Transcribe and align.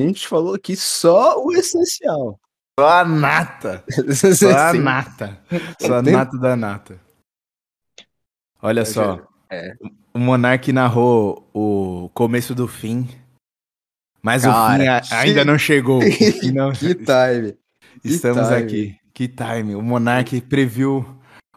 A 0.00 0.04
gente 0.04 0.26
falou 0.26 0.54
aqui 0.54 0.76
só 0.76 1.42
o 1.42 1.52
essencial. 1.52 2.40
Só 2.78 2.88
a 2.88 3.04
nata. 3.04 3.84
Só 4.34 4.50
a 4.50 4.72
nata. 4.72 5.40
Só 5.80 5.98
a 5.98 6.02
nata 6.02 6.36
da 6.38 6.56
nata. 6.56 7.00
Olha 8.60 8.84
só. 8.84 9.24
É. 9.48 9.74
O 10.12 10.18
Monark 10.18 10.72
narrou 10.72 11.48
o 11.54 12.10
começo 12.14 12.54
do 12.54 12.66
fim. 12.66 13.08
Mas 14.20 14.42
Cara, 14.42 15.02
o 15.02 15.04
fim 15.04 15.14
ainda 15.14 15.44
não 15.44 15.58
chegou. 15.58 16.00
Não... 16.52 16.72
que 16.72 16.94
time. 16.94 17.56
Estamos 18.02 18.48
que 18.48 18.54
time. 18.54 18.64
aqui. 18.64 18.96
Que 19.12 19.28
time. 19.28 19.74
O 19.76 19.82
Monark 19.82 20.40
previu 20.42 21.06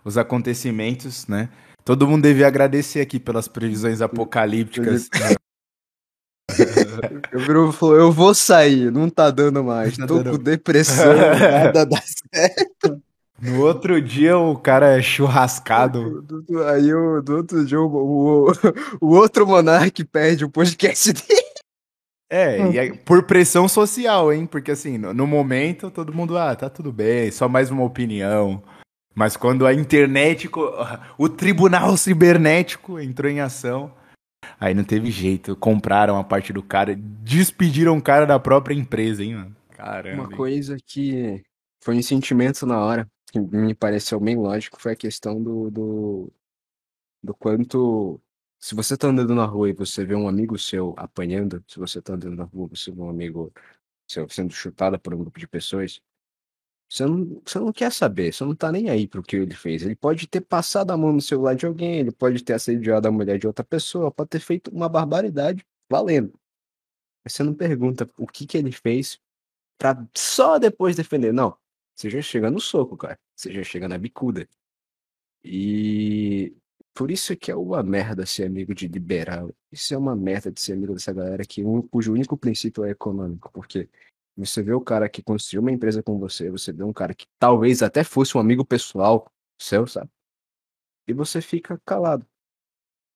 os 0.04 0.18
acontecimentos, 0.18 1.28
né? 1.28 1.50
Todo 1.84 2.08
mundo 2.08 2.24
devia 2.24 2.46
agradecer 2.46 3.00
aqui 3.00 3.20
pelas 3.20 3.48
previsões 3.48 4.02
apocalípticas. 4.02 5.10
O 7.34 7.46
Bruno 7.46 7.72
falou: 7.72 7.96
Eu 7.96 8.12
vou 8.12 8.34
sair, 8.34 8.92
não 8.92 9.10
tá 9.10 9.30
dando 9.30 9.64
mais. 9.64 9.98
Tá 9.98 10.08
Tô 10.08 10.20
dando... 10.20 10.38
com 10.38 10.44
depressão, 10.44 11.14
nada 11.40 11.86
dá 11.86 12.02
certo. 12.34 13.02
No 13.40 13.62
outro 13.62 14.02
dia 14.02 14.38
o 14.38 14.56
cara 14.58 14.98
é 14.98 15.02
churrascado. 15.02 16.26
Aí 16.74 16.92
o, 16.94 17.22
do 17.22 17.38
outro 17.38 17.66
dia 17.66 17.80
o, 17.80 17.86
o, 17.86 18.52
o 19.00 19.16
outro 19.16 19.46
monarca 19.46 20.04
perde 20.06 20.44
o 20.44 20.50
podcast 20.50 21.14
dele. 21.14 21.48
É, 22.30 22.72
e 22.72 22.80
aí, 22.80 22.94
por 22.94 23.24
pressão 23.24 23.70
social, 23.70 24.34
hein? 24.34 24.46
Porque 24.46 24.72
assim, 24.72 24.98
no, 24.98 25.14
no, 25.14 25.26
momento 25.26 25.90
todo 25.90 26.14
mundo, 26.14 26.38
ah, 26.38 26.54
tá 26.56 26.70
tudo 26.70 26.92
bem, 26.92 27.32
só 27.32 27.48
mais 27.48 27.72
uma 27.72 27.84
opinião. 27.84 28.62
Mas 29.16 29.38
quando 29.38 29.66
a 29.66 29.74
internet, 29.74 30.50
o 31.18 31.30
tribunal 31.30 31.96
cibernético 31.96 33.00
entrou 33.00 33.32
em 33.32 33.40
ação, 33.40 33.92
aí 34.60 34.74
não 34.74 34.84
teve 34.84 35.12
jeito. 35.12 35.56
Compraram 35.56 36.18
a 36.18 36.24
parte 36.24 36.52
do 36.54 36.64
cara, 36.64 36.96
despediram 36.96 37.98
o 37.98 38.02
cara 38.02 38.26
da 38.26 38.40
própria 38.40 38.76
empresa, 38.76 39.24
hein, 39.24 39.36
mano? 39.36 39.56
Caramba. 39.70 40.24
Uma 40.24 40.30
coisa 40.30 40.78
que 40.84 41.44
foi 41.84 41.96
um 41.96 42.02
sentimento 42.02 42.66
na 42.66 42.80
hora, 42.80 43.10
que 43.32 43.40
me 43.40 43.76
pareceu 43.76 44.20
bem 44.20 44.36
lógico, 44.36 44.82
foi 44.82 44.94
a 44.94 44.96
questão 44.96 45.42
do, 45.42 45.70
do, 45.70 46.34
do 47.24 47.36
quanto. 47.36 48.20
Se 48.60 48.74
você 48.74 48.98
tá 48.98 49.08
andando 49.08 49.36
na 49.36 49.46
rua 49.46 49.70
e 49.70 49.74
você 49.74 50.04
vê 50.04 50.16
um 50.16 50.28
amigo 50.28 50.58
seu 50.58 50.96
apanhando, 50.98 51.64
se 51.68 51.78
você 51.78 52.02
tá 52.02 52.14
andando 52.14 52.36
na 52.36 52.44
rua, 52.44 52.68
você 52.70 52.92
vê 52.92 53.02
um 53.02 53.10
amigo 53.10 53.54
seu 54.08 54.28
sendo 54.30 54.54
chutado 54.54 55.00
por 55.00 55.14
um 55.14 55.20
grupo 55.20 55.40
de 55.40 55.48
pessoas, 55.48 56.02
você 56.90 57.06
não, 57.06 57.42
você 57.46 57.60
não 57.60 57.74
quer 57.74 57.92
saber, 57.92 58.34
você 58.34 58.44
não 58.46 58.56
tá 58.56 58.72
nem 58.72 58.90
aí 58.90 59.08
pro 59.08 59.22
que 59.22 59.36
ele 59.36 59.54
fez. 59.56 59.84
Ele 59.84 59.96
pode 59.96 60.28
ter 60.28 60.42
passado 60.42 60.92
a 60.92 60.98
mão 60.98 61.12
no 61.14 61.22
celular 61.22 61.56
de 61.56 61.66
alguém, 61.66 62.00
ele 62.00 62.12
pode 62.12 62.44
ter 62.44 62.54
assediado 62.54 63.08
a 63.08 63.12
mulher 63.12 63.38
de 63.38 63.48
outra 63.48 63.64
pessoa, 63.64 64.12
pode 64.12 64.30
ter 64.30 64.40
feito 64.40 64.72
uma 64.72 64.88
barbaridade 64.88 65.66
valendo. 65.90 66.34
Mas 67.24 67.34
você 67.34 67.44
não 67.44 67.54
pergunta 67.54 68.10
o 68.18 68.26
que 68.26 68.48
que 68.48 68.58
ele 68.58 68.72
fez 68.72 69.20
pra 69.78 70.06
só 70.16 70.58
depois 70.58 70.96
defender. 70.96 71.34
Não, 71.34 71.58
você 71.96 72.10
já 72.10 72.22
chega 72.22 72.50
no 72.50 72.60
soco, 72.60 72.96
cara. 72.96 73.20
Você 73.36 73.52
já 73.54 73.64
chega 73.64 73.88
na 73.88 73.98
bicuda. 73.98 74.48
E 75.44 76.56
por 76.94 77.12
isso 77.12 77.36
que 77.36 77.52
é 77.52 77.56
uma 77.56 77.84
merda 77.84 78.26
ser 78.26 78.46
amigo 78.46 78.74
de 78.74 78.88
liberal. 78.88 79.54
Isso 79.72 79.94
é 79.94 79.98
uma 79.98 80.16
merda 80.16 80.52
de 80.52 80.62
ser 80.62 80.74
amigo 80.74 80.94
dessa 80.94 81.14
galera 81.14 81.46
que 81.46 81.64
um, 81.64 81.82
cujo 81.82 82.14
único 82.14 82.38
princípio 82.38 82.84
é 82.86 82.92
econômico, 82.92 83.52
porque 83.52 83.90
você 84.38 84.62
vê 84.62 84.74
o 84.74 84.82
cara 84.82 85.10
que 85.10 85.24
construiu 85.24 85.62
uma 85.62 85.72
empresa 85.72 86.04
com 86.04 86.20
você, 86.20 86.50
você 86.50 86.72
vê 86.72 86.84
um 86.84 86.94
cara 86.94 87.14
que 87.16 87.26
talvez 87.40 87.82
até 87.82 88.04
fosse 88.04 88.38
um 88.38 88.40
amigo 88.40 88.64
pessoal 88.64 89.32
seu, 89.60 89.88
sabe? 89.88 90.10
E 91.08 91.14
você 91.14 91.42
fica 91.42 91.82
calado. 91.86 92.26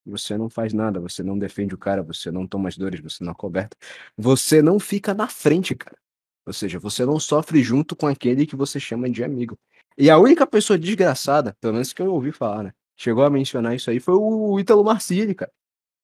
Você 0.05 0.36
não 0.38 0.49
faz 0.49 0.73
nada, 0.73 0.99
você 0.99 1.22
não 1.22 1.38
defende 1.38 1.75
o 1.75 1.77
cara, 1.77 2.02
você 2.02 2.31
não 2.31 2.47
toma 2.47 2.69
as 2.69 2.77
dores, 2.77 2.99
você 2.99 3.23
não 3.23 3.36
coberta. 3.36 3.77
Você 4.17 4.61
não 4.61 4.80
fica 4.80 5.14
na 5.14 5.27
frente, 5.27 5.75
cara. 5.75 5.97
Ou 6.45 6.53
seja, 6.53 6.80
você 6.80 7.05
não 7.05 7.19
sofre 7.19 7.61
junto 7.61 7.95
com 7.95 8.08
aquele 8.08 8.47
que 8.47 8.55
você 8.55 8.80
chama 8.80 9.09
de 9.09 9.23
amigo. 9.23 9.58
E 9.97 10.09
a 10.09 10.17
única 10.17 10.47
pessoa 10.47 10.77
desgraçada, 10.77 11.55
pelo 11.61 11.73
menos 11.73 11.94
que 11.94 12.02
eu 12.02 12.11
ouvi 12.11 12.31
falar, 12.31 12.64
né? 12.64 12.73
Chegou 12.97 13.23
a 13.23 13.30
mencionar 13.30 13.76
isso 13.76 13.92
aí, 13.92 13.99
foi 13.99 14.15
o 14.15 14.60
Ítalo 14.60 14.83
Marcilli, 14.83 15.36
cara. 15.36 15.52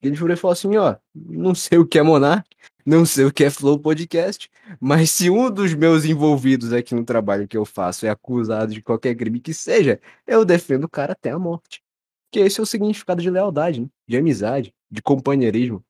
Ele 0.02 0.16
falou 0.36 0.54
assim, 0.54 0.76
ó, 0.78 0.96
não 1.14 1.56
sei 1.56 1.78
o 1.78 1.86
que 1.86 1.98
é 1.98 2.04
Monark, 2.04 2.48
não 2.86 3.06
sei 3.06 3.26
o 3.26 3.34
que 3.34 3.44
é 3.44 3.50
Flow 3.50 3.80
Podcast, 3.80 4.50
mas 4.80 5.12
se 5.12 5.30
um 5.30 5.52
dos 5.52 5.74
meus 5.74 6.06
envolvidos 6.06 6.72
aqui 6.72 6.96
no 6.96 7.04
trabalho 7.04 7.48
que 7.48 7.58
eu 7.58 7.66
faço 7.66 8.06
é 8.06 8.10
acusado 8.10 8.74
de 8.74 8.82
qualquer 8.82 9.16
crime 9.16 9.40
que 9.40 9.54
seja, 9.54 10.00
eu 10.26 10.46
defendo 10.46 10.86
o 10.86 10.90
cara 10.90 11.14
até 11.14 11.32
a 11.32 11.40
morte. 11.40 11.84
Que 12.32 12.40
esse 12.40 12.60
é 12.60 12.64
o 12.64 12.66
significado 12.66 13.22
de 13.22 13.30
lealdade, 13.30 13.82
né? 13.82 13.88
de 14.08 14.18
amizade, 14.18 14.74
de 14.90 15.02
companheirismo. 15.02 15.84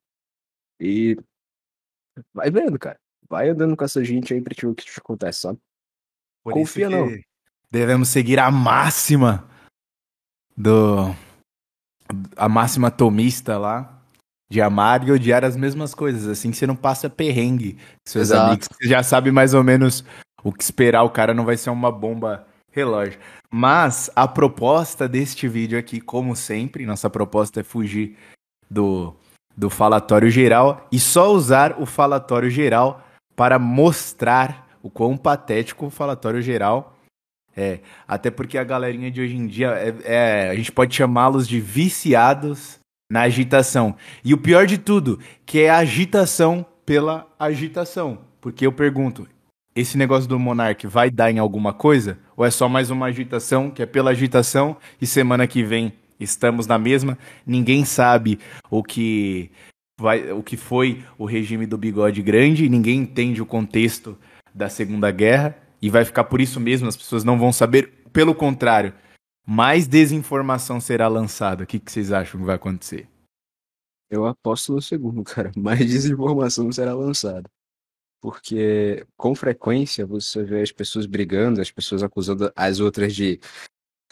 E 0.80 1.16
vai 2.32 2.50
vendo, 2.50 2.78
cara. 2.78 2.98
Vai 3.28 3.50
andando 3.50 3.76
com 3.76 3.84
essa 3.84 4.02
gente 4.02 4.32
aí 4.32 4.40
pra 4.40 4.54
te 4.54 4.64
ver 4.64 4.72
o 4.72 4.74
que 4.74 4.84
te 4.84 4.98
acontece, 4.98 5.40
sabe? 5.40 5.58
Por 6.42 6.52
Confia 6.52 6.88
não. 6.88 7.08
Devemos 7.70 8.08
seguir 8.08 8.38
a 8.38 8.50
máxima 8.50 9.48
do. 10.56 11.14
A 12.36 12.48
máxima 12.48 12.90
tomista 12.90 13.58
lá, 13.58 13.97
de 14.50 14.60
amar 14.60 15.06
e 15.06 15.12
odiar 15.12 15.44
as 15.44 15.56
mesmas 15.56 15.94
coisas, 15.94 16.26
assim 16.26 16.50
que 16.50 16.56
você 16.56 16.66
não 16.66 16.76
passa 16.76 17.10
perrengue 17.10 17.74
com 17.74 17.80
seus 18.06 18.28
Exato. 18.28 18.46
amigos, 18.46 18.68
você 18.72 18.88
já 18.88 19.02
sabe 19.02 19.30
mais 19.30 19.52
ou 19.54 19.62
menos 19.62 20.04
o 20.42 20.52
que 20.52 20.62
esperar, 20.62 21.02
o 21.02 21.10
cara 21.10 21.34
não 21.34 21.44
vai 21.44 21.56
ser 21.56 21.70
uma 21.70 21.92
bomba 21.92 22.46
relógio. 22.72 23.18
Mas 23.50 24.10
a 24.14 24.26
proposta 24.26 25.08
deste 25.08 25.48
vídeo 25.48 25.78
aqui, 25.78 26.00
como 26.00 26.34
sempre, 26.34 26.86
nossa 26.86 27.10
proposta 27.10 27.60
é 27.60 27.62
fugir 27.64 28.16
do, 28.70 29.14
do 29.56 29.68
falatório 29.68 30.30
geral 30.30 30.86
e 30.90 30.98
só 30.98 31.32
usar 31.32 31.80
o 31.80 31.86
falatório 31.86 32.50
geral 32.50 33.04
para 33.36 33.58
mostrar 33.58 34.66
o 34.82 34.88
quão 34.88 35.16
patético 35.16 35.86
o 35.86 35.90
falatório 35.90 36.40
geral 36.40 36.94
é. 37.58 37.80
Até 38.06 38.30
porque 38.30 38.56
a 38.56 38.62
galerinha 38.62 39.10
de 39.10 39.20
hoje 39.20 39.36
em 39.36 39.46
dia, 39.48 39.70
é, 39.70 39.94
é 40.04 40.50
a 40.50 40.54
gente 40.54 40.70
pode 40.70 40.94
chamá-los 40.94 41.48
de 41.48 41.60
viciados 41.60 42.78
na 43.10 43.22
agitação. 43.22 43.96
E 44.24 44.34
o 44.34 44.38
pior 44.38 44.66
de 44.66 44.78
tudo, 44.78 45.18
que 45.46 45.60
é 45.60 45.70
a 45.70 45.78
agitação 45.78 46.64
pela 46.84 47.26
agitação. 47.38 48.18
Porque 48.40 48.66
eu 48.66 48.72
pergunto, 48.72 49.26
esse 49.74 49.96
negócio 49.96 50.28
do 50.28 50.38
Monark 50.38 50.86
vai 50.86 51.10
dar 51.10 51.30
em 51.30 51.38
alguma 51.38 51.72
coisa? 51.72 52.18
Ou 52.36 52.44
é 52.44 52.50
só 52.50 52.68
mais 52.68 52.90
uma 52.90 53.06
agitação, 53.06 53.70
que 53.70 53.82
é 53.82 53.86
pela 53.86 54.10
agitação, 54.10 54.76
e 55.00 55.06
semana 55.06 55.46
que 55.46 55.62
vem 55.62 55.92
estamos 56.20 56.66
na 56.66 56.78
mesma? 56.78 57.18
Ninguém 57.46 57.84
sabe 57.84 58.38
o 58.70 58.82
que 58.82 59.50
vai, 59.98 60.30
o 60.32 60.42
que 60.42 60.56
foi 60.56 61.02
o 61.16 61.24
regime 61.24 61.66
do 61.66 61.78
bigode 61.78 62.22
grande, 62.22 62.68
ninguém 62.68 63.00
entende 63.00 63.40
o 63.40 63.46
contexto 63.46 64.16
da 64.54 64.68
Segunda 64.68 65.10
Guerra, 65.10 65.56
e 65.80 65.88
vai 65.88 66.04
ficar 66.04 66.24
por 66.24 66.40
isso 66.40 66.58
mesmo, 66.58 66.88
as 66.88 66.96
pessoas 66.96 67.24
não 67.24 67.38
vão 67.38 67.52
saber. 67.52 67.92
Pelo 68.12 68.34
contrário, 68.34 68.92
mais 69.50 69.88
desinformação 69.88 70.78
será 70.78 71.08
lançada. 71.08 71.64
O 71.64 71.66
que, 71.66 71.80
que 71.80 71.90
vocês 71.90 72.12
acham 72.12 72.38
que 72.38 72.44
vai 72.44 72.56
acontecer? 72.56 73.08
Eu 74.10 74.26
aposto 74.26 74.74
no 74.74 74.82
segundo, 74.82 75.24
cara. 75.24 75.50
Mais 75.56 75.78
desinformação 75.78 76.70
será 76.70 76.92
lançada. 76.92 77.48
Porque 78.20 79.06
com 79.16 79.34
frequência 79.34 80.04
você 80.04 80.44
vê 80.44 80.60
as 80.60 80.70
pessoas 80.70 81.06
brigando, 81.06 81.62
as 81.62 81.70
pessoas 81.70 82.02
acusando 82.02 82.52
as 82.54 82.78
outras 82.78 83.14
de 83.14 83.40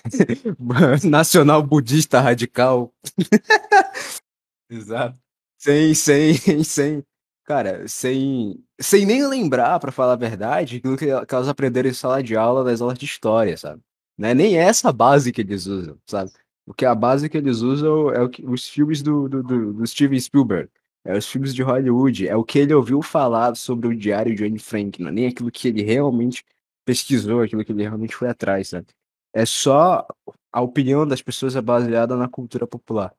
nacional 1.05 1.63
budista 1.63 2.19
radical. 2.19 2.95
Exato. 4.71 5.19
Sem, 5.59 5.93
sem, 5.93 6.65
sem, 6.65 7.05
cara, 7.45 7.87
sem, 7.89 8.65
sem 8.81 9.05
nem 9.05 9.27
lembrar, 9.27 9.81
para 9.81 9.93
falar 9.93 10.15
a 10.15 10.17
verdade, 10.17 10.77
aquilo 10.77 10.97
que 10.97 11.11
elas 11.11 11.49
aprenderam 11.49 11.91
em 11.91 11.95
sala 11.95 12.23
de 12.23 12.37
aula 12.37 12.65
das 12.65 12.81
aulas 12.81 12.99
de 12.99 13.05
história, 13.05 13.57
sabe? 13.59 13.83
Não 14.17 14.29
é 14.29 14.35
nem 14.35 14.57
essa 14.57 14.93
base 14.93 15.33
que 15.33 15.43
eles 15.43 15.67
usam, 15.67 15.99
sabe? 16.07 16.31
Porque 16.65 16.85
a 16.85 16.95
base 16.95 17.29
que 17.29 17.37
eles 17.37 17.61
usam 17.61 18.11
é 18.11 18.29
que, 18.29 18.45
os 18.45 18.67
filmes 18.69 19.03
do, 19.03 19.29
do, 19.29 19.43
do, 19.43 19.73
do 19.75 19.87
Steven 19.87 20.19
Spielberg, 20.19 20.69
é 21.05 21.17
os 21.17 21.27
filmes 21.27 21.55
de 21.55 21.63
Hollywood, 21.63 22.27
é 22.27 22.35
o 22.35 22.43
que 22.43 22.59
ele 22.59 22.75
ouviu 22.75 23.01
falar 23.01 23.55
sobre 23.55 23.89
o 23.89 23.97
diário 23.97 24.35
de 24.35 24.45
Anne 24.45 24.59
Frank, 24.59 25.01
não 25.01 25.09
é 25.09 25.13
nem 25.13 25.27
aquilo 25.27 25.51
que 25.51 25.69
ele 25.69 25.83
realmente 25.83 26.45
pesquisou, 26.85 27.43
aquilo 27.43 27.65
que 27.65 27.71
ele 27.71 27.83
realmente 27.83 28.17
foi 28.17 28.29
atrás, 28.29 28.69
sabe? 28.69 28.89
É 29.33 29.47
só 29.47 30.07
a 30.51 30.61
opinião 30.61 31.07
das 31.07 31.23
pessoas 31.23 31.55
é 31.55 31.61
baseada 31.61 32.17
na 32.17 32.29
cultura 32.29 32.67
popular, 32.67 33.15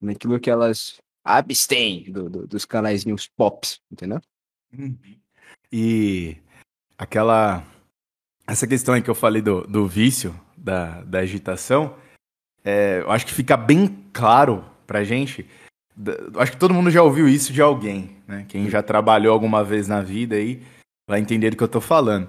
naquilo 0.00 0.38
que 0.38 0.50
elas 0.50 1.00
abstêm 1.24 2.10
do, 2.10 2.28
do, 2.28 2.46
dos 2.46 2.64
canaizinhos 2.64 3.28
pops, 3.28 3.80
entendeu? 3.90 4.20
Uhum. 4.72 4.98
E 5.72 6.36
aquela 6.98 7.64
essa 8.50 8.66
questão 8.66 8.94
aí 8.94 9.02
que 9.02 9.08
eu 9.08 9.14
falei 9.14 9.40
do, 9.40 9.62
do 9.62 9.86
vício, 9.86 10.34
da, 10.56 11.02
da 11.02 11.20
agitação, 11.20 11.94
é, 12.64 13.00
eu 13.00 13.10
acho 13.10 13.24
que 13.24 13.32
fica 13.32 13.56
bem 13.56 14.04
claro 14.12 14.64
pra 14.86 15.04
gente. 15.04 15.46
Acho 16.36 16.52
que 16.52 16.58
todo 16.58 16.74
mundo 16.74 16.90
já 16.90 17.00
ouviu 17.00 17.28
isso 17.28 17.52
de 17.52 17.62
alguém, 17.62 18.16
né? 18.26 18.44
Quem 18.48 18.68
já 18.68 18.82
trabalhou 18.82 19.32
alguma 19.32 19.62
vez 19.62 19.86
na 19.86 20.02
vida 20.02 20.34
aí 20.34 20.62
vai 21.08 21.20
entender 21.20 21.50
do 21.50 21.56
que 21.56 21.62
eu 21.62 21.68
tô 21.68 21.80
falando. 21.80 22.28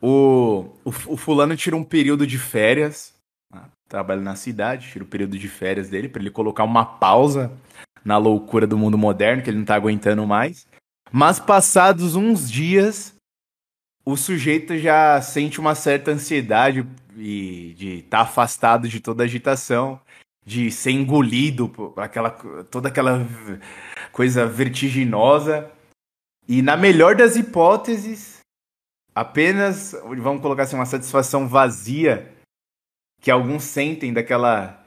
O, 0.00 0.70
o, 0.82 0.88
o 0.88 1.16
fulano 1.16 1.54
tira 1.56 1.76
um 1.76 1.84
período 1.84 2.26
de 2.26 2.38
férias, 2.38 3.14
né? 3.52 3.62
trabalha 3.86 4.22
na 4.22 4.36
cidade, 4.36 4.88
tira 4.90 5.04
o 5.04 5.08
período 5.08 5.38
de 5.38 5.48
férias 5.48 5.90
dele 5.90 6.08
para 6.08 6.22
ele 6.22 6.30
colocar 6.30 6.64
uma 6.64 6.86
pausa 6.86 7.52
na 8.02 8.16
loucura 8.16 8.66
do 8.66 8.78
mundo 8.78 8.96
moderno 8.96 9.42
que 9.42 9.50
ele 9.50 9.58
não 9.58 9.66
tá 9.66 9.74
aguentando 9.74 10.26
mais. 10.26 10.66
Mas 11.12 11.38
passados 11.38 12.16
uns 12.16 12.50
dias, 12.50 13.14
o 14.04 14.16
sujeito 14.16 14.76
já 14.78 15.20
sente 15.20 15.60
uma 15.60 15.74
certa 15.74 16.10
ansiedade 16.10 16.86
e 17.16 17.74
de 17.76 17.88
estar 17.98 18.18
tá 18.18 18.22
afastado 18.22 18.88
de 18.88 19.00
toda 19.00 19.24
agitação, 19.24 20.00
de 20.44 20.70
ser 20.70 20.92
engolido 20.92 21.68
por 21.68 21.94
aquela, 21.98 22.30
toda 22.30 22.88
aquela 22.88 23.26
coisa 24.12 24.46
vertiginosa. 24.46 25.70
E 26.48 26.62
na 26.62 26.76
melhor 26.76 27.14
das 27.14 27.36
hipóteses, 27.36 28.40
apenas, 29.14 29.94
vamos 30.18 30.42
colocar 30.42 30.64
assim, 30.64 30.76
uma 30.76 30.86
satisfação 30.86 31.46
vazia 31.46 32.32
que 33.20 33.30
alguns 33.30 33.64
sentem 33.64 34.12
daquela 34.12 34.84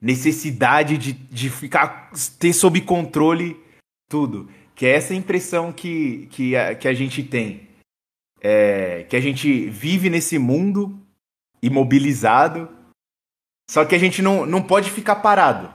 necessidade 0.00 0.98
de, 0.98 1.12
de 1.12 1.48
ficar, 1.48 2.10
ter 2.38 2.52
sob 2.52 2.80
controle 2.80 3.58
tudo. 4.08 4.50
Que 4.74 4.86
é 4.86 4.90
essa 4.90 5.14
impressão 5.14 5.72
que, 5.72 6.26
que, 6.26 6.54
a, 6.54 6.74
que 6.74 6.88
a 6.88 6.92
gente 6.92 7.22
tem. 7.22 7.66
É, 8.40 9.04
que 9.08 9.16
a 9.16 9.20
gente 9.20 9.68
vive 9.70 10.10
nesse 10.10 10.38
mundo 10.38 11.00
imobilizado, 11.62 12.68
só 13.68 13.84
que 13.84 13.94
a 13.94 13.98
gente 13.98 14.22
não, 14.22 14.46
não 14.46 14.62
pode 14.62 14.90
ficar 14.90 15.16
parado. 15.16 15.74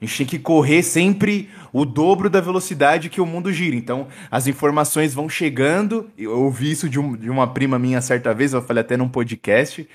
A 0.00 0.04
gente 0.04 0.18
tem 0.18 0.26
que 0.26 0.38
correr 0.38 0.82
sempre 0.82 1.50
o 1.72 1.84
dobro 1.84 2.30
da 2.30 2.40
velocidade 2.40 3.10
que 3.10 3.20
o 3.20 3.26
mundo 3.26 3.52
gira. 3.52 3.76
Então, 3.76 4.08
as 4.30 4.46
informações 4.46 5.12
vão 5.12 5.28
chegando. 5.28 6.10
Eu 6.16 6.40
ouvi 6.40 6.70
isso 6.70 6.88
de, 6.88 6.98
um, 6.98 7.14
de 7.14 7.28
uma 7.28 7.52
prima 7.52 7.78
minha 7.78 8.00
certa 8.00 8.32
vez, 8.34 8.52
eu 8.52 8.62
falei 8.62 8.80
até 8.80 8.96
num 8.96 9.08
podcast, 9.08 9.86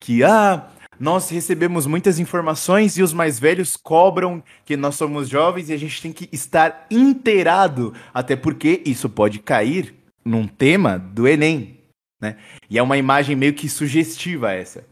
que, 0.00 0.22
ah, 0.22 0.68
nós 1.00 1.30
recebemos 1.30 1.86
muitas 1.86 2.18
informações 2.18 2.96
e 2.96 3.02
os 3.02 3.12
mais 3.12 3.38
velhos 3.38 3.76
cobram 3.76 4.42
que 4.64 4.76
nós 4.76 4.94
somos 4.94 5.28
jovens 5.28 5.68
e 5.68 5.72
a 5.72 5.76
gente 5.76 6.00
tem 6.00 6.12
que 6.12 6.28
estar 6.32 6.86
inteirado, 6.90 7.94
até 8.12 8.36
porque 8.36 8.82
isso 8.84 9.08
pode 9.08 9.38
cair 9.38 9.94
num 10.26 10.48
tema 10.48 10.98
do 10.98 11.28
Enem, 11.28 11.78
né? 12.20 12.36
E 12.68 12.76
é 12.76 12.82
uma 12.82 12.98
imagem 12.98 13.36
meio 13.36 13.54
que 13.54 13.68
sugestiva 13.68 14.52
essa. 14.52 14.84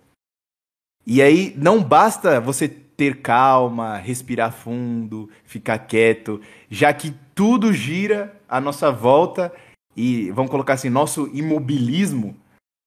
E 1.04 1.20
aí 1.20 1.52
não 1.56 1.82
basta 1.82 2.40
você 2.40 2.68
ter 2.68 3.20
calma, 3.20 3.96
respirar 3.96 4.52
fundo, 4.52 5.28
ficar 5.44 5.78
quieto, 5.78 6.40
já 6.70 6.94
que 6.94 7.12
tudo 7.34 7.72
gira 7.72 8.40
à 8.48 8.60
nossa 8.60 8.92
volta 8.92 9.52
e 9.96 10.30
vamos 10.30 10.50
colocar 10.50 10.74
assim, 10.74 10.88
nosso 10.88 11.28
imobilismo 11.34 12.36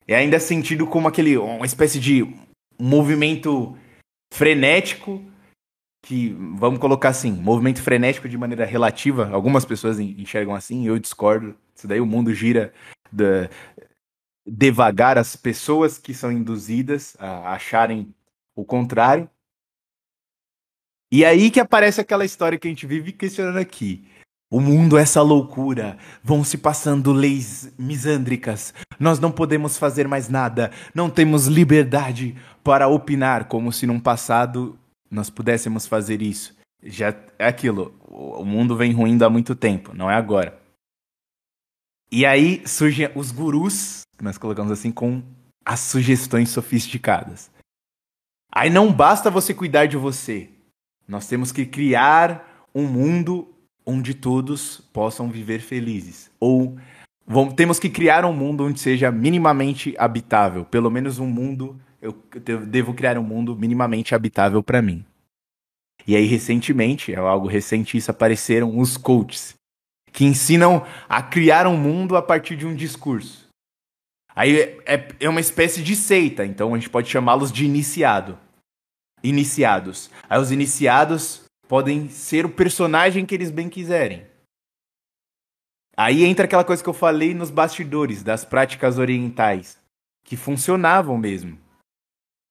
é 0.08 0.16
ainda 0.16 0.40
sentido 0.40 0.88
como 0.88 1.08
aquele 1.08 1.38
uma 1.38 1.66
espécie 1.66 2.00
de 2.00 2.26
movimento 2.80 3.78
frenético 4.34 5.22
que 6.06 6.30
vamos 6.56 6.80
colocar 6.80 7.10
assim, 7.10 7.32
movimento 7.32 7.82
frenético 7.82 8.30
de 8.30 8.38
maneira 8.38 8.64
relativa. 8.66 9.30
Algumas 9.30 9.66
pessoas 9.66 10.00
enxergam 10.00 10.56
assim, 10.56 10.88
eu 10.88 10.98
discordo. 10.98 11.54
Isso 11.78 11.88
daí 11.88 12.02
o 12.02 12.06
mundo 12.06 12.34
gira 12.34 12.74
devagar 14.46 15.18
as 15.18 15.36
pessoas 15.36 16.00
que 16.00 16.14
são 16.14 16.32
induzidas 16.32 17.16
a 17.20 17.54
acharem 17.54 18.14
o 18.56 18.66
contrário. 18.66 19.30
E 21.12 21.24
aí 21.24 21.52
que 21.52 21.60
aparece 21.60 22.02
aquela 22.02 22.26
história 22.26 22.58
que 22.58 22.68
a 22.68 22.72
gente 22.72 22.88
vive 22.88 23.12
questionando 23.12 23.58
aqui. 23.58 24.08
O 24.50 24.60
mundo 24.60 24.98
é 24.98 25.02
essa 25.02 25.22
loucura. 25.22 25.98
Vão 26.24 26.44
se 26.44 26.58
passando 26.58 27.12
leis 27.12 27.72
misândricas. 27.78 28.74
Nós 29.00 29.20
não 29.20 29.32
podemos 29.32 29.78
fazer 29.78 30.08
mais 30.08 30.30
nada. 30.30 30.72
Não 30.96 31.10
temos 31.10 31.48
liberdade 31.48 32.36
para 32.64 32.88
opinar, 32.88 33.48
como 33.48 33.72
se 33.72 33.86
num 33.86 34.00
passado 34.00 34.80
nós 35.12 35.30
pudéssemos 35.30 35.86
fazer 35.86 36.22
isso. 36.22 36.56
Já 36.82 37.14
é 37.38 37.48
aquilo. 37.48 37.94
O 38.08 38.44
mundo 38.44 38.76
vem 38.76 38.94
ruindo 38.94 39.26
há 39.26 39.30
muito 39.30 39.56
tempo, 39.56 39.94
não 39.94 40.10
é 40.10 40.16
agora. 40.16 40.58
E 42.12 42.26
aí 42.26 42.64
surgem 42.66 43.10
os 43.16 43.32
gurus, 43.32 44.02
que 44.18 44.24
nós 44.24 44.38
colocamos 44.38 44.72
assim, 44.72 44.92
com 44.92 45.22
as 45.66 45.82
sugestões 45.82 46.50
sofisticadas. 46.50 47.52
Aí 48.52 48.70
não 48.70 48.92
basta 48.92 49.30
você 49.30 49.54
cuidar 49.54 49.88
de 49.88 49.98
você. 49.98 50.50
Nós 51.08 51.28
temos 51.28 51.52
que 51.52 51.66
criar 51.66 52.66
um 52.74 52.88
mundo 52.88 53.54
onde 53.86 54.14
todos 54.14 54.82
possam 54.94 55.30
viver 55.30 55.60
felizes. 55.60 56.32
Ou 56.40 56.78
vamos, 57.26 57.54
temos 57.54 57.78
que 57.78 57.90
criar 57.90 58.24
um 58.24 58.34
mundo 58.34 58.66
onde 58.66 58.80
seja 58.80 59.12
minimamente 59.12 59.94
habitável. 59.98 60.64
Pelo 60.64 60.90
menos 60.90 61.20
um 61.20 61.28
mundo. 61.28 61.80
Eu 62.02 62.16
devo 62.66 62.94
criar 62.94 63.18
um 63.18 63.24
mundo 63.24 63.56
minimamente 63.56 64.16
habitável 64.16 64.64
para 64.64 64.82
mim. 64.82 65.04
E 66.06 66.16
aí, 66.16 66.26
recentemente, 66.26 67.14
é 67.14 67.18
algo 67.18 67.48
recente, 67.48 67.98
isso 67.98 68.10
apareceram 68.12 68.80
os 68.80 68.96
coaches 68.96 69.57
que 70.18 70.26
ensinam 70.26 70.84
a 71.08 71.22
criar 71.22 71.68
um 71.68 71.78
mundo 71.78 72.18
a 72.18 72.24
partir 72.24 72.58
de 72.58 72.66
um 72.66 72.74
discurso. 72.74 73.48
Aí 74.36 74.60
é, 74.84 75.08
é 75.20 75.30
uma 75.30 75.40
espécie 75.40 75.84
de 75.84 75.96
seita, 75.96 76.44
então 76.44 76.74
a 76.74 76.78
gente 76.78 76.90
pode 76.90 77.08
chamá-los 77.08 77.52
de 77.52 77.66
iniciado. 77.66 78.36
Iniciados. 79.22 80.10
Aí 80.28 80.42
os 80.42 80.52
iniciados 80.52 81.44
podem 81.68 82.10
ser 82.10 82.48
o 82.48 82.50
personagem 82.50 83.28
que 83.28 83.36
eles 83.36 83.52
bem 83.52 83.70
quiserem. 83.70 84.26
Aí 85.96 86.26
entra 86.26 86.46
aquela 86.46 86.64
coisa 86.64 86.82
que 86.82 86.90
eu 86.90 86.96
falei 86.96 87.36
nos 87.36 87.52
bastidores 87.52 88.24
das 88.24 88.44
práticas 88.44 88.98
orientais, 88.98 89.78
que 90.26 90.36
funcionavam 90.36 91.16
mesmo. 91.16 91.60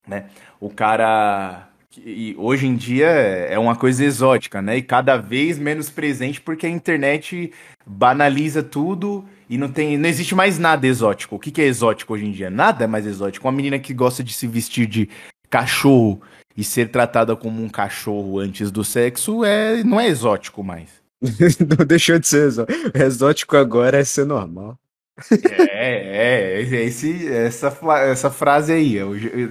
Né? 0.07 0.31
O 0.61 0.71
cara 0.71 1.69
e 2.05 2.35
hoje 2.39 2.67
em 2.67 2.77
dia 2.77 3.07
é 3.07 3.59
uma 3.59 3.77
coisa 3.77 4.05
exótica, 4.05 4.61
né? 4.61 4.77
E 4.77 4.83
cada 4.83 5.17
vez 5.17 5.59
menos 5.59 5.91
presente 5.91 6.41
porque 6.41 6.67
a 6.67 6.71
internet 6.71 7.53
banaliza 7.87 8.63
tudo 8.63 9.25
e 9.49 9.57
não 9.57 9.71
tem, 9.71 9.97
não 9.97 10.09
existe 10.09 10.35
mais 10.35 10.59
nada 10.59 10.87
exótico. 10.87 11.37
O 11.37 11.39
que, 11.39 11.51
que 11.51 11.63
é 11.63 11.65
exótico 11.65 12.15
hoje 12.15 12.27
em 12.27 12.33
dia? 12.33 12.51
Nada 12.51 12.85
é 12.85 12.87
mais 12.87 13.07
exótico. 13.07 13.47
Uma 13.47 13.53
menina 13.53 13.79
que 13.79 13.95
gosta 13.95 14.23
de 14.23 14.33
se 14.33 14.47
vestir 14.47 14.87
de 14.87 15.09
cachorro 15.49 16.21
e 16.57 16.65
ser 16.65 16.91
tratada 16.91 17.37
como 17.37 17.63
um 17.63 17.69
cachorro 17.69 18.39
antes 18.39 18.71
do 18.71 18.83
sexo 18.83 19.45
é 19.45 19.85
não 19.85 20.01
é 20.01 20.09
exótico 20.09 20.65
mais. 20.65 20.89
não 21.23 21.87
deixou 21.87 22.19
de 22.19 22.27
ser 22.27 22.47
exótico. 22.47 22.99
Exótico 22.99 23.57
agora 23.57 23.99
é 23.99 24.05
ser 24.05 24.27
normal. 24.27 24.79
É, 25.71 26.61
é, 26.61 26.85
esse, 26.85 27.27
essa, 27.27 27.75
essa 28.03 28.31
frase 28.31 28.73
aí, 28.73 28.97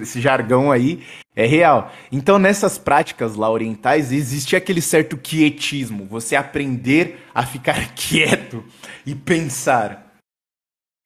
esse 0.00 0.20
jargão 0.20 0.70
aí 0.70 1.04
é 1.34 1.44
real. 1.44 1.92
Então, 2.10 2.38
nessas 2.38 2.78
práticas 2.78 3.34
lá 3.34 3.50
orientais, 3.50 4.12
existe 4.12 4.54
aquele 4.54 4.80
certo 4.80 5.16
quietismo, 5.16 6.06
você 6.06 6.36
aprender 6.36 7.20
a 7.34 7.44
ficar 7.44 7.76
quieto 7.94 8.64
e 9.04 9.14
pensar. 9.14 10.14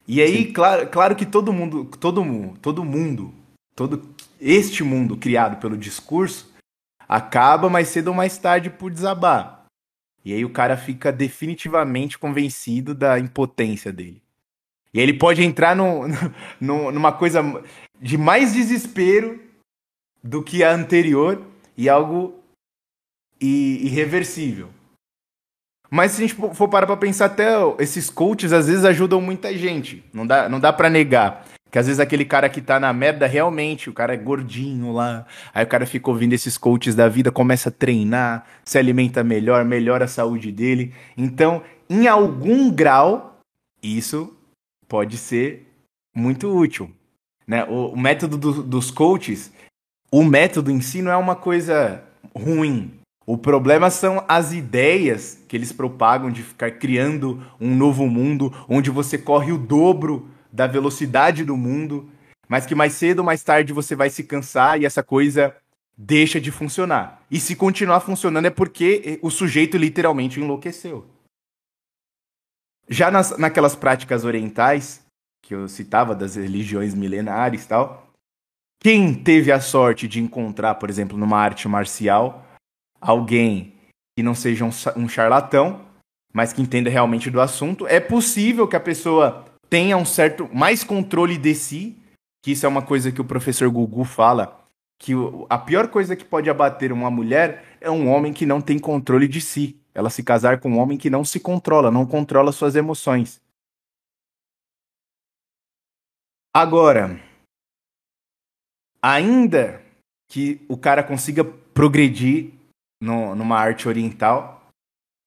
E 0.06 0.20
aí, 0.20 0.52
claro, 0.52 0.88
claro 0.88 1.16
que 1.16 1.24
todo 1.24 1.52
mundo, 1.52 1.84
todo 1.84 2.24
mundo, 2.24 2.58
todo 2.60 2.84
mundo, 2.84 3.34
todo 3.74 4.14
este 4.40 4.82
mundo 4.82 5.16
criado 5.16 5.60
pelo 5.60 5.76
discurso 5.76 6.52
acaba 7.08 7.70
mais 7.70 7.88
cedo 7.88 8.08
ou 8.08 8.14
mais 8.14 8.36
tarde 8.36 8.68
por 8.68 8.90
desabar. 8.90 9.64
E 10.24 10.34
aí 10.34 10.44
o 10.44 10.50
cara 10.50 10.76
fica 10.76 11.10
definitivamente 11.10 12.18
convencido 12.18 12.94
da 12.94 13.18
impotência 13.18 13.92
dele. 13.92 14.22
E 14.92 15.00
ele 15.00 15.14
pode 15.14 15.42
entrar 15.42 15.74
no, 15.76 16.02
no, 16.60 16.90
numa 16.90 17.12
coisa 17.12 17.42
de 18.00 18.18
mais 18.18 18.52
desespero 18.52 19.40
do 20.22 20.42
que 20.42 20.62
a 20.62 20.72
anterior 20.72 21.42
e 21.76 21.88
algo 21.88 22.34
irreversível. 23.40 24.68
Mas 25.90 26.12
se 26.12 26.22
a 26.22 26.26
gente 26.26 26.54
for 26.54 26.68
parar 26.68 26.86
pra 26.86 26.96
pensar, 26.96 27.24
até 27.24 27.48
esses 27.80 28.08
coaches 28.08 28.52
às 28.52 28.68
vezes 28.68 28.84
ajudam 28.84 29.20
muita 29.20 29.52
gente. 29.56 30.04
Não 30.12 30.26
dá, 30.26 30.48
não 30.48 30.60
dá 30.60 30.72
pra 30.72 30.88
negar. 30.88 31.44
Que 31.70 31.78
às 31.78 31.86
vezes 31.86 32.00
aquele 32.00 32.24
cara 32.24 32.48
que 32.48 32.60
tá 32.60 32.78
na 32.78 32.92
merda, 32.92 33.26
realmente, 33.26 33.88
o 33.88 33.92
cara 33.92 34.14
é 34.14 34.16
gordinho 34.16 34.92
lá. 34.92 35.26
Aí 35.54 35.64
o 35.64 35.68
cara 35.68 35.86
fica 35.86 36.10
ouvindo 36.10 36.32
esses 36.32 36.58
coaches 36.58 36.94
da 36.94 37.08
vida, 37.08 37.32
começa 37.32 37.68
a 37.68 37.72
treinar, 37.72 38.44
se 38.64 38.78
alimenta 38.78 39.24
melhor, 39.24 39.64
melhora 39.64 40.04
a 40.04 40.08
saúde 40.08 40.52
dele. 40.52 40.92
Então, 41.16 41.62
em 41.88 42.06
algum 42.06 42.70
grau, 42.70 43.40
isso 43.82 44.36
pode 44.90 45.16
ser 45.16 45.68
muito 46.14 46.52
útil. 46.52 46.90
Né? 47.46 47.64
O, 47.64 47.92
o 47.92 47.98
método 47.98 48.36
do, 48.36 48.62
dos 48.64 48.90
coaches, 48.90 49.52
o 50.10 50.24
método 50.24 50.68
em 50.70 50.80
si 50.80 51.00
não 51.00 51.12
é 51.12 51.16
uma 51.16 51.36
coisa 51.36 52.02
ruim. 52.36 52.90
O 53.24 53.38
problema 53.38 53.88
são 53.88 54.24
as 54.26 54.52
ideias 54.52 55.38
que 55.46 55.56
eles 55.56 55.70
propagam 55.70 56.28
de 56.28 56.42
ficar 56.42 56.72
criando 56.72 57.40
um 57.60 57.72
novo 57.76 58.08
mundo 58.08 58.52
onde 58.68 58.90
você 58.90 59.16
corre 59.16 59.52
o 59.52 59.58
dobro 59.58 60.28
da 60.52 60.66
velocidade 60.66 61.44
do 61.44 61.56
mundo, 61.56 62.10
mas 62.48 62.66
que 62.66 62.74
mais 62.74 62.94
cedo 62.94 63.20
ou 63.20 63.24
mais 63.24 63.44
tarde 63.44 63.72
você 63.72 63.94
vai 63.94 64.10
se 64.10 64.24
cansar 64.24 64.80
e 64.80 64.84
essa 64.84 65.04
coisa 65.04 65.54
deixa 65.96 66.40
de 66.40 66.50
funcionar. 66.50 67.22
E 67.30 67.38
se 67.38 67.54
continuar 67.54 68.00
funcionando 68.00 68.46
é 68.46 68.50
porque 68.50 69.20
o 69.22 69.30
sujeito 69.30 69.76
literalmente 69.76 70.40
enlouqueceu. 70.40 71.06
Já 72.90 73.10
nas, 73.10 73.38
naquelas 73.38 73.76
práticas 73.76 74.24
orientais, 74.24 75.00
que 75.42 75.54
eu 75.54 75.68
citava, 75.68 76.14
das 76.14 76.34
religiões 76.34 76.92
milenares 76.92 77.64
e 77.64 77.68
tal, 77.68 78.10
quem 78.82 79.14
teve 79.14 79.52
a 79.52 79.60
sorte 79.60 80.08
de 80.08 80.20
encontrar, 80.20 80.74
por 80.74 80.90
exemplo, 80.90 81.16
numa 81.16 81.38
arte 81.38 81.68
marcial, 81.68 82.46
alguém 83.00 83.74
que 84.16 84.22
não 84.22 84.34
seja 84.34 84.64
um, 84.64 84.70
um 84.96 85.08
charlatão, 85.08 85.82
mas 86.32 86.52
que 86.52 86.62
entenda 86.62 86.90
realmente 86.90 87.30
do 87.30 87.40
assunto. 87.40 87.86
É 87.86 88.00
possível 88.00 88.66
que 88.66 88.76
a 88.76 88.80
pessoa 88.80 89.44
tenha 89.68 89.96
um 89.96 90.04
certo 90.04 90.48
mais 90.52 90.82
controle 90.82 91.38
de 91.38 91.54
si, 91.54 91.96
que 92.42 92.52
isso 92.52 92.66
é 92.66 92.68
uma 92.68 92.82
coisa 92.82 93.12
que 93.12 93.20
o 93.20 93.24
professor 93.24 93.70
Gugu 93.70 94.04
fala, 94.04 94.64
que 94.98 95.12
a 95.48 95.58
pior 95.58 95.88
coisa 95.88 96.16
que 96.16 96.24
pode 96.24 96.50
abater 96.50 96.92
uma 96.92 97.10
mulher 97.10 97.64
é 97.80 97.90
um 97.90 98.08
homem 98.08 98.32
que 98.32 98.44
não 98.44 98.60
tem 98.60 98.78
controle 98.78 99.28
de 99.28 99.40
si. 99.40 99.79
Ela 99.94 100.10
se 100.10 100.22
casar 100.22 100.60
com 100.60 100.70
um 100.70 100.78
homem 100.78 100.98
que 100.98 101.10
não 101.10 101.24
se 101.24 101.40
controla, 101.40 101.90
não 101.90 102.06
controla 102.06 102.52
suas 102.52 102.76
emoções. 102.76 103.40
Agora, 106.54 107.20
ainda 109.02 109.82
que 110.30 110.64
o 110.68 110.76
cara 110.76 111.02
consiga 111.02 111.44
progredir 111.44 112.52
no, 113.00 113.34
numa 113.34 113.56
arte 113.56 113.88
oriental, 113.88 114.60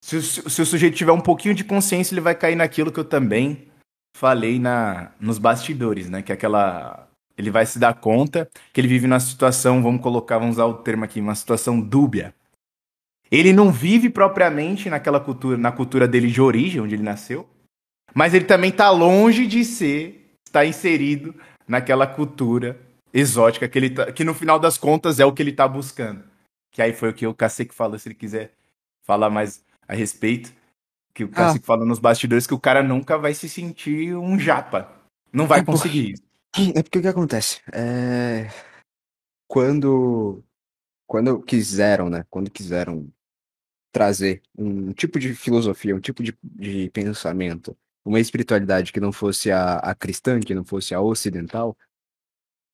se, 0.04 0.22
se, 0.22 0.62
o 0.62 0.66
sujeito 0.66 0.98
tiver 0.98 1.14
um 1.14 1.22
pouquinho 1.22 1.56
de 1.56 1.64
consciência, 1.64 2.14
ele 2.14 2.20
vai 2.20 2.36
cair 2.36 2.58
naquilo 2.58 2.92
que 2.92 3.00
eu 3.00 3.06
também 3.06 3.72
falei 4.18 4.60
na, 4.60 5.14
nos 5.18 5.38
bastidores, 5.38 6.10
né? 6.10 6.22
Que 6.22 6.34
é 6.34 6.36
aquela. 6.36 7.08
Ele 7.38 7.50
vai 7.50 7.66
se 7.66 7.80
dar 7.80 7.94
conta 7.96 8.50
que 8.74 8.82
ele 8.82 8.88
vive 8.88 9.08
numa 9.08 9.20
situação, 9.20 9.82
vamos 9.82 10.02
colocar, 10.02 10.38
vamos 10.38 10.56
usar 10.56 10.66
o 10.66 10.76
termo 10.76 11.06
aqui, 11.06 11.22
uma 11.22 11.34
situação 11.34 11.80
dúbia. 11.80 12.36
Ele 13.34 13.52
não 13.52 13.72
vive 13.72 14.12
propriamente 14.12 14.92
naquela 14.92 15.20
cultura, 15.20 15.58
na 15.58 15.72
cultura 15.72 16.08
dele 16.08 16.28
de 16.28 16.40
origem, 16.40 16.80
onde 16.80 16.94
ele 16.94 17.02
nasceu, 17.02 17.50
mas 18.14 18.36
ele 18.36 18.46
também 18.46 18.70
está 18.70 18.92
longe 18.92 19.48
de 19.48 19.66
ser, 19.66 20.38
está 20.46 20.64
inserido 20.64 21.34
naquela 21.68 22.06
cultura 22.06 22.80
exótica 23.12 23.68
que 23.68 23.80
ele 23.80 23.90
tá, 23.90 24.12
que 24.12 24.24
no 24.24 24.36
final 24.36 24.60
das 24.60 24.78
contas 24.78 25.20
é 25.20 25.26
o 25.26 25.34
que 25.34 25.42
ele 25.42 25.50
está 25.50 25.68
buscando. 25.68 26.24
Que 26.72 26.80
aí 26.80 26.94
foi 26.94 27.10
o 27.10 27.14
que 27.14 27.26
o 27.26 27.34
Cacique 27.34 27.74
falou, 27.74 27.98
se 27.98 28.08
ele 28.08 28.14
quiser 28.14 28.54
falar 29.04 29.32
mais 29.32 29.66
a 29.88 29.96
respeito, 29.96 30.54
que 31.12 31.24
o 31.24 31.30
Cacique 31.30 31.66
ah. 31.66 31.68
falou 31.68 31.88
nos 31.88 31.98
bastidores 31.98 32.46
que 32.46 32.54
o 32.54 32.60
cara 32.60 32.84
nunca 32.84 33.18
vai 33.18 33.34
se 33.34 33.50
sentir 33.50 34.16
um 34.16 34.38
japa. 34.38 34.92
Não 35.32 35.48
vai 35.48 35.62
é 35.62 35.64
conseguir 35.64 36.12
isso. 36.12 36.24
É 36.76 36.84
porque 36.84 37.00
o 37.00 37.02
que 37.02 37.08
acontece? 37.08 37.62
É... 37.72 38.48
Quando 39.48 40.44
quando 41.08 41.42
quiseram, 41.42 42.12
né? 42.12 42.24
Quando 42.30 42.52
quiseram 42.52 43.08
trazer 43.94 44.42
um 44.58 44.92
tipo 44.92 45.20
de 45.20 45.34
filosofia, 45.36 45.96
um 45.96 46.00
tipo 46.00 46.24
de, 46.24 46.36
de 46.44 46.90
pensamento, 46.90 47.78
uma 48.04 48.20
espiritualidade 48.20 48.92
que 48.92 49.00
não 49.00 49.14
fosse 49.14 49.52
a, 49.52 49.76
a 49.78 49.96
cristã, 49.96 50.40
que 50.40 50.56
não 50.56 50.66
fosse 50.66 50.94
a 50.96 51.00
ocidental, 51.00 51.78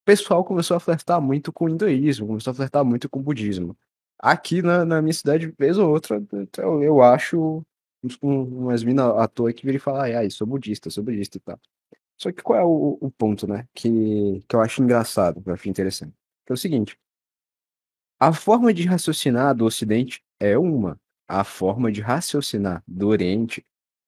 o 0.02 0.04
pessoal 0.04 0.42
começou 0.44 0.76
a 0.76 0.80
flertar 0.80 1.20
muito 1.20 1.52
com 1.52 1.66
o 1.66 1.68
hinduísmo, 1.68 2.26
começou 2.26 2.50
a 2.52 2.54
flertar 2.54 2.84
muito 2.84 3.08
com 3.08 3.20
o 3.20 3.22
budismo. 3.22 3.76
Aqui 4.18 4.62
na, 4.62 4.84
na 4.84 5.02
minha 5.02 5.12
cidade, 5.12 5.54
vez 5.58 5.78
ou 5.78 5.90
outra, 5.90 6.22
eu, 6.58 6.82
eu 6.82 7.02
acho 7.02 7.62
umas 8.22 8.82
minas 8.82 9.06
à 9.18 9.28
toa 9.28 9.52
que 9.52 9.64
viram 9.64 9.78
falar, 9.78 10.10
ah, 10.10 10.30
sou 10.30 10.46
budista, 10.46 10.90
sou 10.90 11.04
budista 11.04 11.36
e 11.36 11.40
tal. 11.40 11.60
Só 12.16 12.32
que 12.32 12.42
qual 12.42 12.58
é 12.58 12.64
o, 12.64 12.98
o 13.00 13.10
ponto, 13.10 13.46
né? 13.46 13.66
Que, 13.74 14.42
que 14.48 14.56
eu 14.56 14.60
acho 14.60 14.82
engraçado, 14.82 15.42
que 15.42 15.48
eu 15.48 15.54
acho 15.54 15.68
interessante. 15.68 16.14
Que 16.46 16.52
é 16.52 16.54
o 16.54 16.56
seguinte: 16.56 16.98
a 18.18 18.32
forma 18.32 18.74
de 18.74 18.84
raciocinar 18.84 19.54
do 19.54 19.64
Ocidente 19.64 20.22
é 20.38 20.58
uma, 20.58 21.00
a 21.30 21.44
forma 21.44 21.92
de 21.92 22.00
raciocinar 22.00 22.82
do 22.88 23.06
Oriente 23.06 23.64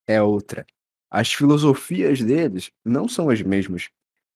é 0.08 0.20
outra. 0.20 0.66
As 1.08 1.32
filosofias 1.32 2.20
deles 2.20 2.72
não 2.84 3.06
são 3.06 3.30
as 3.30 3.40
mesmas. 3.40 3.90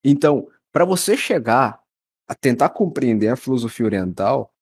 Então, 0.05 0.49
para 0.71 0.85
você 0.85 1.17
chegar 1.17 1.81
a 2.25 2.33
tentar 2.33 2.69
compreender 2.69 3.27
a 3.27 3.35
filosofia 3.35 3.85
oriental, 3.85 4.53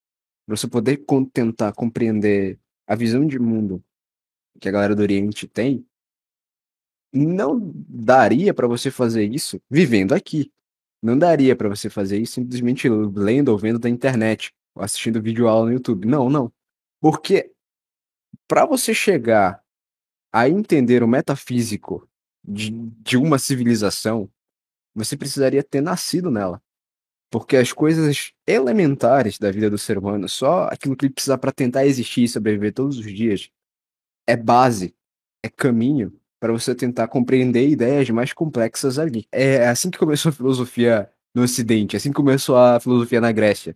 você 0.47 0.67
poder 0.67 1.05
tentar 1.31 1.71
compreender 1.73 2.59
a 2.87 2.95
visão 2.95 3.27
de 3.27 3.37
mundo 3.37 3.83
que 4.59 4.67
a 4.67 4.71
galera 4.71 4.95
do 4.95 5.03
Oriente 5.03 5.47
tem, 5.47 5.85
não 7.13 7.71
daria 7.87 8.55
para 8.55 8.67
você 8.67 8.89
fazer 8.89 9.25
isso 9.25 9.61
vivendo 9.69 10.13
aqui. 10.13 10.51
Não 10.99 11.17
daria 11.17 11.55
para 11.55 11.69
você 11.69 11.91
fazer 11.91 12.17
isso 12.17 12.33
simplesmente 12.33 12.89
lendo 12.89 13.49
ou 13.49 13.57
vendo 13.57 13.77
da 13.77 13.89
internet, 13.89 14.51
ou 14.73 14.83
assistindo 14.83 15.21
vídeo 15.21 15.47
aula 15.47 15.67
no 15.67 15.73
YouTube. 15.73 16.07
Não, 16.07 16.27
não. 16.29 16.51
Porque 16.99 17.54
para 18.47 18.65
você 18.65 18.93
chegar 18.93 19.61
a 20.31 20.49
entender 20.49 21.03
o 21.03 21.07
metafísico 21.07 22.07
de, 22.43 22.69
de 22.71 23.17
uma 23.17 23.39
civilização, 23.39 24.29
você 24.93 25.17
precisaria 25.17 25.63
ter 25.63 25.81
nascido 25.81 26.29
nela. 26.29 26.61
Porque 27.31 27.57
as 27.57 27.73
coisas 27.73 28.31
elementares 28.47 29.37
da 29.37 29.51
vida 29.51 29.69
do 29.69 29.77
ser 29.77 29.97
humano, 29.97 30.29
só 30.29 30.67
aquilo 30.71 30.95
que 30.95 31.05
ele 31.05 31.13
precisa 31.13 31.37
para 31.37 31.51
tentar 31.51 31.85
existir 31.85 32.23
e 32.23 32.29
sobreviver 32.29 32.73
todos 32.73 32.97
os 32.97 33.13
dias, 33.13 33.49
é 34.27 34.37
base, 34.37 34.95
é 35.43 35.49
caminho 35.49 36.17
para 36.39 36.53
você 36.53 36.75
tentar 36.75 37.07
compreender 37.07 37.67
ideias 37.67 38.09
mais 38.09 38.31
complexas 38.31 38.99
ali. 38.99 39.27
É 39.31 39.67
assim 39.67 39.89
que 39.89 39.97
começou 39.97 40.29
a 40.29 40.33
filosofia 40.33 41.11
no 41.33 41.43
Ocidente, 41.43 41.95
é 41.95 41.97
assim 41.97 42.09
que 42.09 42.15
começou 42.15 42.57
a 42.57 42.79
filosofia 42.79 43.19
na 43.19 43.31
Grécia. 43.31 43.75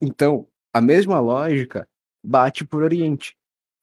Então, 0.00 0.46
a 0.72 0.80
mesma 0.80 1.20
lógica 1.20 1.88
bate 2.22 2.64
por 2.64 2.82
Oriente. 2.82 3.36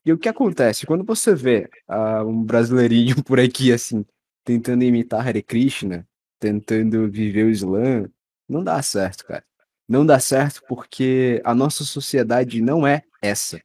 E 0.08 0.14
o 0.14 0.18
que 0.18 0.30
acontece? 0.30 0.86
Quando 0.86 1.04
você 1.04 1.36
vê 1.36 1.70
uh, 1.90 2.26
um 2.26 2.42
brasileirinho 2.42 3.22
por 3.26 3.42
aqui, 3.42 3.74
assim, 3.74 4.06
tentando 4.46 4.86
imitar 4.86 5.28
Hare 5.28 5.44
Krishna, 5.44 6.08
tentando 6.40 7.12
viver 7.12 7.44
o 7.44 7.50
Islã, 7.50 8.10
não 8.48 8.64
dá 8.64 8.82
certo, 8.82 9.26
cara. 9.26 9.44
Não 9.86 10.06
dá 10.06 10.18
certo 10.18 10.62
porque 10.66 11.42
a 11.44 11.54
nossa 11.54 11.84
sociedade 11.84 12.62
não 12.62 12.88
é 12.88 13.04
essa. 13.22 13.62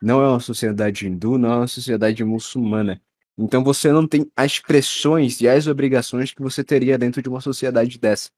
Não 0.00 0.22
é 0.22 0.28
uma 0.28 0.38
sociedade 0.38 1.08
hindu, 1.08 1.36
não 1.36 1.50
é 1.50 1.56
uma 1.56 1.66
sociedade 1.66 2.22
muçulmana. 2.22 3.02
Então 3.36 3.64
você 3.64 3.90
não 3.90 4.06
tem 4.06 4.30
as 4.36 4.60
pressões 4.60 5.40
e 5.40 5.48
as 5.48 5.66
obrigações 5.66 6.32
que 6.32 6.40
você 6.40 6.62
teria 6.62 6.96
dentro 6.96 7.20
de 7.20 7.28
uma 7.28 7.40
sociedade 7.40 7.98
dessa. 7.98 8.30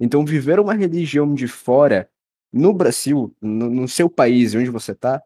Então 0.00 0.24
viver 0.24 0.58
uma 0.58 0.72
religião 0.72 1.34
de 1.34 1.48
fora, 1.48 2.08
no 2.50 2.72
Brasil, 2.72 3.36
no, 3.42 3.68
no 3.68 3.86
seu 3.86 4.08
país, 4.08 4.54
onde 4.54 4.70
você 4.70 4.92
está, 4.92 5.22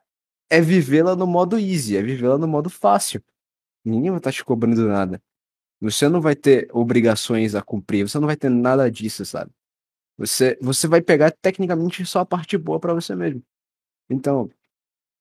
é 0.50 0.60
vivê-la 0.60 1.16
no 1.16 1.26
modo 1.26 1.58
easy, 1.58 1.96
é 1.96 2.02
vivê-la 2.02 2.38
no 2.38 2.48
modo 2.48 2.70
fácil. 2.70 3.22
Ninguém 3.84 4.10
vai 4.10 4.18
estar 4.18 4.30
tá 4.30 4.34
te 4.34 4.44
cobrando 4.44 4.86
nada. 4.88 5.22
Você 5.80 6.08
não 6.08 6.20
vai 6.20 6.34
ter 6.36 6.68
obrigações 6.72 7.54
a 7.54 7.62
cumprir, 7.62 8.08
você 8.08 8.18
não 8.18 8.26
vai 8.26 8.36
ter 8.36 8.50
nada 8.50 8.90
disso, 8.90 9.24
sabe? 9.24 9.52
Você, 10.18 10.58
você 10.60 10.88
vai 10.88 11.00
pegar 11.00 11.30
tecnicamente 11.30 12.04
só 12.04 12.20
a 12.20 12.26
parte 12.26 12.58
boa 12.58 12.80
para 12.80 12.94
você 12.94 13.14
mesmo. 13.14 13.42
Então, 14.10 14.50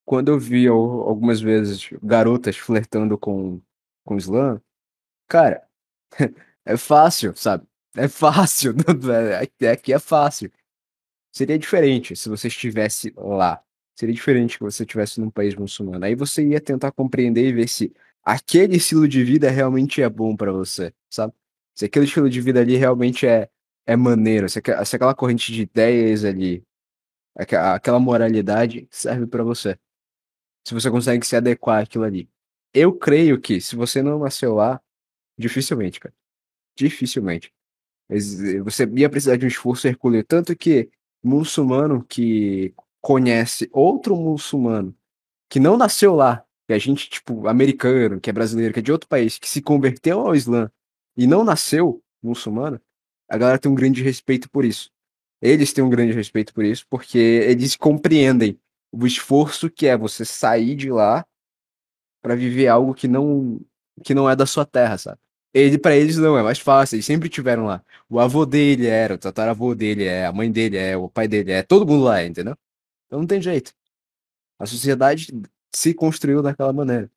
quando 0.06 0.30
eu 0.30 0.40
vi 0.40 0.68
algumas 0.68 1.42
vezes 1.42 1.90
garotas 2.02 2.58
flertando 2.58 3.18
com, 3.18 3.62
com 4.06 4.18
slam, 4.18 4.62
cara, 5.28 5.68
é 6.66 6.78
fácil, 6.78 7.36
sabe? 7.36 7.68
É 7.96 8.08
fácil. 8.08 8.76
Aqui 9.72 9.94
é 9.94 10.00
fácil. 10.00 10.52
Seria 11.32 11.60
diferente 11.60 12.16
se 12.16 12.30
você 12.30 12.48
estivesse 12.48 13.14
lá. 13.18 13.64
Seria 13.98 14.14
diferente 14.14 14.58
que 14.58 14.64
você 14.64 14.84
estivesse 14.84 15.20
num 15.20 15.30
país 15.32 15.56
muçulmano. 15.56 16.06
Aí 16.06 16.16
você 16.16 16.46
ia 16.46 16.62
tentar 16.62 16.92
compreender 16.92 17.48
e 17.48 17.54
ver 17.54 17.68
se 17.68 17.92
aquele 18.24 18.78
estilo 18.78 19.08
de 19.08 19.24
vida 19.24 19.50
realmente 19.50 20.02
é 20.02 20.10
bom 20.10 20.36
para 20.36 20.52
você, 20.52 20.94
sabe? 21.10 21.34
Se 21.74 21.86
aquele 21.86 22.06
estilo 22.06 22.30
de 22.30 22.40
vida 22.42 22.60
ali 22.62 22.76
realmente 22.76 23.26
é 23.26 23.50
é 23.88 23.96
maneiro, 23.96 24.50
se, 24.50 24.62
se 24.86 24.96
aquela 24.98 25.16
corrente 25.16 25.52
de 25.52 25.62
ideias 25.62 26.26
ali, 26.26 26.62
aquela 27.34 28.00
moralidade 28.00 28.86
serve 28.92 29.26
para 29.26 29.44
você. 29.44 29.80
Se 30.68 30.74
você 30.74 30.92
consegue 30.92 31.26
se 31.26 31.38
adequar 31.38 31.84
àquilo 31.84 32.04
ali. 32.04 32.30
Eu 32.74 32.94
creio 32.94 33.40
que 33.40 33.62
se 33.62 33.78
você 33.78 34.04
não 34.04 34.20
nasceu 34.20 34.54
lá, 34.56 34.82
dificilmente, 35.38 36.02
cara. 36.02 36.14
Dificilmente. 36.76 37.54
Você 38.64 38.86
ia 38.96 39.10
precisar 39.10 39.38
de 39.38 39.46
um 39.46 39.48
esforço 39.48 39.88
hercúleo. 39.88 40.24
Tanto 40.24 40.56
que 40.56 40.90
muçulmano 41.24 42.04
que 42.04 42.74
conhece 43.08 43.70
outro 43.72 44.18
muçulmano 44.18 44.94
que 45.50 45.62
não 45.62 45.78
nasceu 45.78 46.14
lá, 46.14 46.44
que 46.68 46.74
a 46.74 46.78
gente, 46.78 47.10
tipo, 47.10 47.48
americano, 47.48 48.20
que 48.20 48.30
é 48.30 48.34
brasileiro, 48.34 48.74
que 48.74 48.82
é 48.82 48.84
de 48.84 48.92
outro 48.92 49.08
país, 49.08 49.40
que 49.40 49.48
se 49.50 49.62
converteu 49.62 50.20
ao 50.20 50.36
Islã 50.36 50.70
e 51.16 51.26
não 51.26 51.42
nasceu 51.42 52.04
muçulmano, 52.22 52.82
a 53.30 53.38
galera 53.38 53.58
tem 53.58 53.72
um 53.72 53.76
grande 53.76 54.04
respeito 54.04 54.50
por 54.50 54.66
isso. 54.66 54.92
Eles 55.42 55.72
têm 55.72 55.82
um 55.86 55.90
grande 55.90 56.12
respeito 56.12 56.54
por 56.54 56.66
isso, 56.66 56.86
porque 56.90 57.18
eles 57.18 57.78
compreendem 57.78 58.60
o 58.92 59.08
esforço 59.08 59.70
que 59.70 59.88
é 59.88 59.96
você 59.96 60.26
sair 60.26 60.76
de 60.76 60.92
lá 60.92 61.26
para 62.22 62.36
viver 62.36 62.68
algo 62.68 62.94
que 62.94 63.08
não 63.08 63.62
que 64.04 64.14
não 64.14 64.30
é 64.30 64.36
da 64.36 64.46
sua 64.46 64.66
terra, 64.66 64.98
sabe? 64.98 65.18
Ele 65.54 65.78
para 65.78 65.96
eles 65.96 66.18
não 66.18 66.38
é 66.38 66.44
mais 66.44 66.60
fácil, 66.60 66.96
eles 66.96 67.06
sempre 67.06 67.30
tiveram 67.30 67.68
lá. 67.68 67.82
O 68.10 68.20
avô 68.20 68.46
dele 68.46 68.86
era, 68.88 69.14
o 69.14 69.18
tataravô 69.18 69.74
dele 69.74 70.04
é, 70.04 70.26
a 70.26 70.34
mãe 70.34 70.52
dele 70.52 70.76
é, 70.76 70.98
o 70.98 71.08
pai 71.08 71.26
dele 71.26 71.54
é, 71.54 71.64
todo 71.64 71.88
mundo 71.88 72.04
lá, 72.04 72.22
é, 72.22 72.28
entendeu? 72.28 72.58
Então 73.08 73.20
não 73.20 73.28
tem 73.28 73.42
jeito. 73.42 73.74
A 74.60 74.66
sociedade 74.66 75.28
se 75.74 75.94
construiu 75.94 76.42
daquela 76.42 76.74
maneira. 76.74 77.10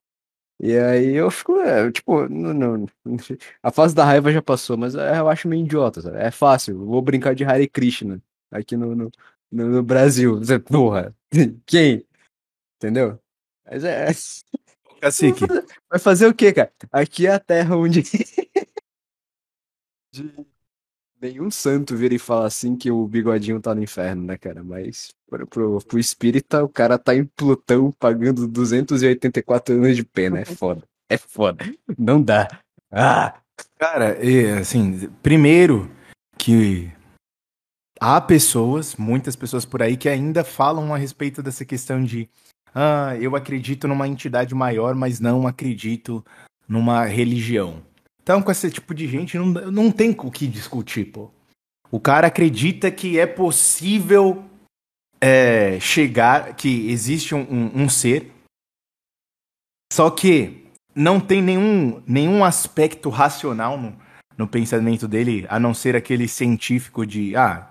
E 0.62 0.76
aí 0.76 1.14
eu 1.14 1.30
fico, 1.30 1.58
é, 1.60 1.90
tipo, 1.90 2.28
não, 2.28 2.52
não, 2.52 2.86
a 3.62 3.72
fase 3.72 3.94
da 3.94 4.04
raiva 4.04 4.30
já 4.30 4.42
passou, 4.42 4.76
mas 4.76 4.94
é, 4.94 5.18
eu 5.18 5.28
acho 5.28 5.48
meio 5.48 5.64
idiota, 5.64 6.02
sabe? 6.02 6.18
É 6.18 6.30
fácil, 6.30 6.84
vou 6.84 7.00
brincar 7.00 7.34
de 7.34 7.44
Hare 7.44 7.66
Krishna 7.66 8.22
aqui 8.50 8.76
no, 8.76 8.94
no, 8.94 9.10
no, 9.50 9.68
no 9.68 9.82
Brasil. 9.82 10.38
Você, 10.38 10.58
porra, 10.58 11.16
quem? 11.64 12.04
Entendeu? 12.76 13.18
Mas 13.64 13.84
é. 13.84 14.08
Cacique. 15.00 15.46
Vai 15.88 15.98
fazer 15.98 16.26
o 16.26 16.34
quê, 16.34 16.52
cara? 16.52 16.70
Aqui 16.92 17.26
é 17.26 17.32
a 17.32 17.40
terra 17.40 17.76
onde. 17.76 18.02
de 20.12 20.49
nenhum 21.20 21.50
santo 21.50 21.96
vira 21.96 22.14
e 22.14 22.18
fala 22.18 22.46
assim 22.46 22.76
que 22.76 22.90
o 22.90 23.06
bigodinho 23.06 23.60
tá 23.60 23.74
no 23.74 23.82
inferno, 23.82 24.24
né, 24.24 24.38
cara? 24.38 24.62
Mas 24.64 25.10
pro, 25.28 25.46
pro, 25.46 25.78
pro 25.80 25.98
espírita, 25.98 26.64
o 26.64 26.68
cara 26.68 26.98
tá 26.98 27.14
em 27.14 27.24
Plutão 27.24 27.92
pagando 27.92 28.48
284 28.48 29.74
anos 29.74 29.96
de 29.96 30.04
pena. 30.04 30.40
É 30.40 30.44
foda. 30.44 30.82
É 31.08 31.16
foda. 31.18 31.64
Não 31.98 32.22
dá. 32.22 32.60
Ah! 32.90 33.34
Cara, 33.78 34.16
assim, 34.58 35.10
primeiro 35.22 35.90
que 36.38 36.90
há 38.00 38.20
pessoas, 38.20 38.96
muitas 38.96 39.36
pessoas 39.36 39.64
por 39.66 39.82
aí, 39.82 39.96
que 39.96 40.08
ainda 40.08 40.42
falam 40.42 40.94
a 40.94 40.96
respeito 40.96 41.42
dessa 41.42 41.64
questão 41.64 42.02
de 42.02 42.28
ah, 42.74 43.16
eu 43.20 43.36
acredito 43.36 43.86
numa 43.88 44.08
entidade 44.08 44.54
maior, 44.54 44.94
mas 44.94 45.20
não 45.20 45.46
acredito 45.46 46.24
numa 46.68 47.04
religião. 47.04 47.82
Então, 48.30 48.42
com 48.42 48.52
esse 48.52 48.70
tipo 48.70 48.94
de 48.94 49.08
gente, 49.08 49.36
não, 49.36 49.46
não 49.46 49.90
tem 49.90 50.14
o 50.16 50.30
que 50.30 50.46
discutir, 50.46 51.06
pô. 51.06 51.32
O 51.90 51.98
cara 51.98 52.28
acredita 52.28 52.88
que 52.88 53.18
é 53.18 53.26
possível 53.26 54.44
é, 55.20 55.80
chegar, 55.80 56.54
que 56.54 56.88
existe 56.92 57.34
um, 57.34 57.40
um, 57.40 57.82
um 57.82 57.88
ser, 57.88 58.30
só 59.92 60.08
que 60.10 60.64
não 60.94 61.18
tem 61.18 61.42
nenhum, 61.42 62.00
nenhum 62.06 62.44
aspecto 62.44 63.10
racional 63.10 63.76
no, 63.76 63.96
no 64.38 64.46
pensamento 64.46 65.08
dele, 65.08 65.44
a 65.48 65.58
não 65.58 65.74
ser 65.74 65.96
aquele 65.96 66.28
científico 66.28 67.04
de, 67.04 67.34
ah, 67.34 67.68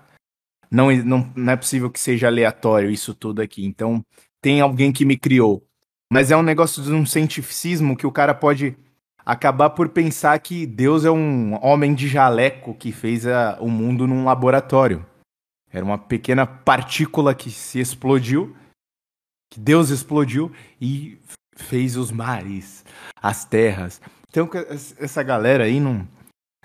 não, 0.70 0.94
não, 0.94 1.32
não 1.34 1.52
é 1.54 1.56
possível 1.56 1.90
que 1.90 1.98
seja 1.98 2.26
aleatório 2.26 2.90
isso 2.90 3.14
tudo 3.14 3.40
aqui. 3.40 3.64
Então, 3.64 4.04
tem 4.42 4.60
alguém 4.60 4.92
que 4.92 5.06
me 5.06 5.16
criou. 5.16 5.66
Mas 6.12 6.30
é 6.30 6.36
um 6.36 6.42
negócio 6.42 6.82
de 6.82 6.92
um 6.92 7.06
cientificismo 7.06 7.96
que 7.96 8.06
o 8.06 8.12
cara 8.12 8.34
pode 8.34 8.76
acabar 9.30 9.70
por 9.70 9.88
pensar 9.88 10.36
que 10.40 10.66
Deus 10.66 11.04
é 11.04 11.10
um 11.10 11.54
homem 11.64 11.94
de 11.94 12.08
jaleco 12.08 12.74
que 12.74 12.90
fez 12.90 13.26
a, 13.28 13.58
o 13.60 13.68
mundo 13.68 14.04
num 14.04 14.24
laboratório. 14.24 15.06
Era 15.72 15.84
uma 15.84 15.96
pequena 15.96 16.44
partícula 16.44 17.32
que 17.32 17.48
se 17.48 17.78
explodiu, 17.78 18.56
que 19.48 19.60
Deus 19.60 19.90
explodiu 19.90 20.50
e 20.80 21.16
fez 21.54 21.96
os 21.96 22.10
mares, 22.10 22.84
as 23.22 23.44
terras. 23.44 24.00
Então 24.28 24.50
essa 24.98 25.22
galera 25.22 25.62
aí 25.62 25.78
não, 25.78 26.08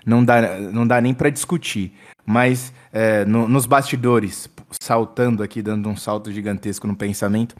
não, 0.04 0.24
dá, 0.24 0.58
não 0.58 0.84
dá 0.84 1.00
nem 1.00 1.14
para 1.14 1.30
discutir. 1.30 1.92
Mas 2.24 2.72
é, 2.92 3.24
no, 3.24 3.46
nos 3.46 3.64
bastidores, 3.64 4.50
saltando 4.82 5.44
aqui, 5.44 5.62
dando 5.62 5.88
um 5.88 5.96
salto 5.96 6.32
gigantesco 6.32 6.88
no 6.88 6.96
pensamento, 6.96 7.54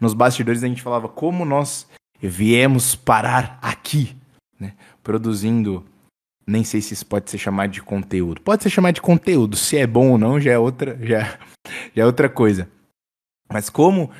nos 0.00 0.14
bastidores 0.14 0.62
a 0.62 0.68
gente 0.68 0.82
falava 0.82 1.08
como 1.08 1.44
nós 1.44 1.88
viemos 2.20 2.94
parar 2.94 3.58
aqui, 3.60 4.16
né? 4.62 4.74
Produzindo, 5.02 5.84
nem 6.46 6.64
sei 6.64 6.80
se 6.80 6.94
isso 6.94 7.04
pode 7.04 7.30
ser 7.30 7.38
chamado 7.38 7.70
de 7.70 7.82
conteúdo. 7.82 8.40
Pode 8.40 8.62
ser 8.62 8.70
chamado 8.70 8.94
de 8.94 9.02
conteúdo, 9.02 9.56
se 9.56 9.76
é 9.76 9.86
bom 9.86 10.10
ou 10.12 10.18
não 10.18 10.40
já 10.40 10.52
é 10.52 10.58
outra, 10.58 10.96
já, 11.04 11.38
já 11.94 12.02
é 12.02 12.06
outra 12.06 12.28
coisa. 12.28 12.70
Mas 13.52 13.68
como 13.68 14.10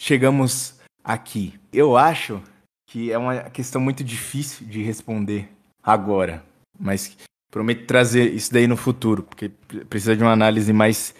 chegamos 0.00 0.80
aqui? 1.04 1.58
Eu 1.72 1.96
acho 1.96 2.40
que 2.88 3.12
é 3.12 3.18
uma 3.18 3.50
questão 3.50 3.80
muito 3.80 4.02
difícil 4.02 4.66
de 4.66 4.82
responder 4.82 5.50
agora, 5.82 6.42
mas 6.78 7.18
prometo 7.50 7.86
trazer 7.86 8.32
isso 8.32 8.52
daí 8.52 8.66
no 8.66 8.76
futuro, 8.76 9.22
porque 9.22 9.50
precisa 9.90 10.16
de 10.16 10.22
uma 10.22 10.32
análise 10.32 10.72
mais 10.72 11.14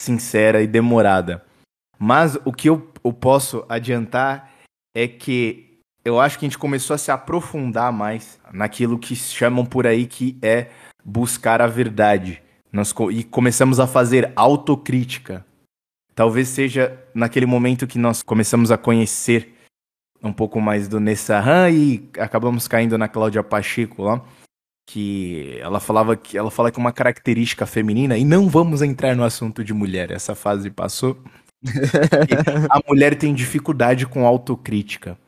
sincera 0.00 0.62
e 0.62 0.66
demorada. 0.66 1.44
Mas 1.98 2.36
o 2.44 2.52
que 2.52 2.68
eu, 2.68 2.90
eu 3.04 3.12
posso 3.12 3.64
adiantar 3.68 4.52
é 4.94 5.06
que 5.06 5.73
eu 6.04 6.20
acho 6.20 6.38
que 6.38 6.44
a 6.44 6.48
gente 6.48 6.58
começou 6.58 6.94
a 6.94 6.98
se 6.98 7.10
aprofundar 7.10 7.92
mais 7.92 8.38
naquilo 8.52 8.98
que 8.98 9.16
chamam 9.16 9.64
por 9.64 9.86
aí 9.86 10.06
que 10.06 10.38
é 10.42 10.68
buscar 11.04 11.62
a 11.62 11.66
verdade. 11.66 12.42
Nós, 12.72 12.94
e 13.10 13.24
começamos 13.24 13.80
a 13.80 13.86
fazer 13.86 14.32
autocrítica. 14.36 15.44
Talvez 16.14 16.48
seja 16.48 17.00
naquele 17.14 17.46
momento 17.46 17.86
que 17.86 17.98
nós 17.98 18.22
começamos 18.22 18.70
a 18.70 18.78
conhecer 18.78 19.54
um 20.22 20.32
pouco 20.32 20.60
mais 20.60 20.88
do 20.88 21.00
Nessahan 21.00 21.70
e 21.70 22.08
acabamos 22.18 22.68
caindo 22.68 22.98
na 22.98 23.08
Cláudia 23.08 23.42
Pacheco 23.42 24.02
lá 24.02 24.22
que 24.86 25.56
ela 25.60 25.80
falava 25.80 26.14
que 26.14 26.36
ela 26.36 26.50
fala 26.50 26.70
que 26.70 26.78
uma 26.78 26.92
característica 26.92 27.66
feminina 27.66 28.18
e 28.18 28.24
não 28.24 28.48
vamos 28.48 28.82
entrar 28.82 29.16
no 29.16 29.24
assunto 29.24 29.64
de 29.64 29.72
mulher, 29.72 30.10
essa 30.10 30.34
fase 30.34 30.70
passou. 30.70 31.18
a 32.68 32.80
mulher 32.86 33.16
tem 33.16 33.32
dificuldade 33.32 34.06
com 34.06 34.26
autocrítica. 34.26 35.18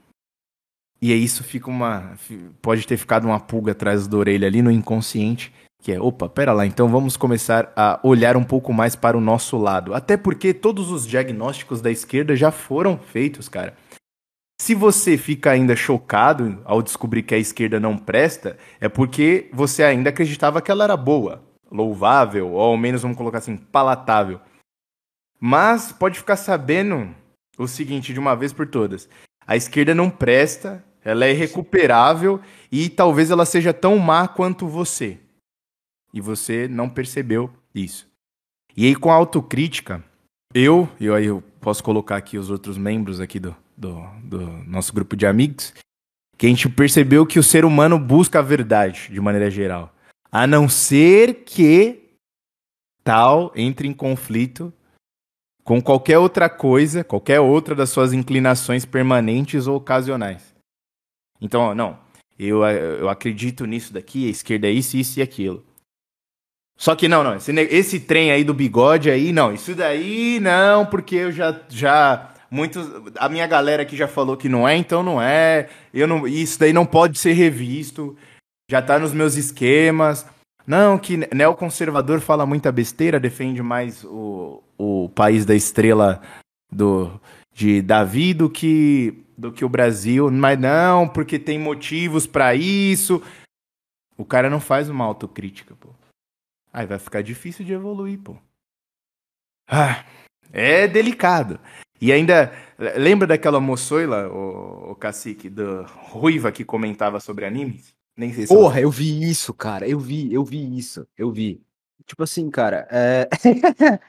E 1.01 1.13
aí 1.13 1.23
isso 1.23 1.45
fica 1.45 1.69
uma 1.69 2.15
pode 2.63 2.87
ter 2.87 2.97
ficado 2.97 3.27
uma 3.27 3.39
pulga 3.39 3.73
atrás 3.73 4.07
da 4.07 4.17
orelha 4.17 4.49
ali 4.49 4.63
no 4.63 4.71
inconsciente, 4.71 5.53
que 5.83 5.93
é, 5.93 6.01
opa, 6.01 6.29
pera 6.29 6.53
lá, 6.53 6.67
então 6.67 6.89
vamos 6.89 7.17
começar 7.17 7.73
a 7.77 8.01
olhar 8.03 8.37
um 8.37 8.45
pouco 8.45 8.73
mais 8.73 8.97
para 8.97 9.17
o 9.17 9.21
nosso 9.21 9.57
lado. 9.57 9.95
Até 9.95 10.17
porque 10.17 10.55
todos 10.55 10.91
os 10.91 11.07
diagnósticos 11.07 11.81
da 11.81 11.91
esquerda 11.91 12.35
já 12.35 12.51
foram 12.51 12.99
feitos, 12.99 13.49
cara. 13.49 13.77
Se 14.61 14.75
você 14.75 15.19
fica 15.19 15.51
ainda 15.51 15.77
chocado 15.77 16.61
ao 16.65 16.83
descobrir 16.83 17.23
que 17.23 17.35
a 17.35 17.39
esquerda 17.39 17.79
não 17.79 17.97
presta, 17.97 18.57
é 18.81 18.89
porque 18.89 19.51
você 19.53 19.85
ainda 19.85 20.09
acreditava 20.09 20.63
que 20.63 20.71
ela 20.71 20.85
era 20.85 20.97
boa, 20.97 21.45
louvável, 21.71 22.53
ou 22.53 22.61
ao 22.61 22.77
menos 22.77 23.03
vamos 23.03 23.19
colocar 23.19 23.39
assim, 23.39 23.57
palatável. 23.57 24.41
Mas 25.39 25.93
pode 25.93 26.19
ficar 26.19 26.37
sabendo 26.37 27.15
o 27.59 27.69
seguinte 27.69 28.15
de 28.15 28.19
uma 28.19 28.35
vez 28.35 28.53
por 28.53 28.67
todas: 28.67 29.09
a 29.47 29.57
esquerda 29.57 29.95
não 29.95 30.09
presta, 30.09 30.83
ela 31.07 31.25
é 31.25 31.31
irrecuperável 31.31 32.41
e 32.71 32.89
talvez 32.89 33.31
ela 33.31 33.47
seja 33.47 33.73
tão 33.73 33.97
má 33.97 34.27
quanto 34.27 34.67
você. 34.67 35.21
E 36.13 36.21
você 36.21 36.67
não 36.67 36.89
percebeu 36.89 37.49
isso. 37.73 38.09
E 38.77 38.87
aí 38.87 38.97
com 38.97 39.13
a 39.13 39.15
autocrítica, 39.15 40.03
eu, 40.53 40.89
eu 41.01 41.15
aí 41.15 41.27
eu 41.27 41.41
posso 41.61 41.85
colocar 41.85 42.17
aqui 42.17 42.37
os 42.37 42.51
outros 42.51 42.77
membros 42.77 43.21
aqui 43.21 43.39
do, 43.39 43.55
do, 43.77 44.03
do 44.25 44.41
nosso 44.67 44.93
grupo 44.93 45.15
de 45.15 45.25
amigos, 45.25 45.73
que 46.37 46.47
a 46.47 46.49
gente 46.49 46.69
percebeu 46.69 47.25
que 47.25 47.39
o 47.39 47.43
ser 47.43 47.65
humano 47.65 48.01
busca 48.01 48.41
a 48.41 48.43
verdade, 48.43 49.09
de 49.13 49.21
maneira 49.21 49.49
geral. 49.49 49.95
A 50.31 50.45
não 50.45 50.69
ser 50.69 51.45
que 51.45 52.03
tal 53.05 53.53
entre 53.55 53.87
em 53.87 53.95
conflito 53.95 54.73
com 55.63 55.81
qualquer 55.81 56.19
outra 56.19 56.49
coisa, 56.49 57.05
qualquer 57.05 57.39
outra 57.39 57.77
das 57.77 57.91
suas 57.91 58.13
inclinações 58.13 58.85
permanentes 58.85 59.69
ou 59.69 59.77
ocasionais. 59.77 60.56
Então, 61.41 61.75
não, 61.75 61.99
eu, 62.39 62.65
eu 62.65 63.09
acredito 63.09 63.67
nisso 63.67 63.93
daqui, 63.93 64.27
a 64.27 64.31
esquerda 64.31 64.67
é 64.67 64.71
isso, 64.71 64.97
isso 64.97 65.19
e 65.19 65.23
aquilo. 65.23 65.65
Só 66.79 66.95
que 66.95 67.09
não, 67.09 67.25
não, 67.25 67.37
esse, 67.37 67.53
esse 67.53 68.01
trem 68.01 68.31
aí 68.31 68.45
do 68.45 68.53
bigode 68.53 69.11
aí, 69.11 69.33
não, 69.33 69.53
isso 69.53 69.75
daí 69.75 70.39
não, 70.41 70.85
porque 70.85 71.17
eu 71.17 71.33
já, 71.33 71.59
já 71.69 72.35
Muitos, 72.51 72.89
a 73.19 73.29
minha 73.29 73.47
galera 73.47 73.83
aqui 73.83 73.97
já 73.97 74.07
falou 74.07 74.37
que 74.37 74.49
não 74.49 74.69
é, 74.69 74.77
então 74.77 75.03
não 75.03 75.21
é. 75.21 75.69
Eu 75.93 76.07
não, 76.07 76.27
isso 76.27 76.59
daí 76.59 76.73
não 76.73 76.87
pode 76.87 77.19
ser 77.19 77.33
revisto. 77.33 78.17
Já 78.71 78.81
tá 78.81 78.99
nos 78.99 79.13
meus 79.13 79.37
esquemas. 79.37 80.27
Não, 80.67 80.99
que 80.99 81.17
neoconservador 81.35 82.21
fala 82.21 82.47
muita 82.47 82.73
besteira, 82.73 83.21
defende 83.21 83.63
mais 83.63 84.05
o, 84.05 84.63
o 84.77 85.09
país 85.15 85.45
da 85.45 85.55
estrela 85.55 86.21
do, 86.71 87.21
de 87.53 87.81
Davi 87.81 88.35
do 88.35 88.51
que, 88.51 89.25
do 89.37 89.53
que 89.53 89.65
o 89.65 89.69
Brasil. 89.69 90.31
Mas 90.31 90.59
não, 90.59 91.09
porque 91.09 91.39
tem 91.39 91.59
motivos 91.59 92.27
para 92.27 92.55
isso. 92.55 93.23
O 94.17 94.25
cara 94.25 94.49
não 94.49 94.61
faz 94.61 94.89
uma 94.89 95.05
autocrítica, 95.05 95.75
pô. 95.77 95.91
Aí 96.73 96.87
vai 96.87 96.99
ficar 96.99 97.23
difícil 97.23 97.65
de 97.65 97.73
evoluir, 97.73 98.19
pô. 98.19 98.37
Ah, 99.69 100.05
é 100.53 100.87
delicado. 100.87 101.59
E 102.01 102.13
ainda, 102.13 102.53
lembra 102.97 103.27
daquela 103.27 103.61
moçoila, 103.61 104.29
o, 104.29 104.93
o 104.93 104.95
cacique, 104.95 105.49
do 105.49 105.83
Ruiva 105.85 106.53
que 106.53 106.65
comentava 106.65 107.21
sobre 107.21 107.47
animes? 107.47 107.95
Nem 108.17 108.33
sei 108.33 108.47
se 108.47 108.55
Porra, 108.55 108.81
eu 108.81 108.91
vi 108.91 109.29
isso, 109.29 109.53
cara. 109.53 109.89
Eu 109.89 109.99
vi, 109.99 110.33
eu 110.33 110.45
vi 110.45 110.77
isso. 110.77 111.07
Eu 111.17 111.31
vi. 111.31 111.63
Tipo 112.07 112.23
assim, 112.23 112.51
cara, 112.51 112.87
é... 112.91 113.29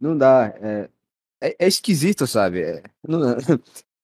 não 0.00 0.16
dá. 0.16 0.52
É... 0.60 0.90
É, 1.42 1.56
é 1.58 1.68
esquisito, 1.68 2.26
sabe? 2.26 2.62
É... 2.62 2.82
Não... 3.06 3.36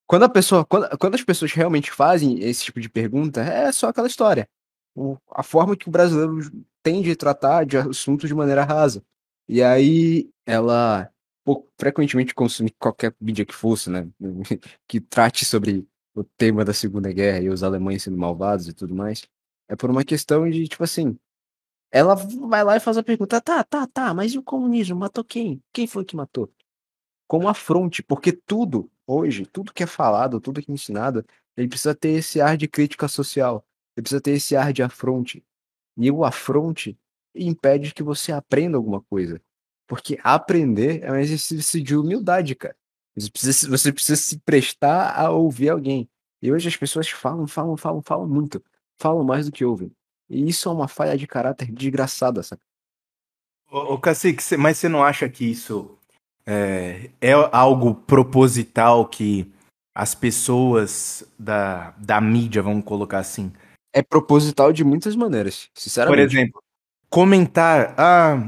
Quando 0.06 0.24
a 0.24 0.28
pessoa, 0.28 0.64
quando, 0.64 0.98
quando 0.98 1.14
as 1.14 1.22
pessoas 1.22 1.52
realmente 1.52 1.90
fazem 1.90 2.40
esse 2.40 2.64
tipo 2.64 2.80
de 2.80 2.88
pergunta, 2.88 3.40
é 3.40 3.72
só 3.72 3.88
aquela 3.88 4.06
história. 4.06 4.48
O, 4.94 5.18
a 5.30 5.42
forma 5.42 5.76
que 5.76 5.88
o 5.88 5.90
brasileiro 5.90 6.50
tem 6.82 7.02
de 7.02 7.16
tratar 7.16 7.66
de 7.66 7.76
assuntos 7.76 8.28
de 8.28 8.34
maneira 8.34 8.64
rasa. 8.64 9.02
E 9.48 9.62
aí 9.62 10.30
ela 10.46 11.10
pouco, 11.44 11.68
frequentemente 11.78 12.34
consumir 12.34 12.74
qualquer 12.78 13.14
mídia 13.20 13.46
que 13.46 13.54
fosse, 13.54 13.90
né? 13.90 14.08
que 14.88 15.00
trate 15.00 15.44
sobre 15.44 15.86
o 16.14 16.24
tema 16.24 16.64
da 16.64 16.72
Segunda 16.72 17.12
Guerra 17.12 17.40
e 17.40 17.48
os 17.48 17.62
alemães 17.62 18.02
sendo 18.02 18.16
malvados 18.16 18.68
e 18.68 18.72
tudo 18.72 18.94
mais. 18.94 19.22
É 19.68 19.76
por 19.76 19.90
uma 19.90 20.04
questão 20.04 20.48
de, 20.50 20.66
tipo 20.66 20.82
assim, 20.82 21.18
ela 21.90 22.14
vai 22.14 22.64
lá 22.64 22.76
e 22.76 22.80
faz 22.80 22.96
a 22.96 23.02
pergunta: 23.02 23.40
tá, 23.40 23.62
tá, 23.62 23.86
tá, 23.86 24.14
mas 24.14 24.32
e 24.32 24.38
o 24.38 24.42
comunismo? 24.42 24.96
Matou 24.96 25.24
quem? 25.24 25.62
Quem 25.72 25.86
foi 25.86 26.04
que 26.04 26.16
matou? 26.16 26.50
Como 27.28 27.48
afronte, 27.48 28.02
porque 28.02 28.32
tudo, 28.32 28.90
hoje, 29.06 29.46
tudo 29.46 29.72
que 29.72 29.82
é 29.82 29.86
falado, 29.86 30.40
tudo 30.40 30.60
que 30.60 30.70
é 30.70 30.74
ensinado, 30.74 31.24
Ele 31.56 31.68
precisa 31.68 31.94
ter 31.94 32.10
esse 32.10 32.40
ar 32.40 32.56
de 32.56 32.66
crítica 32.66 33.08
social. 33.08 33.64
Ele 33.96 34.02
precisa 34.02 34.20
ter 34.20 34.32
esse 34.32 34.56
ar 34.56 34.72
de 34.72 34.82
afronte. 34.82 35.44
E 35.96 36.10
o 36.10 36.24
afronte 36.24 36.98
impede 37.34 37.94
que 37.94 38.02
você 38.02 38.32
aprenda 38.32 38.76
alguma 38.76 39.00
coisa. 39.02 39.40
Porque 39.86 40.18
aprender 40.22 41.02
é 41.02 41.12
um 41.12 41.16
exercício 41.16 41.82
de 41.82 41.96
humildade, 41.96 42.54
cara. 42.54 42.76
Você 43.14 43.30
precisa, 43.30 43.68
você 43.68 43.92
precisa 43.92 44.16
se 44.16 44.38
prestar 44.40 45.18
a 45.18 45.30
ouvir 45.30 45.70
alguém. 45.70 46.08
E 46.42 46.52
hoje 46.52 46.68
as 46.68 46.76
pessoas 46.76 47.08
falam, 47.08 47.46
falam, 47.46 47.76
falam, 47.76 48.02
falam 48.02 48.28
muito. 48.28 48.62
Falam 48.98 49.24
mais 49.24 49.46
do 49.46 49.52
que 49.52 49.64
ouvem. 49.64 49.90
E 50.28 50.48
isso 50.48 50.68
é 50.68 50.72
uma 50.72 50.88
falha 50.88 51.16
de 51.16 51.26
caráter 51.26 51.70
desgraçada, 51.72 52.42
sabe? 52.42 52.60
Ô, 53.70 53.94
ô 53.94 53.98
Cacique, 53.98 54.56
mas 54.56 54.78
você 54.78 54.88
não 54.88 55.02
acha 55.02 55.28
que 55.28 55.44
isso 55.44 55.95
é, 56.46 57.10
é 57.20 57.32
algo 57.52 57.94
proposital 57.94 59.06
que 59.06 59.50
as 59.94 60.14
pessoas 60.14 61.24
da, 61.38 61.92
da 61.98 62.20
mídia, 62.20 62.62
vamos 62.62 62.84
colocar 62.84 63.18
assim. 63.18 63.52
É 63.92 64.02
proposital 64.02 64.72
de 64.72 64.84
muitas 64.84 65.16
maneiras, 65.16 65.70
sinceramente. 65.74 66.16
Por 66.16 66.22
exemplo, 66.22 66.62
comentar. 67.08 67.94
Ah, 67.96 68.46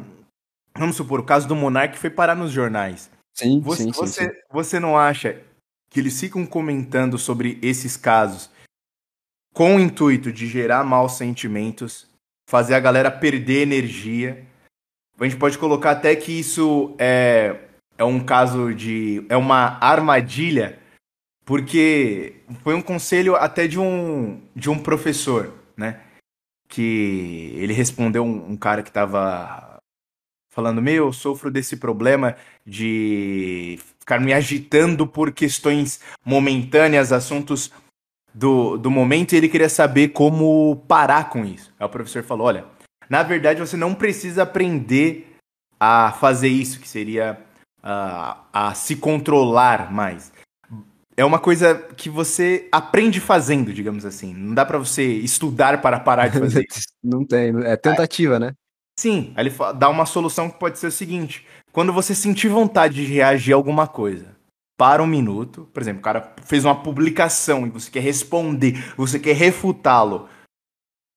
vamos 0.76 0.96
supor, 0.96 1.20
o 1.20 1.24
caso 1.24 1.48
do 1.48 1.56
Monark 1.56 1.98
foi 1.98 2.11
parar 2.11 2.34
nos 2.34 2.52
jornais. 2.52 3.11
Sim, 3.34 3.61
você, 3.61 3.84
sim, 3.84 3.92
você, 3.92 4.24
sim, 4.24 4.30
sim. 4.30 4.40
você 4.50 4.80
não 4.80 4.96
acha 4.96 5.40
que 5.90 6.00
eles 6.00 6.20
ficam 6.20 6.44
comentando 6.44 7.18
sobre 7.18 7.58
esses 7.62 7.96
casos 7.96 8.50
com 9.54 9.76
o 9.76 9.80
intuito 9.80 10.30
de 10.30 10.46
gerar 10.46 10.84
maus 10.84 11.12
sentimentos, 11.12 12.06
fazer 12.48 12.74
a 12.74 12.80
galera 12.80 13.11
perder 13.11 13.62
energia? 13.62 14.44
A 15.18 15.24
gente 15.24 15.37
pode 15.37 15.56
colocar 15.56 15.92
até 15.92 16.14
que 16.14 16.30
isso 16.32 16.94
é, 16.98 17.67
é 17.98 18.04
um 18.04 18.20
caso 18.20 18.72
de. 18.72 19.26
é 19.28 19.37
uma 19.37 19.76
armadilha 19.80 20.78
porque 21.48 22.42
foi 22.62 22.74
um 22.74 22.82
conselho 22.82 23.34
até 23.34 23.66
de 23.66 23.80
um, 23.80 24.38
de 24.54 24.68
um 24.68 24.78
professor, 24.78 25.54
né? 25.74 25.98
Que 26.68 27.54
ele 27.56 27.72
respondeu 27.72 28.22
um, 28.22 28.50
um 28.50 28.56
cara 28.56 28.82
que 28.82 28.90
estava 28.90 29.78
falando: 30.50 30.82
Meu, 30.82 31.06
eu 31.06 31.12
sofro 31.12 31.50
desse 31.50 31.78
problema 31.78 32.37
de 32.66 33.78
ficar 33.98 34.20
me 34.20 34.34
agitando 34.34 35.06
por 35.06 35.32
questões 35.32 36.00
momentâneas, 36.22 37.12
assuntos 37.12 37.72
do, 38.34 38.76
do 38.76 38.90
momento, 38.90 39.32
e 39.32 39.37
ele 39.37 39.48
queria 39.48 39.70
saber 39.70 40.08
como 40.08 40.84
parar 40.87 41.30
com 41.30 41.46
isso. 41.46 41.72
Aí 41.80 41.87
o 41.87 41.90
professor 41.90 42.22
falou: 42.22 42.46
Olha, 42.46 42.66
na 43.08 43.22
verdade 43.22 43.58
você 43.58 43.76
não 43.76 43.94
precisa 43.94 44.42
aprender 44.42 45.34
a 45.80 46.12
fazer 46.12 46.48
isso, 46.48 46.78
que 46.78 46.88
seria 46.88 47.42
uh, 47.82 48.36
a 48.52 48.74
se 48.74 48.96
controlar 48.96 49.92
mais 49.92 50.32
é 51.18 51.24
uma 51.24 51.40
coisa 51.40 51.74
que 51.96 52.08
você 52.08 52.68
aprende 52.70 53.18
fazendo, 53.18 53.72
digamos 53.72 54.04
assim. 54.04 54.32
Não 54.32 54.54
dá 54.54 54.64
para 54.64 54.78
você 54.78 55.04
estudar 55.04 55.82
para 55.82 55.98
parar 55.98 56.28
de 56.28 56.38
fazer 56.38 56.64
isso. 56.70 56.86
Não 57.02 57.24
tem, 57.24 57.52
é 57.64 57.76
tentativa, 57.76 58.38
né? 58.38 58.52
Sim, 58.96 59.32
aí 59.34 59.46
ele 59.46 59.54
dá 59.76 59.88
uma 59.88 60.06
solução 60.06 60.48
que 60.48 60.58
pode 60.58 60.78
ser 60.78 60.86
o 60.86 60.92
seguinte: 60.92 61.44
quando 61.72 61.92
você 61.92 62.14
sentir 62.14 62.48
vontade 62.48 63.04
de 63.04 63.12
reagir 63.12 63.52
a 63.52 63.56
alguma 63.56 63.88
coisa, 63.88 64.36
para 64.76 65.02
um 65.02 65.06
minuto, 65.08 65.68
por 65.74 65.82
exemplo, 65.82 65.98
o 65.98 66.04
cara 66.04 66.34
fez 66.44 66.64
uma 66.64 66.80
publicação 66.80 67.66
e 67.66 67.70
você 67.70 67.90
quer 67.90 68.00
responder, 68.00 68.94
você 68.96 69.18
quer 69.18 69.34
refutá-lo, 69.34 70.28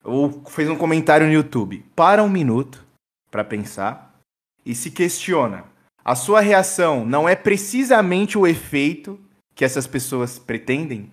ou 0.04 0.44
fez 0.48 0.68
um 0.68 0.76
comentário 0.76 1.28
no 1.28 1.34
YouTube, 1.34 1.86
para 1.96 2.24
um 2.24 2.30
minuto 2.30 2.84
para 3.30 3.44
pensar 3.44 4.20
e 4.66 4.74
se 4.74 4.90
questiona. 4.90 5.64
A 6.04 6.16
sua 6.16 6.42
reação 6.42 7.06
não 7.06 7.30
é 7.30 7.36
precisamente 7.36 8.38
o 8.38 8.48
efeito 8.48 9.20
que 9.54 9.64
essas 9.64 9.86
pessoas 9.86 10.40
pretendem? 10.40 11.12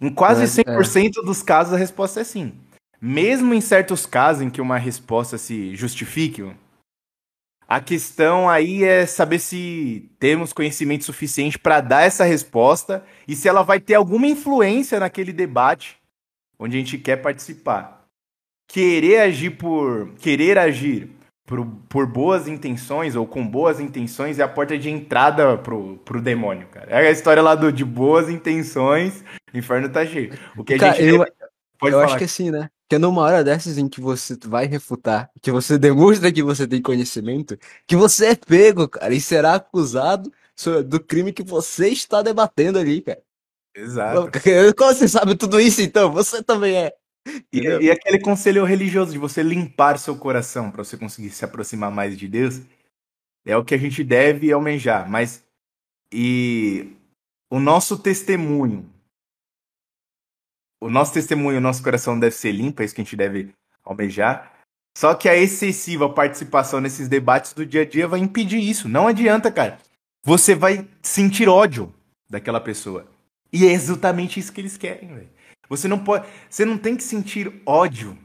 Em 0.00 0.08
quase 0.08 0.44
100% 0.62 1.18
é. 1.18 1.24
dos 1.24 1.42
casos 1.42 1.74
a 1.74 1.76
resposta 1.76 2.20
é 2.20 2.24
sim. 2.24 2.54
Mesmo 3.00 3.52
em 3.52 3.60
certos 3.60 4.06
casos 4.06 4.42
em 4.42 4.50
que 4.50 4.60
uma 4.60 4.78
resposta 4.78 5.36
se 5.36 5.74
justifique, 5.74 6.54
a 7.66 7.80
questão 7.80 8.48
aí 8.48 8.82
é 8.82 9.06
saber 9.06 9.38
se 9.38 10.10
temos 10.18 10.52
conhecimento 10.52 11.04
suficiente 11.04 11.58
para 11.58 11.80
dar 11.80 12.02
essa 12.02 12.24
resposta 12.24 13.04
e 13.28 13.36
se 13.36 13.48
ela 13.48 13.62
vai 13.62 13.78
ter 13.78 13.94
alguma 13.94 14.26
influência 14.26 14.98
naquele 14.98 15.32
debate 15.32 15.96
onde 16.58 16.76
a 16.76 16.80
gente 16.80 16.98
quer 16.98 17.16
participar. 17.16 18.04
Querer 18.68 19.20
agir 19.20 19.50
por 19.50 20.14
querer 20.14 20.58
agir 20.58 21.10
por, 21.50 21.66
por 21.88 22.06
boas 22.06 22.46
intenções 22.46 23.16
ou 23.16 23.26
com 23.26 23.44
boas 23.44 23.80
intenções 23.80 24.38
é 24.38 24.42
a 24.44 24.48
porta 24.48 24.78
de 24.78 24.88
entrada 24.88 25.58
pro, 25.58 25.96
pro 26.04 26.22
demônio, 26.22 26.68
cara. 26.68 26.86
É 26.88 27.08
a 27.08 27.10
história 27.10 27.42
lá 27.42 27.56
do 27.56 27.72
de 27.72 27.84
boas 27.84 28.28
intenções, 28.28 29.24
o 29.52 29.58
inferno 29.58 29.88
tá 29.88 30.06
cheio. 30.06 30.32
O 30.56 30.62
que 30.62 30.74
a 30.74 30.78
cara, 30.78 30.94
gente 30.94 31.08
eu, 31.08 31.26
Pode 31.76 31.92
eu 31.92 32.00
acho 32.00 32.16
que 32.16 32.24
assim, 32.24 32.52
né? 32.52 32.70
Que 32.88 32.98
numa 32.98 33.22
hora 33.22 33.42
dessas 33.42 33.78
em 33.78 33.88
que 33.88 34.00
você 34.00 34.38
vai 34.46 34.66
refutar, 34.66 35.28
que 35.42 35.50
você 35.50 35.76
demonstra 35.76 36.30
que 36.30 36.42
você 36.42 36.68
tem 36.68 36.80
conhecimento, 36.80 37.58
que 37.84 37.96
você 37.96 38.26
é 38.26 38.34
pego, 38.36 38.88
cara, 38.88 39.12
e 39.12 39.20
será 39.20 39.54
acusado 39.54 40.30
do 40.86 41.00
crime 41.00 41.32
que 41.32 41.42
você 41.42 41.88
está 41.88 42.22
debatendo 42.22 42.78
ali, 42.78 43.00
cara. 43.00 43.20
Exato. 43.74 44.30
Como 44.76 44.94
você 44.94 45.08
sabe 45.08 45.34
tudo 45.34 45.58
isso, 45.60 45.82
então? 45.82 46.12
Você 46.12 46.44
também 46.44 46.76
é. 46.76 46.92
E, 47.52 47.60
e, 47.60 47.90
aquele 47.90 48.18
conselho 48.20 48.64
religioso 48.64 49.12
de 49.12 49.18
você 49.18 49.42
limpar 49.42 49.98
seu 49.98 50.16
coração 50.16 50.70
para 50.70 50.82
você 50.82 50.96
conseguir 50.96 51.30
se 51.30 51.44
aproximar 51.44 51.90
mais 51.90 52.18
de 52.18 52.26
Deus 52.26 52.60
é 53.44 53.56
o 53.56 53.64
que 53.64 53.74
a 53.74 53.78
gente 53.78 54.02
deve 54.02 54.50
almejar. 54.50 55.08
Mas 55.08 55.44
e 56.12 56.96
o 57.50 57.60
nosso 57.60 57.98
testemunho, 57.98 58.88
o 60.80 60.88
nosso 60.88 61.12
testemunho, 61.12 61.58
o 61.58 61.60
nosso 61.60 61.82
coração 61.82 62.18
deve 62.18 62.34
ser 62.34 62.52
limpo, 62.52 62.82
é 62.82 62.84
isso 62.84 62.94
que 62.94 63.00
a 63.00 63.04
gente 63.04 63.16
deve 63.16 63.54
almejar. 63.84 64.60
Só 64.96 65.14
que 65.14 65.28
a 65.28 65.36
excessiva 65.36 66.08
participação 66.08 66.80
nesses 66.80 67.08
debates 67.08 67.52
do 67.52 67.64
dia 67.64 67.82
a 67.82 67.84
dia 67.84 68.08
vai 68.08 68.20
impedir 68.20 68.58
isso. 68.58 68.88
Não 68.88 69.06
adianta, 69.06 69.52
cara. 69.52 69.78
Você 70.24 70.54
vai 70.54 70.88
sentir 71.00 71.48
ódio 71.48 71.94
daquela 72.28 72.60
pessoa. 72.60 73.06
E 73.52 73.66
é 73.66 73.72
exatamente 73.72 74.38
isso 74.38 74.52
que 74.52 74.60
eles 74.60 74.76
querem, 74.76 75.14
velho. 75.14 75.28
Você 75.70 75.86
não 75.86 76.02
pode, 76.02 76.28
você 76.50 76.64
não 76.64 76.76
tem 76.76 76.96
que 76.96 77.02
sentir 77.02 77.62
ódio 77.64 78.18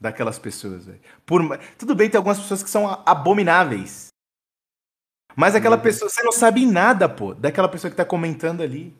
daquelas 0.00 0.38
pessoas. 0.38 0.88
Por, 1.26 1.42
tudo 1.78 1.94
bem, 1.94 2.08
tem 2.08 2.16
algumas 2.16 2.40
pessoas 2.40 2.62
que 2.62 2.70
são 2.70 2.88
abomináveis. 3.06 4.08
Mas 5.36 5.54
aquela 5.54 5.76
uhum. 5.76 5.82
pessoa, 5.82 6.10
você 6.10 6.22
não 6.22 6.32
sabe 6.32 6.64
nada, 6.64 7.08
pô, 7.08 7.34
daquela 7.34 7.68
pessoa 7.68 7.90
que 7.90 7.96
tá 7.96 8.06
comentando 8.06 8.62
ali. 8.62 8.96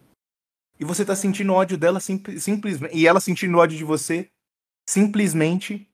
E 0.79 0.85
você 0.85 1.05
tá 1.05 1.17
sentindo 1.17 1.55
ódio 1.55 1.79
dela 1.79 1.99
simplesmente. 1.99 2.95
E 2.95 3.07
ela 3.07 3.21
sentindo 3.21 3.57
ódio 3.59 3.77
de 3.77 3.85
você 3.85 4.29
simplesmente 4.87 5.89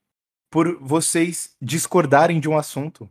por 0.50 0.78
vocês 0.80 1.54
discordarem 1.62 2.40
de 2.40 2.48
um 2.48 2.58
assunto. 2.58 3.08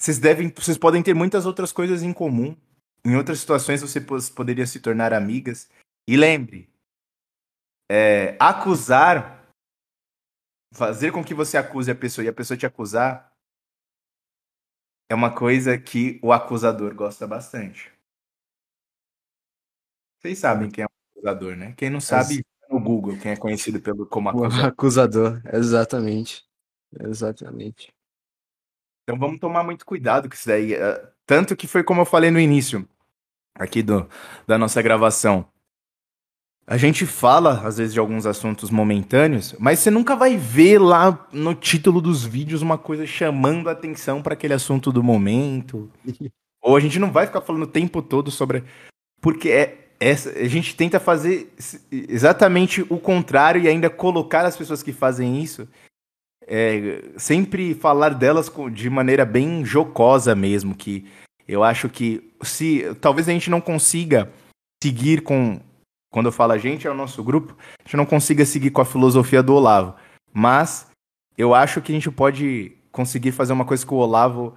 Vocês 0.00 0.18
devem, 0.18 0.48
vocês 0.48 0.78
podem 0.78 1.02
ter 1.02 1.14
muitas 1.14 1.44
outras 1.44 1.70
coisas 1.70 2.02
em 2.02 2.12
comum. 2.12 2.56
Em 3.04 3.14
outras 3.16 3.40
situações 3.40 3.82
você 3.82 4.00
poderia 4.00 4.66
se 4.66 4.80
tornar 4.80 5.12
amigas. 5.12 5.68
E 6.06 6.16
lembre, 6.16 6.68
é, 7.90 8.36
acusar, 8.40 9.48
fazer 10.72 11.12
com 11.12 11.24
que 11.24 11.34
você 11.34 11.56
acuse 11.56 11.90
a 11.90 11.94
pessoa 11.94 12.24
e 12.24 12.28
a 12.28 12.32
pessoa 12.32 12.56
te 12.56 12.66
acusar, 12.66 13.32
é 15.08 15.14
uma 15.14 15.34
coisa 15.34 15.78
que 15.78 16.18
o 16.22 16.32
acusador 16.32 16.94
gosta 16.94 17.26
bastante. 17.26 17.92
Vocês 20.18 20.38
sabem 20.38 20.70
quem 20.70 20.84
é 20.84 20.86
o 20.86 21.18
acusador, 21.18 21.56
né? 21.56 21.74
Quem 21.76 21.90
não 21.90 22.00
sabe, 22.00 22.44
no 22.70 22.80
Google, 22.80 23.18
quem 23.18 23.32
é 23.32 23.36
conhecido 23.36 23.80
pelo 23.80 24.06
como 24.06 24.30
acusador. 24.30 24.64
O 24.64 24.66
acusador, 24.66 25.42
exatamente. 25.52 26.44
Exatamente. 27.00 27.92
Então 29.02 29.18
vamos 29.18 29.38
tomar 29.38 29.62
muito 29.62 29.84
cuidado 29.84 30.28
com 30.28 30.34
isso 30.34 30.48
daí. 30.48 30.74
É, 30.74 31.12
tanto 31.26 31.56
que 31.56 31.66
foi 31.66 31.84
como 31.84 32.00
eu 32.00 32.06
falei 32.06 32.30
no 32.30 32.40
início 32.40 32.88
aqui 33.54 33.82
do, 33.82 34.08
da 34.46 34.56
nossa 34.58 34.80
gravação. 34.80 35.48
A 36.66 36.78
gente 36.78 37.04
fala, 37.04 37.60
às 37.66 37.76
vezes, 37.76 37.92
de 37.92 38.00
alguns 38.00 38.24
assuntos 38.24 38.70
momentâneos, 38.70 39.54
mas 39.58 39.80
você 39.80 39.90
nunca 39.90 40.16
vai 40.16 40.36
ver 40.36 40.78
lá 40.78 41.28
no 41.30 41.54
título 41.54 42.00
dos 42.00 42.24
vídeos 42.24 42.62
uma 42.62 42.78
coisa 42.78 43.06
chamando 43.06 43.68
a 43.68 43.72
atenção 43.72 44.22
para 44.22 44.32
aquele 44.32 44.54
assunto 44.54 44.90
do 44.90 45.02
momento. 45.02 45.90
Ou 46.62 46.74
a 46.74 46.80
gente 46.80 46.98
não 46.98 47.12
vai 47.12 47.26
ficar 47.26 47.42
falando 47.42 47.64
o 47.64 47.66
tempo 47.66 48.00
todo 48.00 48.30
sobre. 48.30 48.64
Porque 49.20 49.50
é, 49.50 49.88
essa, 50.00 50.30
a 50.30 50.48
gente 50.48 50.74
tenta 50.74 50.98
fazer 50.98 51.52
exatamente 51.90 52.80
o 52.88 52.98
contrário 52.98 53.60
e 53.60 53.68
ainda 53.68 53.90
colocar 53.90 54.46
as 54.46 54.56
pessoas 54.56 54.82
que 54.82 54.92
fazem 54.92 55.42
isso. 55.42 55.68
É, 56.46 57.02
sempre 57.18 57.74
falar 57.74 58.10
delas 58.10 58.50
de 58.72 58.88
maneira 58.88 59.26
bem 59.26 59.66
jocosa 59.66 60.34
mesmo. 60.34 60.74
Que 60.74 61.04
eu 61.46 61.62
acho 61.62 61.90
que 61.90 62.32
se 62.42 62.84
talvez 63.02 63.28
a 63.28 63.32
gente 63.32 63.50
não 63.50 63.60
consiga 63.60 64.32
seguir 64.82 65.20
com 65.20 65.60
quando 66.14 66.26
eu 66.26 66.32
falo 66.32 66.52
a 66.52 66.58
gente, 66.58 66.86
é 66.86 66.90
o 66.90 66.94
nosso 66.94 67.24
grupo, 67.24 67.56
a 67.80 67.82
gente 67.82 67.96
não 67.96 68.06
consiga 68.06 68.46
seguir 68.46 68.70
com 68.70 68.80
a 68.80 68.84
filosofia 68.84 69.42
do 69.42 69.52
Olavo. 69.52 69.96
Mas 70.32 70.86
eu 71.36 71.52
acho 71.52 71.82
que 71.82 71.90
a 71.90 71.94
gente 71.96 72.08
pode 72.08 72.70
conseguir 72.92 73.32
fazer 73.32 73.52
uma 73.52 73.64
coisa 73.64 73.84
que 73.84 73.92
o 73.92 73.96
Olavo 73.96 74.56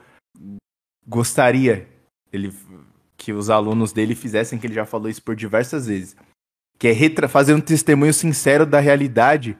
gostaria. 1.07 1.89
Ele 2.31 2.53
que 3.17 3.33
os 3.33 3.49
alunos 3.49 3.91
dele 3.91 4.13
fizessem, 4.13 4.59
que 4.59 4.67
ele 4.67 4.75
já 4.75 4.85
falou 4.85 5.09
isso 5.09 5.23
por 5.23 5.35
diversas 5.35 5.87
vezes. 5.87 6.15
Que 6.77 6.89
é 6.89 7.27
fazer 7.27 7.55
um 7.55 7.59
testemunho 7.59 8.13
sincero 8.13 8.63
da 8.63 8.79
realidade, 8.79 9.57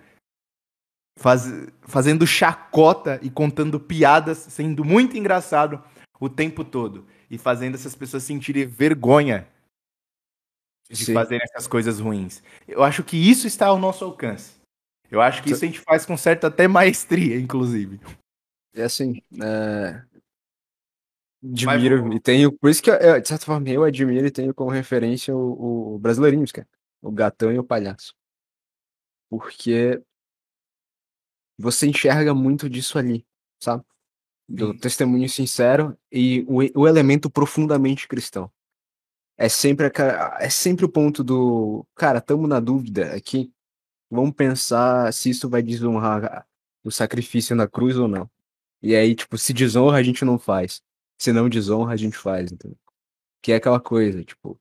faz, 1.18 1.52
fazendo 1.82 2.28
chacota 2.28 3.20
e 3.24 3.30
contando 3.32 3.80
piadas, 3.80 4.38
sendo 4.38 4.86
muito 4.86 5.18
engraçado 5.18 5.84
o 6.20 6.30
tempo 6.30 6.64
todo. 6.64 7.08
E 7.28 7.40
fazendo 7.40 7.74
essas 7.74 7.96
pessoas 7.96 8.22
sentirem 8.22 8.68
vergonha 8.68 9.48
de 10.90 11.06
Sim. 11.06 11.14
fazerem 11.14 11.44
essas 11.44 11.68
coisas 11.68 12.00
ruins. 12.00 12.42
Eu 12.68 12.84
acho 12.84 13.04
que 13.04 13.18
isso 13.18 13.48
está 13.48 13.68
ao 13.68 13.78
nosso 13.78 14.06
alcance. 14.06 14.58
Eu 15.10 15.22
acho 15.22 15.42
que 15.42 15.52
isso 15.52 15.64
a 15.64 15.68
gente 15.68 15.80
faz 15.80 16.06
com 16.06 16.18
certa 16.18 16.48
até 16.48 16.68
maestria, 16.68 17.40
inclusive. 17.40 18.00
É 18.74 18.84
assim, 18.84 19.22
é... 19.42 20.04
admiro 21.44 22.06
Mas, 22.06 22.16
e 22.16 22.20
tenho, 22.20 22.52
por 22.52 22.70
isso 22.70 22.84
que 22.84 22.90
eu, 22.90 23.20
de 23.20 23.28
certa 23.28 23.46
forma 23.46 23.70
eu 23.70 23.84
admiro 23.84 24.28
e 24.28 24.32
tenho 24.32 24.54
como 24.54 24.70
referência 24.70 25.36
o, 25.36 25.96
o 25.96 26.00
Brasileirinhos, 26.00 26.52
cara. 26.52 26.68
O 27.02 27.12
gatão 27.12 27.52
e 27.52 27.60
o 27.60 27.64
palhaço. 27.64 28.14
Porque 29.30 30.02
você 31.58 31.88
enxerga 31.88 32.34
muito 32.34 32.70
disso 32.70 32.98
ali, 32.98 33.26
sabe? 33.62 33.84
Do 34.48 34.74
Sim. 34.74 34.78
testemunho 34.78 35.30
sincero 35.30 35.98
e 36.12 36.46
o, 36.48 36.82
o 36.82 36.88
elemento 36.88 37.30
profundamente 37.30 38.08
cristão. 38.08 38.52
É 39.38 39.48
sempre, 39.48 39.86
a, 39.86 40.38
é 40.40 40.50
sempre 40.50 40.86
o 40.86 40.90
ponto 40.90 41.24
do. 41.24 41.86
Cara, 41.96 42.20
tamo 42.20 42.48
na 42.48 42.60
dúvida 42.60 43.16
aqui. 43.16 43.54
Vamos 44.10 44.34
pensar 44.36 45.14
se 45.14 45.30
isso 45.30 45.50
vai 45.50 45.62
desonrar 45.62 46.48
o 46.84 46.92
sacrifício 46.92 47.56
na 47.56 47.68
cruz 47.68 47.98
ou 47.98 48.08
não. 48.08 48.30
E 48.82 48.96
aí, 48.96 49.16
tipo, 49.16 49.38
se 49.38 49.54
desonra, 49.54 49.98
a 49.98 50.04
gente 50.04 50.24
não 50.26 50.40
faz. 50.40 50.82
Se 51.20 51.32
não 51.32 51.50
desonra, 51.50 51.94
a 51.94 51.98
gente 51.98 52.18
faz, 52.18 52.52
entendeu? 52.52 52.78
Que 53.42 53.52
é 53.52 53.56
aquela 53.58 53.80
coisa, 53.80 54.24
tipo, 54.24 54.60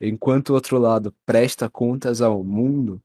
enquanto 0.00 0.50
o 0.50 0.54
outro 0.54 0.78
lado 0.78 1.14
presta 1.24 1.70
contas 1.70 2.20
ao 2.20 2.44
mundo, 2.44 3.02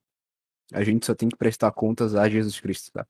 a 0.73 0.83
gente 0.83 1.05
só 1.05 1.15
tem 1.15 1.29
que 1.29 1.37
prestar 1.37 1.71
contas 1.71 2.15
a 2.15 2.29
Jesus 2.29 2.59
Cristo, 2.59 2.91
tá? 2.91 3.07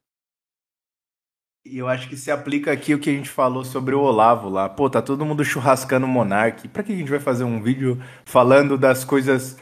E 1.70 1.78
eu 1.78 1.88
acho 1.88 2.08
que 2.08 2.16
se 2.16 2.32
aplica 2.32 2.72
aqui 2.72 2.94
o 2.94 3.00
que 3.00 3.10
a 3.10 3.14
gente 3.14 3.30
falou 3.30 3.66
sobre 3.66 3.94
o 3.94 4.00
Olavo 4.00 4.48
lá. 4.48 4.70
Pô, 4.70 4.90
tá 4.90 5.02
todo 5.02 5.26
mundo 5.26 5.44
churrascando 5.44 6.06
o 6.06 6.10
Monark. 6.10 6.68
Pra 6.70 6.82
que 6.82 6.94
a 6.94 6.96
gente 6.96 7.10
vai 7.10 7.20
fazer 7.20 7.44
um 7.44 7.62
vídeo 7.62 8.02
falando 8.24 8.78
das 8.78 9.04
coisas 9.04 9.58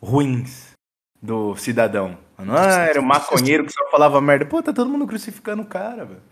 ruins 0.00 0.72
do 1.20 1.54
cidadão? 1.56 2.16
Ah, 2.38 2.86
era 2.86 3.00
um 3.00 3.04
maconheiro 3.04 3.64
que 3.66 3.72
só 3.72 3.90
falava 3.90 4.20
merda. 4.20 4.46
Pô, 4.46 4.62
tá 4.62 4.72
todo 4.72 4.90
mundo 4.90 5.06
crucificando 5.06 5.62
o 5.62 5.66
cara, 5.66 6.06
velho. 6.06 6.22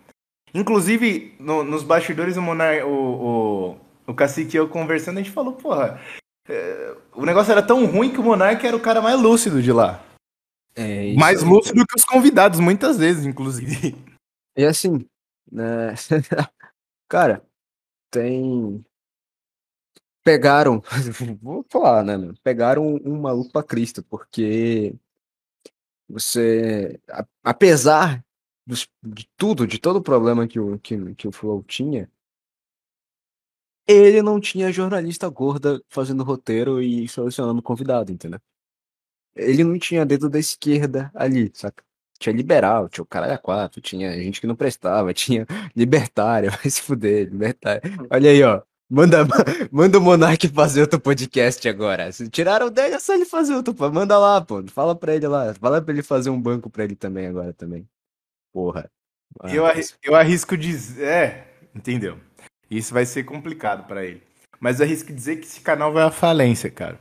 Inclusive, 0.54 1.34
no, 1.38 1.62
nos 1.62 1.82
bastidores, 1.82 2.36
o, 2.36 2.42
Monar, 2.42 2.84
o, 2.86 2.90
o, 2.90 3.76
o 4.06 4.14
Cacique 4.14 4.56
e 4.56 4.58
eu 4.58 4.68
conversando, 4.68 5.18
a 5.18 5.22
gente 5.22 5.32
falou, 5.32 5.52
porra, 5.52 6.00
é, 6.48 6.94
o 7.14 7.24
negócio 7.24 7.52
era 7.52 7.62
tão 7.62 7.84
ruim 7.86 8.10
que 8.10 8.18
o 8.18 8.22
Monark 8.22 8.66
era 8.66 8.76
o 8.76 8.80
cara 8.80 9.00
mais 9.00 9.20
lúcido 9.20 9.62
de 9.62 9.70
lá. 9.70 10.02
É, 10.74 11.12
mais 11.14 11.42
lúcido 11.42 11.84
que 11.86 11.96
os 11.96 12.04
convidados, 12.04 12.58
muitas 12.58 12.98
vezes, 12.98 13.26
inclusive. 13.26 13.94
E 14.56 14.64
assim, 14.64 15.06
né? 15.50 15.94
Cara, 17.08 17.44
tem. 18.10 18.84
Pegaram. 20.24 20.82
Vou 21.42 21.64
falar, 21.70 22.04
né? 22.04 22.14
Pegaram 22.42 22.86
um, 22.86 23.14
um 23.14 23.20
maluco 23.20 23.50
pra 23.52 23.62
Cristo, 23.62 24.02
porque 24.04 24.94
você. 26.08 27.00
a- 27.08 27.26
Apesar 27.44 28.24
dos- 28.66 28.88
de 29.02 29.28
tudo, 29.36 29.66
de 29.66 29.78
todo 29.78 29.96
o 29.96 30.02
problema 30.02 30.46
que 30.48 30.58
o, 30.60 30.78
que, 30.78 31.14
que 31.14 31.28
o 31.28 31.32
Flow 31.32 31.62
tinha, 31.64 32.10
ele 33.86 34.22
não 34.22 34.40
tinha 34.40 34.72
jornalista 34.72 35.28
gorda 35.28 35.82
fazendo 35.88 36.22
roteiro 36.24 36.82
e 36.82 37.08
selecionando 37.08 37.62
convidado, 37.62 38.12
entendeu? 38.12 38.40
Ele 39.36 39.64
não 39.64 39.78
tinha 39.78 40.06
dedo 40.06 40.30
da 40.30 40.38
esquerda 40.38 41.10
ali, 41.14 41.50
saca? 41.54 41.84
Tinha 42.20 42.36
liberal, 42.36 42.86
tinha 42.86 43.02
o 43.02 43.06
caralho 43.06 43.32
a 43.32 43.38
quatro, 43.38 43.80
tinha 43.80 44.12
gente 44.12 44.42
que 44.42 44.46
não 44.46 44.54
prestava, 44.54 45.12
tinha 45.14 45.46
libertário, 45.74 46.50
vai 46.52 46.70
se 46.70 46.82
fuder, 46.82 47.28
libertário. 47.28 47.80
Olha 48.10 48.30
aí, 48.30 48.42
ó. 48.42 48.62
Manda, 48.92 49.18
manda 49.72 49.98
o 49.98 50.00
Monark 50.00 50.48
fazer 50.48 50.82
outro 50.82 51.00
podcast 51.00 51.66
agora. 51.66 52.12
Se 52.12 52.28
tiraram 52.28 52.70
dele, 52.70 52.96
é 52.96 52.98
só 52.98 53.14
ele 53.14 53.24
fazer 53.24 53.54
outro. 53.54 53.74
Manda 53.92 54.18
lá, 54.18 54.40
pô. 54.40 54.62
Fala 54.66 54.94
pra 54.96 55.14
ele 55.14 55.28
lá. 55.28 55.54
Fala 55.54 55.80
pra 55.80 55.94
ele 55.94 56.02
fazer 56.02 56.28
um 56.28 56.40
banco 56.40 56.68
pra 56.68 56.84
ele 56.84 56.96
também 56.96 57.26
agora 57.26 57.52
também. 57.54 57.88
Porra. 58.52 58.90
Eu, 59.44 59.64
arrisco, 59.64 59.96
eu 60.02 60.16
arrisco 60.16 60.56
dizer. 60.56 61.06
É, 61.06 61.48
entendeu? 61.72 62.18
Isso 62.68 62.92
vai 62.92 63.06
ser 63.06 63.22
complicado 63.22 63.86
para 63.86 64.04
ele. 64.04 64.22
Mas 64.58 64.80
eu 64.80 64.86
arrisco 64.86 65.12
dizer 65.12 65.36
que 65.36 65.46
esse 65.46 65.60
canal 65.60 65.92
vai 65.92 66.02
à 66.02 66.10
falência, 66.10 66.68
cara 66.68 66.98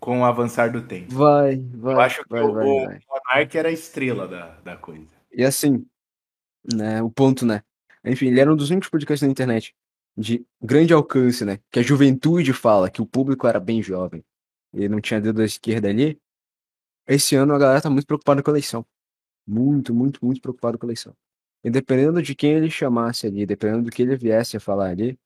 com 0.00 0.20
o 0.20 0.24
avançar 0.24 0.70
do 0.70 0.82
tempo. 0.82 1.14
Vai, 1.14 1.56
vai. 1.74 1.94
Eu 1.94 2.00
acho 2.00 2.22
que 2.22 2.30
vai, 2.30 2.42
o, 2.42 2.52
vai, 2.52 2.66
o 2.66 3.07
Monark 3.28 3.56
era 3.56 3.68
a 3.68 3.72
estrela 3.72 4.26
da, 4.26 4.60
da 4.60 4.76
coisa. 4.76 5.06
E 5.32 5.44
assim, 5.44 5.86
né, 6.72 7.02
o 7.02 7.10
ponto, 7.10 7.44
né? 7.44 7.62
Enfim, 8.04 8.28
ele 8.28 8.40
era 8.40 8.52
um 8.52 8.56
dos 8.56 8.70
únicos 8.70 8.88
podcasts 8.88 9.26
na 9.26 9.30
internet 9.30 9.74
de 10.16 10.44
grande 10.60 10.92
alcance, 10.92 11.44
né? 11.44 11.60
Que 11.70 11.78
a 11.78 11.82
juventude 11.82 12.52
fala, 12.52 12.90
que 12.90 13.02
o 13.02 13.06
público 13.06 13.46
era 13.46 13.60
bem 13.60 13.82
jovem. 13.82 14.24
E 14.72 14.88
não 14.88 15.00
tinha 15.00 15.20
dedo 15.20 15.36
da 15.36 15.44
esquerda 15.44 15.88
ali. 15.88 16.18
Esse 17.06 17.36
ano 17.36 17.54
a 17.54 17.58
galera 17.58 17.80
tá 17.80 17.90
muito 17.90 18.06
preocupada 18.06 18.42
com 18.42 18.50
a 18.50 18.52
eleição. 18.52 18.84
Muito, 19.46 19.94
muito, 19.94 20.24
muito 20.24 20.40
preocupada 20.40 20.76
com 20.76 20.86
a 20.86 20.88
eleição. 20.88 21.14
E 21.64 21.70
dependendo 21.70 22.22
de 22.22 22.34
quem 22.34 22.52
ele 22.52 22.70
chamasse 22.70 23.26
ali, 23.26 23.46
dependendo 23.46 23.84
do 23.84 23.90
que 23.90 24.02
ele 24.02 24.16
viesse 24.16 24.56
a 24.56 24.60
falar 24.60 24.90
ali, 24.90 25.18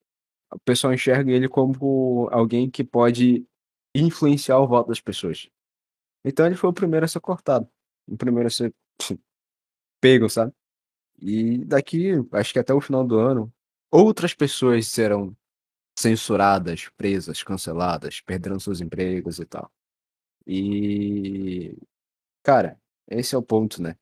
o 0.53 0.59
pessoal 0.61 0.93
enxerga 0.93 1.33
ele 1.33 1.49
como 1.49 2.29
alguém 2.31 2.71
que 2.71 2.85
pode 2.85 3.47
influenciar 3.95 4.59
o 4.59 4.67
voto 4.67 4.89
das 4.89 5.01
pessoas. 5.01 5.49
Então 6.25 6.47
ele 6.47 6.55
foi 6.55 6.71
o 6.71 6.73
primeiro 6.73 7.05
a 7.05 7.09
ser 7.09 7.21
cortado. 7.21 7.69
O 8.07 8.17
primeiro 8.17 8.47
a 8.49 8.51
ser 8.51 8.75
pego, 10.01 10.29
sabe? 10.29 10.53
E 11.21 11.59
daqui, 11.65 12.13
acho 12.33 12.53
que 12.53 12.59
até 12.59 12.75
o 12.75 12.81
final 12.81 13.07
do 13.07 13.19
ano, 13.19 13.53
outras 13.91 14.35
pessoas 14.35 14.89
serão 14.89 15.37
censuradas, 15.99 16.89
presas, 16.97 17.43
canceladas, 17.43 18.21
perderão 18.21 18.59
seus 18.59 18.81
empregos 18.81 19.39
e 19.39 19.45
tal. 19.45 19.71
E. 20.47 21.77
Cara, 22.43 22.81
esse 23.09 23.35
é 23.35 23.39
o 23.39 23.43
ponto, 23.43 23.81
né? 23.81 23.97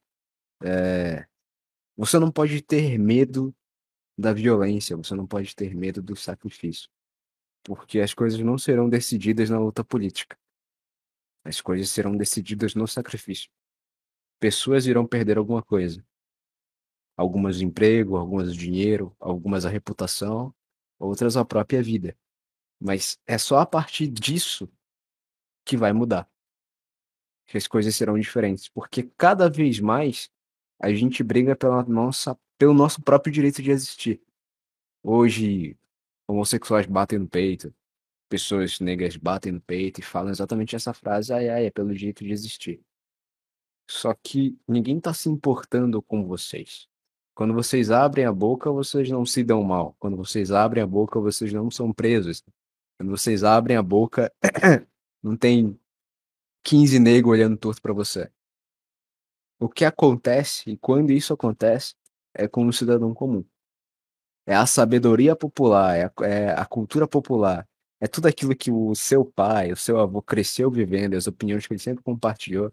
É... 0.63 1.27
Você 1.97 2.19
não 2.19 2.31
pode 2.33 2.63
ter 2.63 2.99
medo 2.99 3.55
da 4.17 4.33
violência, 4.33 4.97
você 4.97 5.15
não 5.15 5.27
pode 5.27 5.55
ter 5.55 5.75
medo 5.75 6.03
do 6.03 6.17
sacrifício 6.17 6.89
porque 7.63 8.01
as 8.01 8.15
coisas 8.15 8.41
não 8.41 8.59
serão 8.59 8.89
decididas 8.89 9.51
na 9.51 9.59
luta 9.59 9.85
política. 9.85 10.37
As 11.45 11.61
coisas 11.61 11.91
serão 11.91 12.17
decididas 12.17 12.75
no 12.75 12.87
sacrifício. 12.87 13.51
Pessoas 14.41 14.87
irão 14.87 15.07
perder 15.07 15.37
alguma 15.37 15.63
coisa. 15.63 16.03
Algumas 17.15 17.61
emprego, 17.61 18.17
algumas 18.17 18.57
dinheiro, 18.57 19.15
algumas 19.21 19.67
a 19.67 19.69
reputação, 19.69 20.55
outras 20.99 21.37
a 21.37 21.45
própria 21.45 21.83
vida. 21.83 22.17
Mas 22.81 23.19
é 23.27 23.37
só 23.37 23.59
a 23.59 23.67
partir 23.67 24.09
disso 24.09 24.67
que 25.63 25.77
vai 25.77 25.93
mudar. 25.93 26.27
Que 27.47 27.59
as 27.59 27.69
coisas 27.69 27.95
serão 27.95 28.19
diferentes, 28.19 28.69
porque 28.69 29.03
cada 29.19 29.51
vez 29.51 29.79
mais 29.79 30.31
a 30.79 30.91
gente 30.95 31.23
briga 31.23 31.55
pela 31.55 31.83
nossa, 31.83 32.39
pelo 32.57 32.73
nosso 32.73 33.03
próprio 33.03 33.31
direito 33.31 33.63
de 33.63 33.71
existir. 33.71 34.23
Hoje, 35.03 35.77
homossexuais 36.27 36.87
batem 36.87 37.19
no 37.19 37.29
peito, 37.29 37.75
pessoas 38.31 38.81
negras 38.81 39.17
batem 39.17 39.53
no 39.53 39.61
peito 39.61 40.01
e 40.01 40.03
falam 40.03 40.31
exatamente 40.31 40.75
essa 40.75 40.95
frase, 40.95 41.33
ai, 41.33 41.51
ai, 41.51 41.67
é 41.67 41.71
pelo 41.71 41.95
direito 41.95 42.25
de 42.25 42.33
existir. 42.33 42.83
Só 43.91 44.15
que 44.15 44.57
ninguém 44.69 45.01
tá 45.01 45.13
se 45.13 45.29
importando 45.29 46.01
com 46.01 46.27
vocês. 46.27 46.89
Quando 47.35 47.55
vocês 47.55 47.91
abrem 47.91 48.25
a 48.25 48.33
boca, 48.33 48.71
vocês 48.71 49.11
não 49.11 49.25
se 49.27 49.43
dão 49.43 49.63
mal. 49.63 49.97
Quando 49.99 50.17
vocês 50.17 50.51
abrem 50.51 50.83
a 50.83 50.87
boca, 50.87 51.19
vocês 51.19 51.53
não 51.53 51.71
são 51.71 51.93
presos. 51.93 52.43
Quando 52.99 53.11
vocês 53.11 53.43
abrem 53.43 53.77
a 53.77 53.83
boca, 53.83 54.33
não 55.23 55.37
tem 55.37 55.79
15 56.63 56.99
negros 56.99 57.33
olhando 57.33 57.57
torto 57.57 57.81
para 57.81 57.93
você. 57.93 58.31
O 59.59 59.69
que 59.69 59.85
acontece, 59.85 60.71
e 60.71 60.77
quando 60.77 61.11
isso 61.11 61.33
acontece, 61.33 61.95
é 62.35 62.47
com 62.47 62.67
o 62.67 62.73
cidadão 62.73 63.13
comum 63.15 63.45
é 64.51 64.55
a 64.55 64.67
sabedoria 64.67 65.37
popular, 65.37 65.97
é 65.97 66.05
a, 66.05 66.27
é 66.27 66.51
a 66.51 66.67
cultura 66.67 67.07
popular, 67.07 67.69
é 68.01 68.07
tudo 68.09 68.27
aquilo 68.27 68.57
que 68.57 68.71
o 68.71 68.95
seu 68.97 69.25
pai, 69.25 69.73
o 69.73 69.77
seu 69.77 70.01
avô 70.01 70.21
cresceu 70.21 70.71
vivendo, 70.71 71.15
as 71.15 71.27
opiniões 71.29 71.67
que 71.67 71.73
ele 71.73 71.81
sempre 71.81 72.03
compartilhou. 72.03 72.73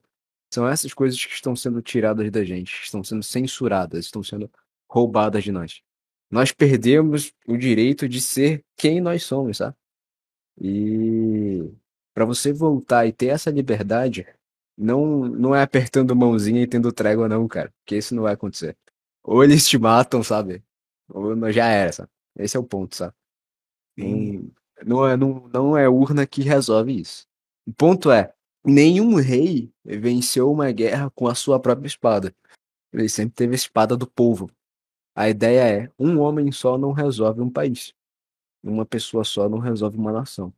São 0.49 0.67
essas 0.67 0.93
coisas 0.93 1.23
que 1.23 1.33
estão 1.33 1.55
sendo 1.55 1.81
tiradas 1.81 2.29
da 2.31 2.43
gente, 2.43 2.81
estão 2.83 3.03
sendo 3.03 3.23
censuradas, 3.23 4.05
estão 4.05 4.23
sendo 4.23 4.49
roubadas 4.89 5.43
de 5.43 5.51
nós. 5.51 5.81
Nós 6.29 6.51
perdemos 6.51 7.33
o 7.45 7.57
direito 7.57 8.07
de 8.07 8.21
ser 8.21 8.63
quem 8.75 8.99
nós 8.99 9.23
somos, 9.23 9.57
sabe? 9.57 9.75
E 10.59 11.69
para 12.13 12.25
você 12.25 12.51
voltar 12.51 13.05
e 13.05 13.13
ter 13.13 13.27
essa 13.27 13.49
liberdade, 13.49 14.25
não, 14.77 15.27
não 15.27 15.55
é 15.55 15.61
apertando 15.61 16.15
mãozinha 16.15 16.61
e 16.61 16.67
tendo 16.67 16.91
trégua, 16.91 17.27
não, 17.27 17.47
cara. 17.47 17.73
Porque 17.79 17.97
isso 17.97 18.15
não 18.15 18.23
vai 18.23 18.33
acontecer. 18.33 18.77
Ou 19.23 19.43
eles 19.43 19.67
te 19.67 19.77
matam, 19.77 20.23
sabe? 20.23 20.63
Ou 21.09 21.51
já 21.51 21.67
era, 21.67 21.91
sabe? 21.91 22.09
Esse 22.37 22.57
é 22.57 22.59
o 22.59 22.63
ponto, 22.63 22.95
sabe? 22.95 23.13
Não 24.85 25.07
é, 25.07 25.17
não, 25.17 25.47
não 25.47 25.77
é 25.77 25.89
urna 25.89 26.27
que 26.27 26.41
resolve 26.41 26.99
isso. 26.99 27.25
O 27.65 27.73
ponto 27.73 28.11
é, 28.11 28.33
nenhum 28.67 29.15
rei 29.15 29.71
venceu 29.83 30.51
uma 30.51 30.71
guerra 30.71 31.09
com 31.11 31.27
a 31.27 31.33
sua 31.33 31.59
própria 31.59 31.87
espada. 31.87 32.35
Ele 32.91 33.09
sempre 33.09 33.35
teve 33.35 33.53
a 33.53 33.55
espada 33.55 33.95
do 33.95 34.05
povo. 34.05 34.51
A 35.15 35.29
ideia 35.29 35.83
é, 35.85 35.91
um 35.97 36.19
homem 36.19 36.51
só 36.51 36.77
não 36.77 36.91
resolve 36.91 37.41
um 37.41 37.49
país. 37.49 37.93
Uma 38.61 38.85
pessoa 38.85 39.23
só 39.23 39.47
não 39.47 39.59
resolve 39.59 39.97
uma 39.97 40.11
nação. 40.11 40.53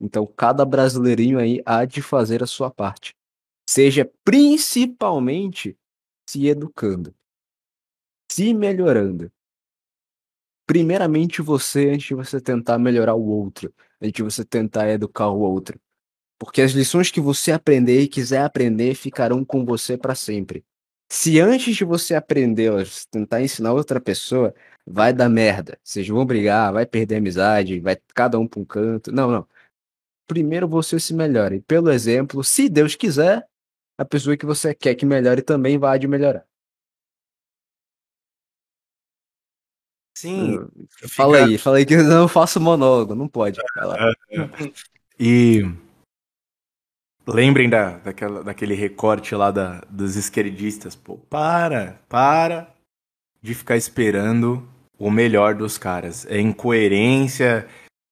Então, 0.00 0.26
cada 0.26 0.64
brasileirinho 0.64 1.38
aí 1.38 1.62
há 1.64 1.84
de 1.84 2.02
fazer 2.02 2.42
a 2.42 2.46
sua 2.46 2.70
parte. 2.70 3.14
Seja 3.68 4.10
principalmente 4.24 5.78
se 6.28 6.46
educando, 6.46 7.14
se 8.30 8.52
melhorando. 8.52 9.30
Primeiramente 10.66 11.40
você, 11.40 11.90
antes 11.90 12.08
de 12.08 12.14
você 12.14 12.40
tentar 12.40 12.78
melhorar 12.78 13.14
o 13.14 13.24
outro, 13.24 13.72
antes 14.00 14.12
de 14.12 14.22
você 14.22 14.44
tentar 14.44 14.88
educar 14.90 15.28
o 15.28 15.40
outro. 15.40 15.80
Porque 16.42 16.60
as 16.60 16.72
lições 16.72 17.08
que 17.08 17.20
você 17.20 17.52
aprender 17.52 18.00
e 18.00 18.08
quiser 18.08 18.42
aprender 18.42 18.96
ficarão 18.96 19.44
com 19.44 19.64
você 19.64 19.96
para 19.96 20.12
sempre. 20.12 20.64
Se 21.08 21.38
antes 21.38 21.76
de 21.76 21.84
você 21.84 22.16
aprender, 22.16 22.72
tentar 23.12 23.40
ensinar 23.40 23.72
outra 23.72 24.00
pessoa, 24.00 24.52
vai 24.84 25.12
dar 25.12 25.28
merda. 25.28 25.78
Vocês 25.84 26.08
vão 26.08 26.26
brigar, 26.26 26.72
vai 26.72 26.84
perder 26.84 27.14
a 27.14 27.18
amizade, 27.18 27.78
vai 27.78 27.96
cada 28.12 28.40
um 28.40 28.48
para 28.48 28.58
um 28.58 28.64
canto. 28.64 29.12
Não, 29.12 29.30
não. 29.30 29.48
Primeiro 30.26 30.66
você 30.66 30.98
se 30.98 31.14
melhore. 31.14 31.60
Pelo 31.60 31.92
exemplo, 31.92 32.42
se 32.42 32.68
Deus 32.68 32.96
quiser, 32.96 33.46
a 33.96 34.04
pessoa 34.04 34.36
que 34.36 34.44
você 34.44 34.74
quer 34.74 34.96
que 34.96 35.06
melhore 35.06 35.42
também 35.42 35.78
vai 35.78 35.96
de 35.96 36.08
melhorar. 36.08 36.44
Sim. 40.18 40.58
Fala 41.08 41.38
fica... 41.38 41.50
aí, 41.50 41.58
fala 41.58 41.76
aí 41.76 41.86
que 41.86 41.94
eu 41.94 42.02
não 42.02 42.26
faço 42.26 42.60
monólogo, 42.60 43.14
não 43.14 43.28
pode. 43.28 43.60
e 45.20 45.62
lembrem 47.26 47.68
da, 47.68 47.98
daquela, 47.98 48.42
daquele 48.42 48.74
recorte 48.74 49.34
lá 49.34 49.50
da, 49.50 49.82
dos 49.88 50.16
esquerdistas. 50.16 50.94
Pô, 50.94 51.16
para, 51.16 52.00
para 52.08 52.72
de 53.40 53.54
ficar 53.54 53.76
esperando 53.76 54.66
o 54.98 55.10
melhor 55.10 55.54
dos 55.54 55.76
caras. 55.78 56.26
É 56.26 56.40
incoerência. 56.40 57.66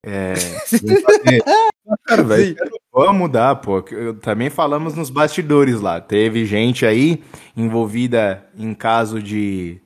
É... 0.04 0.34
Cara, 2.06 2.22
velho, 2.22 2.56
vamos 2.92 3.16
mudar, 3.16 3.56
pô. 3.56 3.82
Também 4.20 4.48
falamos 4.48 4.94
nos 4.94 5.10
bastidores 5.10 5.80
lá. 5.80 6.00
Teve 6.00 6.44
gente 6.46 6.86
aí 6.86 7.22
envolvida 7.56 8.46
em 8.56 8.74
caso 8.74 9.20
de 9.22 9.80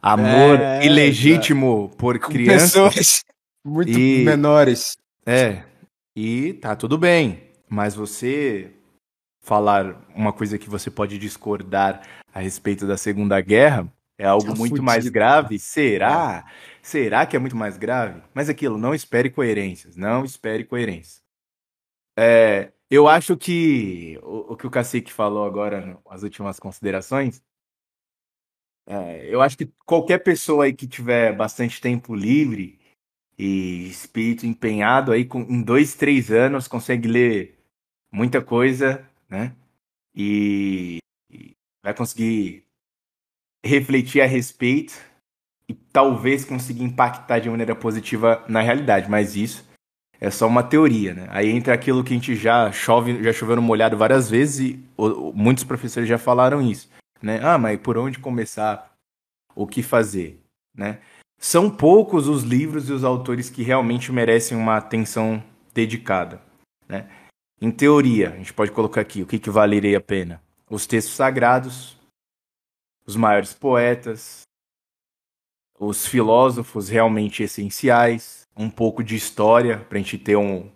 amor 0.00 0.60
é, 0.60 0.84
ilegítimo 0.84 1.90
é. 1.92 1.96
por 1.96 2.18
crianças. 2.18 3.24
muito 3.64 3.90
e... 3.90 4.24
menores. 4.24 4.96
É. 5.26 5.62
E 6.16 6.54
tá 6.54 6.74
tudo 6.76 6.96
bem. 6.96 7.49
Mas 7.70 7.94
você 7.94 8.72
falar 9.40 9.96
uma 10.14 10.32
coisa 10.32 10.58
que 10.58 10.68
você 10.68 10.90
pode 10.90 11.16
discordar 11.16 12.02
a 12.34 12.40
respeito 12.40 12.86
da 12.86 12.96
Segunda 12.96 13.40
Guerra 13.40 13.90
é 14.18 14.26
algo 14.26 14.48
tá 14.48 14.54
muito 14.54 14.72
fudido. 14.72 14.82
mais 14.82 15.08
grave? 15.08 15.58
Será? 15.58 16.44
Será 16.82 17.24
que 17.24 17.36
é 17.36 17.38
muito 17.38 17.56
mais 17.56 17.78
grave? 17.78 18.22
Mas 18.34 18.48
aquilo, 18.48 18.76
não 18.76 18.92
espere 18.92 19.30
coerências. 19.30 19.96
Não 19.96 20.24
espere 20.24 20.64
coerências. 20.64 21.22
É, 22.18 22.72
eu 22.90 23.06
acho 23.06 23.36
que 23.36 24.18
o, 24.22 24.52
o, 24.52 24.56
que 24.56 24.66
o 24.66 24.70
Cacique 24.70 25.12
falou 25.12 25.46
agora, 25.46 25.96
as 26.10 26.22
últimas 26.24 26.58
considerações, 26.58 27.40
é, 28.86 29.32
eu 29.32 29.40
acho 29.40 29.56
que 29.56 29.72
qualquer 29.86 30.18
pessoa 30.18 30.64
aí 30.64 30.72
que 30.72 30.88
tiver 30.88 31.34
bastante 31.34 31.80
tempo 31.80 32.14
livre 32.14 32.80
e 33.38 33.88
espírito 33.88 34.44
empenhado 34.44 35.12
aí, 35.12 35.24
com, 35.24 35.40
em 35.42 35.62
dois, 35.62 35.94
três 35.94 36.30
anos, 36.30 36.68
consegue 36.68 37.08
ler 37.08 37.59
muita 38.12 38.40
coisa, 38.40 39.06
né? 39.28 39.52
E, 40.14 40.98
vai 41.82 41.94
conseguir 41.94 42.64
refletir 43.64 44.20
a 44.20 44.26
respeito 44.26 44.94
e 45.68 45.74
talvez 45.74 46.44
conseguir 46.44 46.82
impactar 46.82 47.38
de 47.38 47.48
maneira 47.48 47.74
positiva 47.74 48.44
na 48.48 48.60
realidade, 48.60 49.10
mas 49.10 49.36
isso 49.36 49.68
é 50.20 50.30
só 50.30 50.46
uma 50.46 50.62
teoria, 50.62 51.14
né? 51.14 51.26
Aí 51.30 51.48
entra 51.48 51.72
aquilo 51.72 52.04
que 52.04 52.12
a 52.12 52.16
gente 52.16 52.34
já 52.34 52.70
chove, 52.70 53.22
já 53.22 53.32
choveu 53.32 53.56
no 53.56 53.62
molhado 53.62 53.96
várias 53.96 54.28
vezes 54.28 54.60
e 54.60 54.84
muitos 55.34 55.64
professores 55.64 56.08
já 56.08 56.18
falaram 56.18 56.60
isso, 56.60 56.90
né? 57.22 57.40
Ah, 57.42 57.56
mas 57.56 57.80
por 57.80 57.96
onde 57.96 58.18
começar? 58.18 58.90
O 59.54 59.66
que 59.66 59.82
fazer, 59.82 60.40
né? 60.76 61.00
São 61.38 61.70
poucos 61.70 62.28
os 62.28 62.44
livros 62.44 62.88
e 62.88 62.92
os 62.92 63.02
autores 63.02 63.50
que 63.50 63.62
realmente 63.62 64.12
merecem 64.12 64.56
uma 64.56 64.76
atenção 64.76 65.42
dedicada, 65.74 66.40
né? 66.88 67.08
Em 67.62 67.70
teoria, 67.70 68.30
a 68.30 68.36
gente 68.36 68.54
pode 68.54 68.72
colocar 68.72 69.02
aqui 69.02 69.20
o 69.20 69.26
que, 69.26 69.38
que 69.38 69.50
valeria 69.50 69.98
a 69.98 70.00
pena. 70.00 70.42
Os 70.68 70.86
textos 70.86 71.14
sagrados, 71.14 71.94
os 73.04 73.16
maiores 73.16 73.52
poetas, 73.52 74.42
os 75.78 76.06
filósofos 76.06 76.88
realmente 76.88 77.42
essenciais, 77.42 78.48
um 78.56 78.70
pouco 78.70 79.04
de 79.04 79.14
história 79.14 79.78
para 79.78 79.98
a 79.98 80.00
gente 80.00 80.16
ter 80.16 80.36
um 80.36 80.70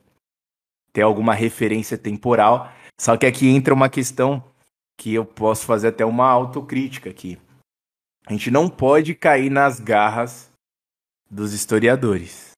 ter 0.93 1.03
alguma 1.03 1.35
referência 1.35 1.97
temporal. 1.97 2.71
Só 3.01 3.17
que 3.17 3.27
aqui 3.27 3.49
entra 3.49 3.73
uma 3.73 3.89
questão 3.89 4.45
que 4.97 5.15
eu 5.15 5.25
posso 5.25 5.65
fazer 5.65 5.89
até 5.89 6.05
uma 6.05 6.29
autocrítica 6.29 7.09
aqui. 7.09 7.39
A 8.27 8.33
gente 8.33 8.51
não 8.51 8.69
pode 8.69 9.15
cair 9.15 9.51
nas 9.51 9.81
garras 9.81 10.53
dos 11.31 11.53
historiadores. 11.53 12.53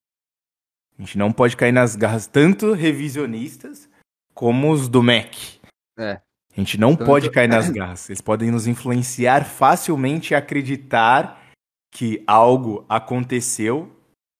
A 0.98 1.02
gente 1.02 1.16
não 1.16 1.32
pode 1.32 1.56
cair 1.56 1.72
nas 1.72 1.94
garras 1.94 2.26
tanto 2.26 2.72
revisionistas 2.72 3.88
como 4.37 4.70
os 4.70 4.87
do 4.87 5.03
MEC. 5.03 5.59
É. 5.99 6.20
A 6.55 6.61
gente 6.61 6.79
não 6.79 6.94
tanto... 6.94 7.07
pode 7.07 7.31
cair 7.31 7.49
nas 7.49 7.68
garras. 7.72 8.09
Eles 8.11 8.20
podem 8.20 8.51
nos 8.51 8.66
influenciar 8.66 9.44
facilmente 9.44 10.35
a 10.35 10.38
acreditar 10.38 11.42
que 11.90 12.22
algo 12.27 12.85
aconteceu 12.88 13.90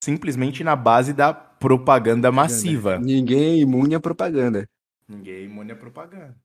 simplesmente 0.05 0.63
na 0.63 0.77
base 0.77 1.15
da 1.15 1.33
propaganda 1.33 2.31
massiva. 2.31 2.99
Ninguém 2.99 3.45
é 3.45 3.57
imune 3.57 3.95
à 3.95 4.01
propaganda. 4.01 4.69
Ninguém 5.09 5.35
é 5.35 5.43
imune 5.45 5.73
à 5.73 5.77
propaganda. 5.77 6.37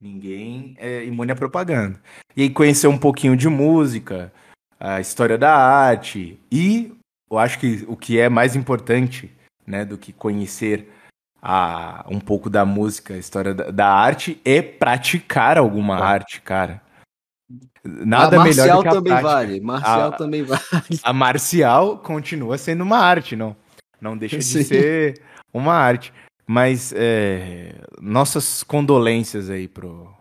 Ninguém 0.00 0.74
é 0.78 1.04
imune 1.04 1.30
à 1.30 1.36
propaganda. 1.36 2.02
E 2.36 2.42
aí 2.42 2.50
conhecer 2.50 2.88
um 2.88 2.98
pouquinho 2.98 3.36
de 3.36 3.48
música, 3.48 4.32
a 4.80 5.00
história 5.00 5.38
da 5.38 5.54
arte 5.54 6.40
e 6.50 6.92
eu 7.30 7.38
acho 7.38 7.60
que 7.60 7.84
o 7.86 7.96
que 7.96 8.18
é 8.18 8.28
mais 8.28 8.56
importante, 8.56 9.30
né, 9.64 9.84
do 9.84 9.96
que 9.96 10.12
conhecer 10.12 10.92
a, 11.42 12.06
um 12.08 12.20
pouco 12.20 12.48
da 12.48 12.64
música, 12.64 13.14
a 13.14 13.18
história 13.18 13.52
da, 13.52 13.70
da 13.70 13.88
arte 13.88 14.40
é 14.44 14.62
praticar 14.62 15.58
alguma 15.58 15.98
é. 15.98 16.02
arte, 16.02 16.40
cara. 16.40 16.80
Nada 17.84 18.40
a 18.40 18.44
melhor 18.44 18.76
do 18.76 18.82
que 18.82 18.88
a 18.88 18.92
também 18.92 19.12
prática. 19.12 19.32
vale. 19.32 19.60
Marcial 19.60 20.08
a, 20.08 20.12
também 20.12 20.42
vale. 20.44 20.62
A 21.02 21.12
marcial 21.12 21.98
continua 21.98 22.56
sendo 22.56 22.82
uma 22.82 22.98
arte, 22.98 23.34
não? 23.34 23.56
Não 24.00 24.16
deixa 24.16 24.38
de 24.38 24.44
Sim. 24.44 24.62
ser 24.62 25.20
uma 25.52 25.74
arte. 25.74 26.12
Mas 26.46 26.92
é, 26.94 27.74
nossas 28.00 28.62
condolências 28.62 29.50
aí 29.50 29.66
pro 29.66 30.12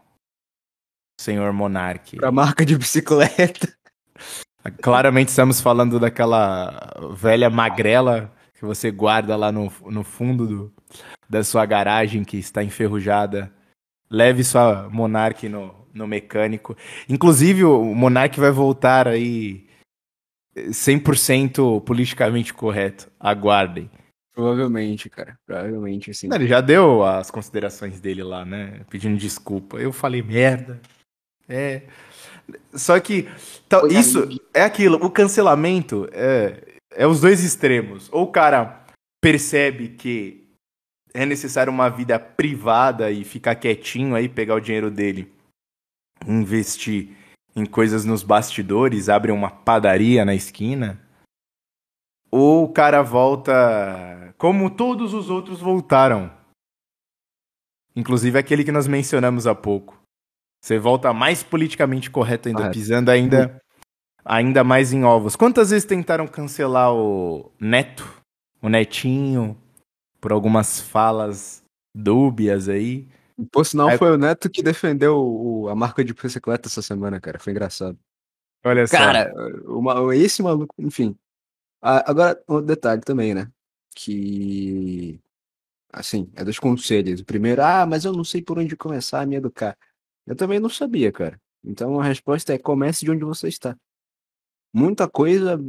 senhor 1.20 1.54
Monarque. 1.54 2.18
Pra 2.18 2.32
marca 2.32 2.66
de 2.66 2.76
bicicleta. 2.76 3.72
Claramente 4.82 5.30
estamos 5.30 5.62
falando 5.62 6.00
daquela 6.00 6.94
velha 7.16 7.50
magrela 7.50 8.32
que 8.54 8.66
você 8.66 8.92
guarda 8.92 9.36
lá 9.36 9.52
no, 9.52 9.72
no 9.88 10.04
fundo 10.04 10.48
do, 10.48 10.74
da 11.32 11.46
sua 11.46 11.66
garagem 11.66 12.26
que 12.26 12.38
está 12.38 12.62
enferrujada. 12.62 13.50
Leve 14.10 14.44
sua 14.44 14.90
Monarque 14.90 15.48
no, 15.48 15.74
no 15.94 16.06
mecânico. 16.06 16.76
Inclusive, 17.08 17.64
o 17.64 17.96
Monark 17.96 18.38
vai 18.38 18.52
voltar 18.52 19.08
aí 19.08 19.66
100% 20.54 21.82
politicamente 21.86 22.54
correto. 22.54 23.10
Aguardem. 23.18 23.90
Provavelmente, 24.34 25.10
cara. 25.10 25.38
Provavelmente, 25.46 26.12
assim. 26.12 26.28
Ele 26.34 26.48
já 26.48 26.60
deu 26.60 27.02
as 27.02 27.32
considerações 27.32 28.02
dele 28.02 28.24
lá, 28.24 28.44
né? 28.44 28.82
Pedindo 28.90 29.18
desculpa. 29.18 29.78
Eu 29.78 29.94
falei 29.94 30.22
merda. 30.22 30.82
É. 31.48 31.84
Só 32.74 33.00
que 33.00 33.30
tá, 33.70 33.88
isso 33.88 34.28
é 34.54 34.64
aquilo. 34.64 34.98
O 34.98 35.10
cancelamento 35.10 36.10
é, 36.12 36.62
é 36.92 37.08
os 37.08 37.22
dois 37.22 37.42
extremos. 37.42 38.10
Ou 38.12 38.24
o 38.24 38.32
cara 38.32 38.86
percebe 39.22 39.90
que 39.90 40.41
é 41.14 41.26
necessário 41.26 41.72
uma 41.72 41.90
vida 41.90 42.20
privada 42.20 43.12
e 43.12 43.24
ficar 43.24 43.56
quietinho 43.56 44.16
aí, 44.16 44.30
pegar 44.30 44.56
o 44.56 44.60
dinheiro 44.60 44.90
dele 44.90 45.32
investir 46.28 47.10
em 47.56 47.66
coisas 47.66 48.06
nos 48.06 48.24
bastidores, 48.24 49.10
abre 49.10 49.32
uma 49.32 49.50
padaria 49.50 50.24
na 50.24 50.36
esquina, 50.36 51.02
ou 52.30 52.64
o 52.64 52.70
cara 52.70 53.02
volta 53.02 54.34
como 54.38 54.70
todos 54.70 55.14
os 55.14 55.30
outros 55.30 55.60
voltaram. 55.60 56.32
Inclusive 57.96 58.40
aquele 58.40 58.64
que 58.64 58.72
nós 58.72 58.88
mencionamos 58.88 59.46
há 59.46 59.54
pouco. 59.54 60.00
Você 60.64 60.80
volta 60.80 61.12
mais 61.12 61.44
politicamente 61.44 62.10
correto 62.10 62.48
ainda, 62.48 62.70
pisando 62.72 63.12
ainda, 63.12 63.62
ainda 64.24 64.64
mais 64.64 64.94
em 64.94 65.04
ovos. 65.04 65.36
Quantas 65.36 65.72
vezes 65.72 65.84
tentaram 65.84 66.28
cancelar 66.28 66.94
o 66.94 67.52
Neto 67.60 68.22
o 68.62 68.70
Netinho, 68.70 69.58
por 70.22 70.32
algumas 70.32 70.80
falas 70.80 71.64
dúbias 71.94 72.70
aí. 72.70 73.10
Por 73.52 73.66
sinal, 73.66 73.90
aí... 73.90 73.98
foi 73.98 74.12
o 74.12 74.18
Neto 74.18 74.50
que 74.50 74.62
defendeu 74.62 75.18
o, 75.18 75.68
a 75.68 75.76
marca 75.76 76.06
de 76.06 76.14
bicicleta 76.14 76.70
essa 76.70 76.82
semana, 76.82 77.20
cara. 77.20 77.40
Foi 77.40 77.52
engraçado. 77.52 77.98
Olha 78.64 78.86
só. 78.86 78.96
Cara, 78.96 79.34
esse 80.16 80.44
maluco, 80.44 80.76
enfim. 80.78 81.18
Agora, 81.82 82.42
um 82.48 82.62
detalhe 82.62 83.02
também, 83.02 83.34
né? 83.34 83.52
Que. 83.96 85.20
Assim, 85.92 86.32
é 86.36 86.44
dos 86.44 86.60
conselhos. 86.60 87.22
O 87.22 87.26
primeiro, 87.26 87.62
ah, 87.64 87.86
mas 87.86 88.06
eu 88.06 88.14
não 88.14 88.24
sei 88.24 88.42
por 88.42 88.60
onde 88.60 88.78
começar 88.78 89.22
a 89.22 89.26
me 89.26 89.36
educar. 89.36 89.76
Eu 90.28 90.36
também 90.36 90.60
não 90.60 90.70
sabia, 90.70 91.12
cara. 91.12 91.42
Então 91.64 92.00
a 92.00 92.04
resposta 92.04 92.54
é: 92.54 92.60
comece 92.60 93.04
de 93.04 93.12
onde 93.12 93.24
você 93.24 93.48
está. 93.48 93.76
Muita 94.72 95.10
coisa 95.10 95.60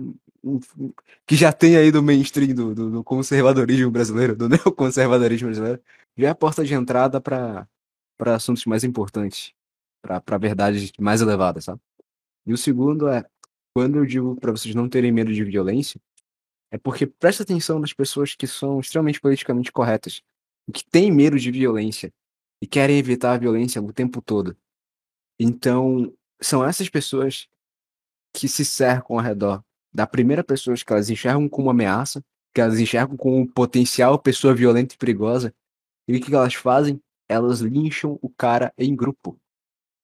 que 1.27 1.37
já 1.37 1.53
tem 1.53 1.77
aí 1.77 1.93
do 1.93 2.03
mainstream 2.03 2.55
do, 2.55 2.75
do, 2.75 2.91
do 2.91 3.05
conservadorismo 3.05 3.91
brasileiro, 3.91 4.35
do 4.35 4.49
neoconservadorismo 4.51 5.49
brasileiro, 5.49 5.81
já 6.17 6.29
é 6.29 6.31
a 6.31 6.35
porta 6.35 6.65
de 6.65 6.75
entrada 6.75 7.21
para 7.21 7.69
assuntos 8.35 8.65
mais 8.67 8.85
importantes, 8.85 9.53
para 10.03 10.39
verdades 10.39 10.93
mais 10.99 11.21
elevadas, 11.21 11.65
sabe? 11.65 11.81
E 12.45 12.53
o 12.53 12.59
segundo 12.59 13.09
é, 13.09 13.25
quando 13.75 13.99
eu 13.99 14.07
digo 14.07 14.37
para 14.37 14.51
vocês 14.51 14.75
não 14.75 14.89
terem 14.89 15.13
medo 15.13 15.33
de 15.33 15.45
violência, 15.45 16.01
é 16.71 16.79
porque 16.79 17.07
presta 17.07 17.43
atenção 17.43 17.79
nas 17.79 17.93
pessoas 17.93 18.35
que 18.35 18.47
são 18.47 18.81
extremamente 18.81 19.21
politicamente 19.21 19.71
corretas, 19.71 20.23
que 20.73 20.85
têm 20.85 21.13
medo 21.13 21.39
de 21.39 21.51
violência 21.51 22.13
e 22.61 22.67
querem 22.67 22.99
evitar 22.99 23.35
a 23.35 23.39
violência 23.39 23.83
o 23.83 23.93
tempo 23.93 24.23
todo. 24.23 24.57
Então, 25.39 26.13
são 26.41 26.65
essas 26.65 26.89
pessoas 26.89 27.49
que 28.33 28.49
se 28.49 28.65
cercam 28.65 29.19
ao 29.19 29.23
redor 29.23 29.63
da 29.93 30.07
primeira 30.07 30.43
pessoa 30.43 30.77
que 30.77 30.93
elas 30.93 31.11
enxergam 31.11 31.49
como 31.49 31.71
ameaça, 31.71 32.25
que 32.55 32.61
elas 32.61 32.79
enxergam 32.79 33.17
como 33.17 33.47
potencial 33.47 34.19
pessoa 34.19 34.55
violenta 34.55 34.95
e 34.95 34.99
perigosa, 34.99 35.55
e 36.07 36.17
o 36.17 36.21
que 36.21 36.35
elas 36.35 36.55
fazem? 36.55 37.01
Elas 37.29 37.61
lincham 37.61 38.19
o 38.21 38.29
cara 38.29 38.73
em 38.77 38.95
grupo. 38.95 39.39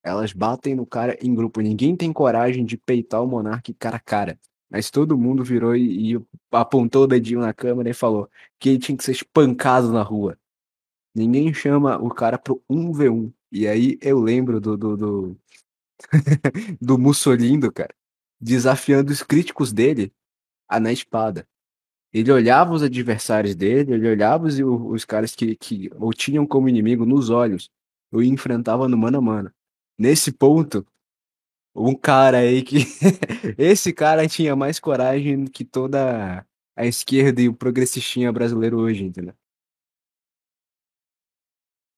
Elas 0.03 0.33
batem 0.33 0.75
no 0.75 0.87
cara 0.87 1.19
em 1.21 1.35
grupo. 1.35 1.61
Ninguém 1.61 1.97
tem 1.97 2.13
coragem 2.13 2.65
de 2.65 2.77
peitar 2.77 3.23
o 3.23 3.27
monarca 3.27 3.75
cara 3.79 3.97
a 3.97 4.01
cara. 4.01 4.39
Mas 4.71 4.91
todo 4.91 5.19
mundo 5.19 5.43
virou 5.43 5.75
e, 5.75 6.15
e 6.15 6.21
apontou 6.53 7.05
o 7.05 7.07
dedinho 7.07 7.41
na 7.41 7.53
câmera 7.53 7.91
e 7.91 7.95
falou 7.95 8.31
que 8.59 8.71
ele 8.71 8.79
tinha 8.79 8.97
que 8.97 9.05
ser 9.05 9.13
espancado 9.13 9.93
na 9.93 10.03
rua. 10.03 10.39
Ninguém 11.15 11.53
chama 11.53 11.99
o 11.99 12.11
cara 12.11 12.39
pro 12.39 12.63
1v1. 12.71 13.33
E 13.51 13.67
aí 13.67 13.99
eu 14.01 14.21
lembro 14.21 14.61
do, 14.61 14.77
do, 14.77 14.97
do, 14.97 15.37
do 16.81 16.99
Mussolini, 16.99 17.71
cara, 17.73 17.95
desafiando 18.41 19.13
os 19.13 19.23
críticos 19.23 19.73
dele 19.73 20.13
a 20.69 20.79
na 20.79 20.93
espada. 20.93 21.47
Ele 22.13 22.33
olhava 22.33 22.73
os 22.73 22.83
adversários 22.83 23.55
dele, 23.55 23.95
ele 23.95 24.09
olhava 24.09 24.47
os, 24.47 24.59
os 24.59 25.05
caras 25.05 25.35
que, 25.35 25.55
que 25.57 25.91
o 25.97 26.13
tinham 26.13 26.47
como 26.47 26.69
inimigo 26.69 27.05
nos 27.05 27.31
olhos, 27.31 27.71
e 28.13 28.27
enfrentava 28.27 28.89
no 28.89 28.97
mano 28.97 29.19
a 29.19 29.21
mano. 29.21 29.53
Nesse 29.99 30.33
ponto, 30.33 30.87
um 31.75 31.95
cara 31.95 32.39
aí 32.39 32.63
que. 32.63 32.79
Esse 33.59 33.93
cara 33.93 34.27
tinha 34.27 34.57
mais 34.57 34.81
coragem 34.81 35.45
que 35.47 35.65
toda 35.65 36.47
a 36.77 36.87
esquerda 36.87 37.43
e 37.43 37.49
o 37.49 37.55
progressistinha 37.55 38.33
brasileiro 38.33 38.79
hoje, 38.79 39.05
entendeu? 39.05 39.35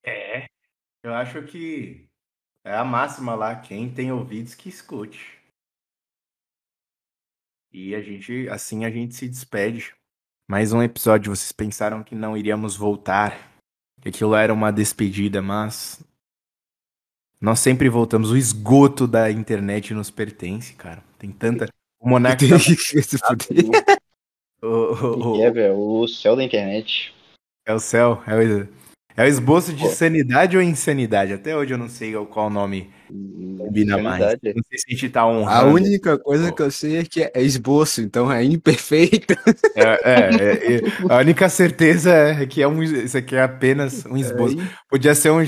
É, 0.05 0.49
eu 1.03 1.15
acho 1.15 1.43
que 1.45 2.09
é 2.65 2.75
a 2.75 2.85
máxima 2.85 3.35
lá, 3.35 3.57
quem 3.57 3.93
tem 3.93 4.11
ouvidos 4.11 4.55
que 4.55 4.69
escute. 4.69 5.40
E 7.73 7.95
a 7.95 8.01
gente, 8.01 8.49
assim 8.49 8.85
a 8.85 8.91
gente 8.91 9.15
se 9.15 9.29
despede. 9.29 9.95
Mais 10.49 10.73
um 10.73 10.83
episódio, 10.83 11.35
vocês 11.35 11.53
pensaram 11.53 12.03
que 12.03 12.15
não 12.17 12.37
iríamos 12.37 12.77
voltar, 12.77 13.53
que 14.01 14.09
aquilo 14.09 14.35
era 14.35 14.53
uma 14.53 14.73
despedida, 14.73 15.41
mas 15.41 16.03
nós 17.41 17.61
sempre 17.61 17.89
voltamos. 17.89 18.33
O 18.33 18.37
esgoto 18.37 19.07
da 19.07 19.31
internet 19.31 19.95
nos 19.95 20.11
pertence, 20.11 20.75
cara. 20.75 21.05
Tem 21.17 21.31
tanta. 21.31 21.69
O 22.01 22.09
Monarca. 22.09 22.45
Tá... 23.21 23.37
o, 24.63 24.67
o, 24.67 25.39
o... 25.39 25.43
É, 25.43 25.51
velho, 25.51 25.79
o 25.79 26.09
céu 26.09 26.35
da 26.35 26.43
internet. 26.43 27.15
É 27.65 27.73
o 27.73 27.79
céu, 27.79 28.21
é 28.27 28.35
o 28.35 28.69
é 29.17 29.25
o 29.25 29.27
esboço 29.27 29.73
de 29.73 29.85
Pô. 29.85 29.91
sanidade 29.91 30.57
ou 30.57 30.63
insanidade? 30.63 31.33
Até 31.33 31.57
hoje 31.57 31.75
eu 31.75 31.79
não 31.79 31.89
sei 31.89 32.13
qual 32.31 32.47
o 32.47 32.51
nome 32.51 32.91
combina 33.59 33.99
mais. 33.99 34.21
Não 34.21 34.63
sei 34.69 34.79
se 34.79 34.85
a 34.89 34.91
gente 34.91 35.09
tá 35.11 35.27
honrando. 35.27 35.69
A 35.69 35.73
única 35.73 36.19
coisa 36.19 36.53
que 36.53 36.63
eu 36.63 36.71
sei 36.71 36.99
é 36.99 37.05
que 37.05 37.23
é 37.23 37.43
esboço, 37.43 38.01
então 38.01 38.31
é 38.31 38.43
imperfeito. 38.45 39.35
É, 39.75 39.83
é, 39.83 40.77
é 40.77 40.81
a 41.09 41.19
única 41.19 41.49
certeza 41.49 42.13
é 42.13 42.47
que 42.47 42.63
é 42.63 42.69
um, 42.69 42.83
isso 42.83 43.17
aqui 43.17 43.35
é 43.37 43.43
apenas 43.43 44.05
um 44.07 44.17
esboço. 44.17 44.57
Podia 44.89 45.15
ser, 45.15 45.31
um, 45.31 45.41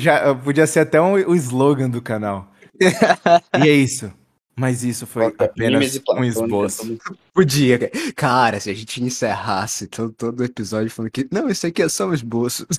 podia 0.42 0.66
ser 0.66 0.80
até 0.80 1.00
um, 1.00 1.14
um 1.14 1.34
slogan 1.34 1.88
do 1.88 2.02
canal. 2.02 2.52
e 2.80 3.68
é 3.68 3.72
isso. 3.72 4.12
Mas 4.55 4.84
isso 4.84 5.07
foi 5.07 5.34
apenas 5.38 6.00
um 6.11 6.24
esboço. 6.24 6.98
Podia, 7.32 7.90
cara, 8.14 8.61
se 8.61 8.68
a 8.70 8.74
gente 8.74 9.03
encerrasse 9.03 9.86
todo, 9.86 10.12
todo 10.12 10.44
episódio 10.44 10.90
falando 10.90 11.11
que. 11.11 11.26
Não, 11.30 11.48
isso 11.48 11.66
aqui 11.66 11.82
é 11.82 11.88
só 11.88 12.07
um 12.07 12.14
esboço. 12.14 12.66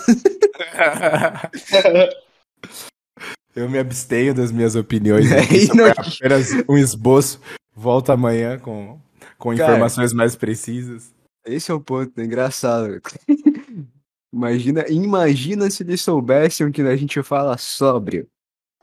Eu 3.55 3.69
me 3.69 3.77
abstenho 3.77 4.33
das 4.33 4.51
minhas 4.51 4.75
opiniões. 4.75 5.31
É, 5.31 5.41
não... 5.75 5.85
apenas 5.85 6.49
um 6.67 6.77
esboço. 6.77 7.39
Volta 7.75 8.13
amanhã 8.13 8.59
com, 8.59 8.99
com 9.37 9.55
cara, 9.55 9.73
informações 9.73 10.13
mais 10.13 10.35
precisas. 10.35 11.13
Esse 11.45 11.71
é 11.71 11.73
o 11.73 11.81
ponto, 11.81 12.19
é 12.19 12.23
engraçado. 12.23 13.01
imagina, 14.33 14.85
imagina 14.89 15.69
se 15.69 15.83
eles 15.83 16.01
soubessem 16.01 16.67
o 16.67 16.71
que 16.71 16.81
a 16.81 16.95
gente 16.95 17.21
fala 17.23 17.57
sóbrio. 17.57 18.27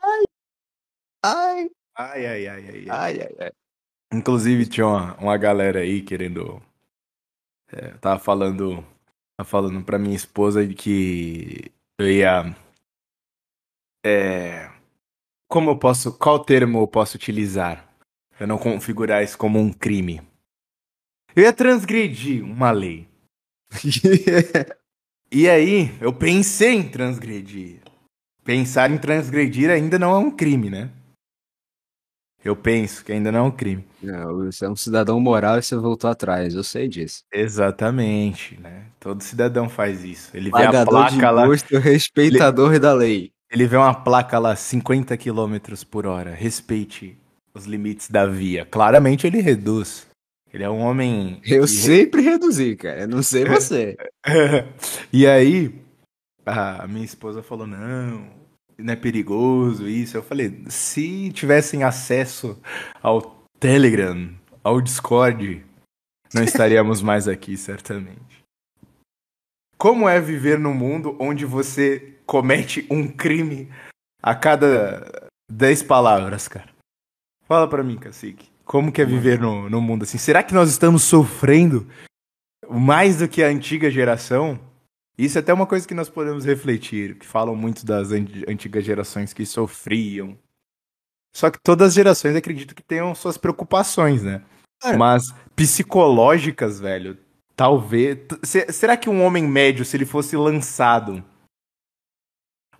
Ai. 0.01 0.23
Ai. 1.23 1.69
Ai, 2.09 2.25
ai, 2.25 2.47
ai, 2.47 2.69
ai. 2.69 2.85
ai, 2.89 3.21
ai, 3.21 3.35
ai. 3.39 3.51
Inclusive, 4.11 4.65
tinha 4.65 4.87
uma, 4.87 5.15
uma 5.17 5.37
galera 5.37 5.81
aí 5.81 6.01
querendo. 6.01 6.61
É, 7.71 7.89
tava 7.99 8.19
falando. 8.19 8.83
Tava 9.37 9.47
falando 9.47 9.83
pra 9.83 9.99
minha 9.99 10.15
esposa 10.15 10.65
que 10.67 11.71
eu 11.99 12.09
ia. 12.09 12.55
É, 14.03 14.71
como 15.47 15.69
eu 15.69 15.77
posso. 15.77 16.17
Qual 16.17 16.39
termo 16.43 16.79
eu 16.79 16.87
posso 16.87 17.17
utilizar? 17.17 17.87
Pra 18.35 18.47
não 18.47 18.57
configurar 18.57 19.23
isso 19.23 19.37
como 19.37 19.59
um 19.59 19.71
crime. 19.71 20.21
Eu 21.35 21.43
ia 21.43 21.53
transgredir 21.53 22.43
uma 22.43 22.71
lei. 22.71 23.07
e 25.31 25.47
aí, 25.47 25.95
eu 26.01 26.11
pensei 26.11 26.73
em 26.73 26.89
transgredir. 26.89 27.79
Pensar 28.43 28.89
em 28.89 28.97
transgredir 28.97 29.69
ainda 29.69 29.99
não 29.99 30.15
é 30.15 30.17
um 30.17 30.31
crime, 30.31 30.69
né? 30.69 30.89
Eu 32.43 32.55
penso 32.55 33.05
que 33.05 33.11
ainda 33.11 33.31
não 33.31 33.39
é 33.39 33.43
um 33.43 33.51
crime. 33.51 33.85
Não, 34.01 34.45
você 34.45 34.65
é 34.65 34.69
um 34.69 34.75
cidadão 34.75 35.19
moral 35.19 35.59
e 35.59 35.63
você 35.63 35.75
voltou 35.75 36.09
atrás, 36.09 36.55
eu 36.55 36.63
sei 36.63 36.87
disso. 36.87 37.23
Exatamente, 37.31 38.59
né? 38.59 38.85
Todo 38.99 39.21
cidadão 39.21 39.69
faz 39.69 40.03
isso. 40.03 40.35
Ele 40.35 40.49
Pagador 40.49 40.71
vê 40.71 40.77
a 40.77 40.85
placa 40.85 41.15
de 41.15 41.21
lá. 41.21 41.45
Imposto, 41.45 41.77
respeitador 41.77 42.71
ele, 42.71 42.79
da 42.79 42.93
lei. 42.93 43.31
Ele 43.51 43.67
vê 43.67 43.77
uma 43.77 43.93
placa 43.93 44.39
lá, 44.39 44.55
50 44.55 45.15
km 45.17 45.57
por 45.89 46.07
hora. 46.07 46.33
Respeite 46.33 47.15
os 47.53 47.65
limites 47.65 48.09
da 48.09 48.25
via. 48.25 48.65
Claramente 48.65 49.27
ele 49.27 49.39
reduz. 49.39 50.07
Ele 50.53 50.63
é 50.63 50.69
um 50.69 50.79
homem. 50.79 51.39
Eu 51.45 51.67
sempre 51.67 52.21
reduzi, 52.21 52.75
cara. 52.75 53.01
Eu 53.01 53.07
não 53.07 53.23
sei 53.23 53.45
você. 53.45 53.95
e 55.13 55.25
aí, 55.25 55.73
a 56.45 56.85
minha 56.87 57.05
esposa 57.05 57.41
falou: 57.41 57.65
não, 57.65 58.27
não 58.81 58.93
é 58.93 58.95
perigoso 58.95 59.87
isso. 59.87 60.17
Eu 60.17 60.23
falei, 60.23 60.63
se 60.67 61.31
tivessem 61.31 61.83
acesso 61.83 62.59
ao 63.01 63.45
Telegram, 63.59 64.29
ao 64.63 64.81
Discord, 64.81 65.63
não 66.33 66.43
estaríamos 66.43 67.01
mais 67.03 67.27
aqui, 67.27 67.57
certamente. 67.57 68.41
Como 69.77 70.07
é 70.07 70.19
viver 70.19 70.59
num 70.59 70.73
mundo 70.73 71.17
onde 71.19 71.45
você 71.45 72.17
comete 72.25 72.85
um 72.89 73.07
crime 73.07 73.69
a 74.21 74.35
cada 74.35 75.29
10 75.51 75.83
palavras, 75.83 76.47
cara? 76.47 76.69
Fala 77.47 77.67
pra 77.67 77.83
mim, 77.83 77.97
cacique. 77.97 78.49
Como 78.63 78.91
que 78.91 79.01
é 79.01 79.05
viver 79.05 79.39
no, 79.39 79.69
no 79.69 79.81
mundo 79.81 80.03
assim? 80.03 80.17
Será 80.17 80.43
que 80.43 80.53
nós 80.53 80.69
estamos 80.69 81.03
sofrendo 81.03 81.87
mais 82.69 83.17
do 83.17 83.27
que 83.27 83.43
a 83.43 83.47
antiga 83.47 83.89
geração? 83.89 84.59
Isso 85.21 85.37
é 85.37 85.41
até 85.41 85.53
uma 85.53 85.67
coisa 85.67 85.87
que 85.87 85.93
nós 85.93 86.09
podemos 86.09 86.45
refletir, 86.45 87.15
que 87.15 87.27
falam 87.27 87.55
muito 87.55 87.85
das 87.85 88.09
antigas 88.11 88.83
gerações 88.83 89.33
que 89.33 89.45
sofriam. 89.45 90.35
Só 91.31 91.51
que 91.51 91.59
todas 91.61 91.89
as 91.89 91.93
gerações 91.93 92.35
acredito 92.35 92.73
que 92.73 92.81
tenham 92.81 93.13
suas 93.13 93.37
preocupações, 93.37 94.23
né? 94.23 94.41
É. 94.83 94.97
Mas 94.97 95.31
psicológicas, 95.55 96.79
velho, 96.79 97.19
talvez. 97.55 98.17
Será 98.69 98.97
que 98.97 99.11
um 99.11 99.23
homem 99.23 99.47
médio, 99.47 99.85
se 99.85 99.95
ele 99.95 100.07
fosse 100.07 100.35
lançado. 100.35 101.23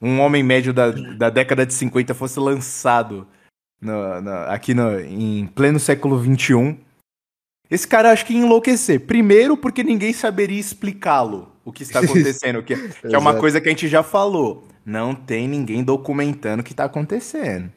Um 0.01 0.19
homem 0.19 0.41
médio 0.41 0.73
da, 0.73 0.89
da 0.89 1.29
década 1.29 1.63
de 1.63 1.75
50 1.75 2.15
fosse 2.15 2.39
lançado 2.39 3.27
no, 3.79 4.19
no, 4.19 4.31
aqui 4.47 4.73
no, 4.73 4.99
em 4.99 5.45
pleno 5.45 5.79
século 5.79 6.19
XXI, 6.19 6.75
Esse 7.69 7.87
cara 7.87 8.11
acho 8.11 8.25
que 8.25 8.33
ia 8.33 8.39
enlouquecer. 8.39 9.05
Primeiro, 9.05 9.55
porque 9.55 9.83
ninguém 9.83 10.11
saberia 10.11 10.59
explicá-lo 10.59 11.50
o 11.63 11.71
que 11.71 11.83
está 11.83 11.99
acontecendo, 11.99 12.63
que, 12.63 12.75
que 13.07 13.15
é 13.15 13.17
uma 13.17 13.35
coisa 13.35 13.61
que 13.61 13.69
a 13.69 13.71
gente 13.71 13.87
já 13.87 14.03
falou. 14.03 14.67
Não 14.85 15.13
tem 15.13 15.47
ninguém 15.47 15.83
documentando 15.83 16.61
o 16.61 16.63
que 16.63 16.73
está 16.73 16.85
acontecendo. 16.85 17.71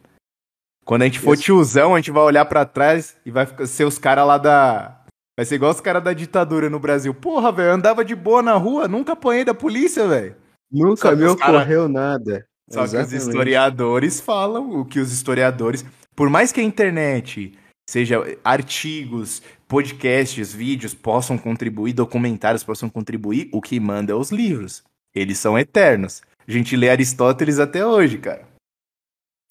Quando 0.85 1.03
a 1.03 1.05
gente 1.07 1.19
for 1.19 1.37
tiozão, 1.37 1.95
a 1.95 1.99
gente 1.99 2.11
vai 2.11 2.23
olhar 2.23 2.45
para 2.45 2.65
trás 2.65 3.17
e 3.25 3.31
vai 3.31 3.47
ser 3.67 3.85
os 3.85 3.99
caras 3.99 4.27
lá 4.27 4.39
da. 4.39 5.01
Vai 5.37 5.45
ser 5.45 5.57
igual 5.57 5.71
os 5.71 5.81
caras 5.81 6.05
da 6.05 6.13
ditadura 6.13 6.71
no 6.71 6.79
Brasil. 6.79 7.13
Porra, 7.15 7.51
velho, 7.51 7.73
andava 7.73 8.05
de 8.05 8.15
boa 8.15 8.43
na 8.43 8.55
rua, 8.55 8.87
nunca 8.87 9.15
apanhei 9.15 9.45
da 9.45 9.55
polícia, 9.55 10.07
velho. 10.07 10.37
Nunca 10.71 11.15
me 11.17 11.25
ocorreu 11.25 11.83
cara... 11.83 11.89
nada. 11.89 12.47
Só 12.71 12.85
Exatamente. 12.85 13.11
que 13.11 13.17
os 13.17 13.27
historiadores 13.27 14.21
falam 14.21 14.81
o 14.81 14.85
que 14.85 15.01
os 15.01 15.13
historiadores. 15.13 15.85
Por 16.15 16.31
mais 16.31 16.53
que 16.53 16.61
a 16.61 16.65
internet 16.65 17.53
seja 17.89 18.21
artigos, 18.43 19.43
podcasts, 19.69 20.53
vídeos 20.53 20.95
possam 20.95 21.37
contribuir, 21.37 21.93
documentários 21.93 22.65
possam 22.65 22.89
contribuir, 22.89 23.49
o 23.53 23.61
que 23.61 23.79
manda 23.79 24.13
é 24.13 24.15
os 24.15 24.31
livros. 24.31 24.83
Eles 25.15 25.39
são 25.39 25.59
eternos. 25.59 26.23
A 26.47 26.51
gente 26.51 26.77
lê 26.77 26.91
Aristóteles 26.91 27.59
até 27.59 27.87
hoje, 27.87 28.19
cara. 28.19 28.47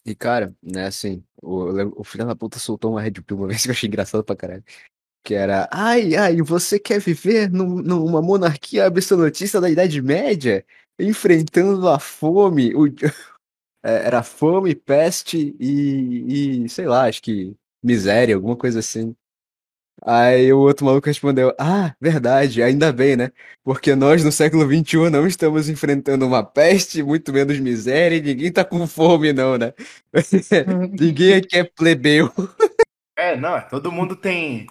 E, 0.05 0.13
cara, 0.13 0.53
né, 0.61 0.87
assim, 0.87 1.23
o, 1.41 2.01
o 2.01 2.03
filho 2.03 2.25
da 2.25 2.35
puta 2.35 2.59
soltou 2.59 2.91
uma 2.91 3.01
Red 3.01 3.13
Pill 3.13 3.37
uma 3.37 3.47
vez 3.49 3.63
que 3.63 3.69
eu 3.69 3.71
achei 3.71 3.87
engraçado 3.87 4.23
pra 4.23 4.35
caralho. 4.35 4.63
Que 5.23 5.33
era, 5.33 5.69
ai, 5.71 6.15
ai, 6.15 6.41
você 6.41 6.77
quer 6.77 6.99
viver 6.99 7.49
num, 7.49 7.81
numa 7.81 8.21
monarquia 8.21 8.85
absolutista 8.85 9.61
da 9.61 9.69
Idade 9.69 10.01
Média? 10.01 10.65
Enfrentando 10.99 11.87
a 11.87 11.97
fome, 11.97 12.75
o, 12.75 12.87
é, 13.81 14.05
era 14.05 14.21
fome, 14.21 14.75
peste 14.75 15.55
e, 15.59 16.65
e, 16.65 16.69
sei 16.69 16.85
lá, 16.85 17.07
acho 17.07 17.21
que 17.21 17.55
miséria, 17.83 18.35
alguma 18.35 18.55
coisa 18.55 18.79
assim. 18.79 19.15
Aí 20.01 20.51
o 20.51 20.59
outro 20.59 20.85
maluco 20.85 21.07
respondeu: 21.07 21.53
Ah, 21.59 21.95
verdade, 21.99 22.63
ainda 22.63 22.91
bem, 22.91 23.15
né? 23.15 23.31
Porque 23.63 23.95
nós 23.95 24.23
no 24.23 24.31
século 24.31 24.65
XXI 24.65 25.09
não 25.09 25.27
estamos 25.27 25.69
enfrentando 25.69 26.25
uma 26.25 26.43
peste, 26.43 27.03
muito 27.03 27.31
menos 27.31 27.59
miséria, 27.59 28.17
e 28.17 28.21
ninguém 28.21 28.51
tá 28.51 28.65
com 28.65 28.85
fome, 28.87 29.31
não, 29.31 29.57
né? 29.57 29.73
ninguém 30.99 31.35
aqui 31.35 31.57
é 31.57 31.63
plebeu. 31.63 32.31
É, 33.15 33.37
não, 33.37 33.61
todo 33.69 33.91
mundo 33.91 34.15
tem. 34.15 34.67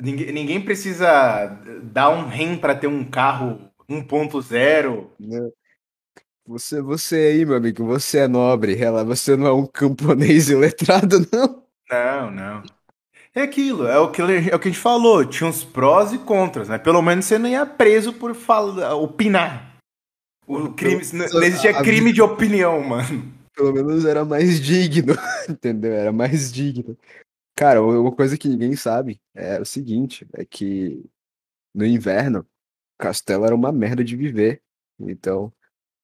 Ninguém, 0.00 0.32
ninguém 0.32 0.64
precisa 0.64 1.46
dar 1.82 2.10
um 2.10 2.28
REM 2.28 2.58
para 2.58 2.74
ter 2.74 2.86
um 2.86 3.04
carro 3.04 3.70
1.0. 3.88 5.10
Você, 6.46 6.80
você 6.80 7.16
aí, 7.16 7.44
meu 7.44 7.56
amigo, 7.56 7.84
você 7.84 8.18
é 8.18 8.28
nobre, 8.28 8.76
você 9.04 9.36
não 9.36 9.46
é 9.46 9.52
um 9.52 9.66
camponês 9.66 10.48
iletrado, 10.50 11.26
não? 11.32 11.65
Não, 11.90 12.30
não. 12.30 12.62
É 13.34 13.42
aquilo, 13.42 13.86
é 13.86 13.98
o 13.98 14.10
que, 14.10 14.22
é 14.22 14.54
o 14.54 14.58
que 14.58 14.68
a 14.68 14.70
gente 14.70 14.80
falou, 14.80 15.24
tinha 15.24 15.48
uns 15.48 15.62
prós 15.62 16.12
e 16.12 16.18
contras, 16.18 16.70
né? 16.70 16.78
Pelo 16.78 17.02
menos 17.02 17.26
você 17.26 17.38
não 17.38 17.48
ia 17.48 17.66
preso 17.66 18.12
por 18.14 18.34
falar, 18.34 18.94
opinar. 18.94 19.76
O 20.46 20.72
crime, 20.72 21.02
não 21.12 21.42
existia 21.42 21.82
crime 21.82 22.12
de 22.12 22.22
opinião, 22.22 22.82
mano. 22.82 23.30
Pelo 23.54 23.74
menos 23.74 24.04
era 24.04 24.24
mais 24.24 24.60
digno, 24.60 25.14
entendeu? 25.50 25.92
Era 25.92 26.12
mais 26.12 26.50
digno. 26.52 26.96
Cara, 27.54 27.82
uma 27.82 28.12
coisa 28.12 28.38
que 28.38 28.48
ninguém 28.48 28.74
sabe 28.76 29.20
é 29.34 29.60
o 29.60 29.64
seguinte, 29.66 30.26
é 30.32 30.44
que 30.44 31.04
no 31.74 31.84
inverno, 31.84 32.46
Castelo 32.98 33.44
era 33.44 33.54
uma 33.54 33.70
merda 33.70 34.02
de 34.02 34.16
viver. 34.16 34.62
Então, 34.98 35.52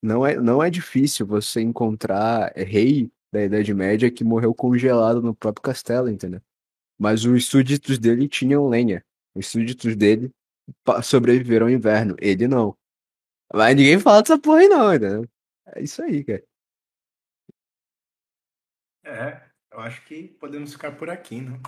não 0.03 0.27
é, 0.27 0.37
não 0.37 0.63
é 0.63 0.69
difícil 0.69 1.27
você 1.27 1.63
encontrar 1.63 2.53
rei 2.55 3.11
da 3.33 3.43
Idade 3.43 3.73
Média 3.73 4.11
que 4.11 4.23
morreu 4.23 4.55
congelado 4.55 5.23
no 5.23 5.35
próprio 5.35 5.63
castelo, 5.63 6.11
entendeu? 6.11 6.43
Mas 6.99 7.25
os 7.25 7.47
súditos 7.47 7.99
dele 7.99 8.29
tinham 8.29 8.69
lenha. 8.69 9.05
Os 9.35 9.49
súditos 9.49 9.97
dele 9.97 10.31
sobreviveram 11.03 11.67
ao 11.67 11.73
inverno. 11.73 12.15
Ele 12.21 12.47
não. 12.47 12.77
Mas 13.53 13.75
ninguém 13.75 13.99
fala 13.99 14.23
dessa 14.23 14.39
porra 14.39 14.61
aí 14.61 14.69
não, 14.69 14.95
entendeu? 14.95 15.29
É 15.67 15.83
isso 15.83 16.03
aí, 16.03 16.23
cara. 16.23 16.45
É, 19.05 19.51
eu 19.73 19.81
acho 19.81 20.05
que 20.05 20.29
podemos 20.29 20.73
ficar 20.73 20.97
por 20.97 21.11
aqui, 21.11 21.41
né? 21.41 21.59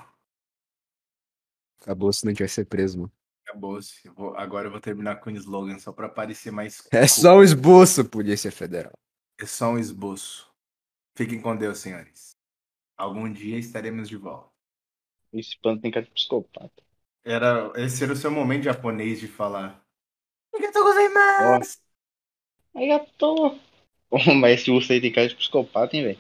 Acabou 1.81 2.13
se 2.13 2.25
não 2.25 2.33
tiver 2.33 2.49
ser 2.49 2.67
preso, 2.67 2.99
mano. 2.99 3.13
Acabou-se. 3.47 4.09
Agora 4.37 4.69
eu 4.69 4.71
vou 4.71 4.81
terminar 4.81 5.17
com 5.17 5.31
um 5.31 5.35
slogan 5.35 5.79
só 5.79 5.93
pra 5.93 6.09
parecer 6.09 6.51
mais. 6.51 6.87
É 6.93 7.07
só 7.07 7.39
um 7.39 7.43
esboço, 7.43 8.09
Polícia 8.09 8.51
Federal. 8.51 8.93
É 9.39 9.45
só 9.45 9.71
um 9.73 9.79
esboço. 9.79 10.54
Fiquem 11.17 11.41
com 11.41 11.57
Deus, 11.57 11.79
senhores. 11.79 12.33
Algum 12.97 13.33
dia 13.33 13.59
estaremos 13.59 14.09
de 14.09 14.17
volta. 14.17 14.51
Esse 15.33 15.59
pano 15.61 15.81
tem 15.81 15.91
cara 15.91 16.05
de 16.05 16.13
psicopata. 16.13 16.83
Era, 17.25 17.73
esse 17.77 18.03
era 18.03 18.13
o 18.13 18.17
seu 18.17 18.31
momento 18.31 18.65
japonês 18.65 19.21
de 19.21 19.29
falar. 19.29 19.85
Arigatou 20.53 20.85
gozaimasu! 20.85 21.79
Arigatou! 22.75 23.59
Oh, 24.11 24.35
mas 24.35 24.61
esse 24.61 24.71
urso 24.71 24.93
aí 24.93 25.01
tem 25.01 25.13
cara 25.13 25.29
de 25.29 25.35
psicopata, 25.35 25.97
hein, 25.97 26.05
velho? 26.05 26.19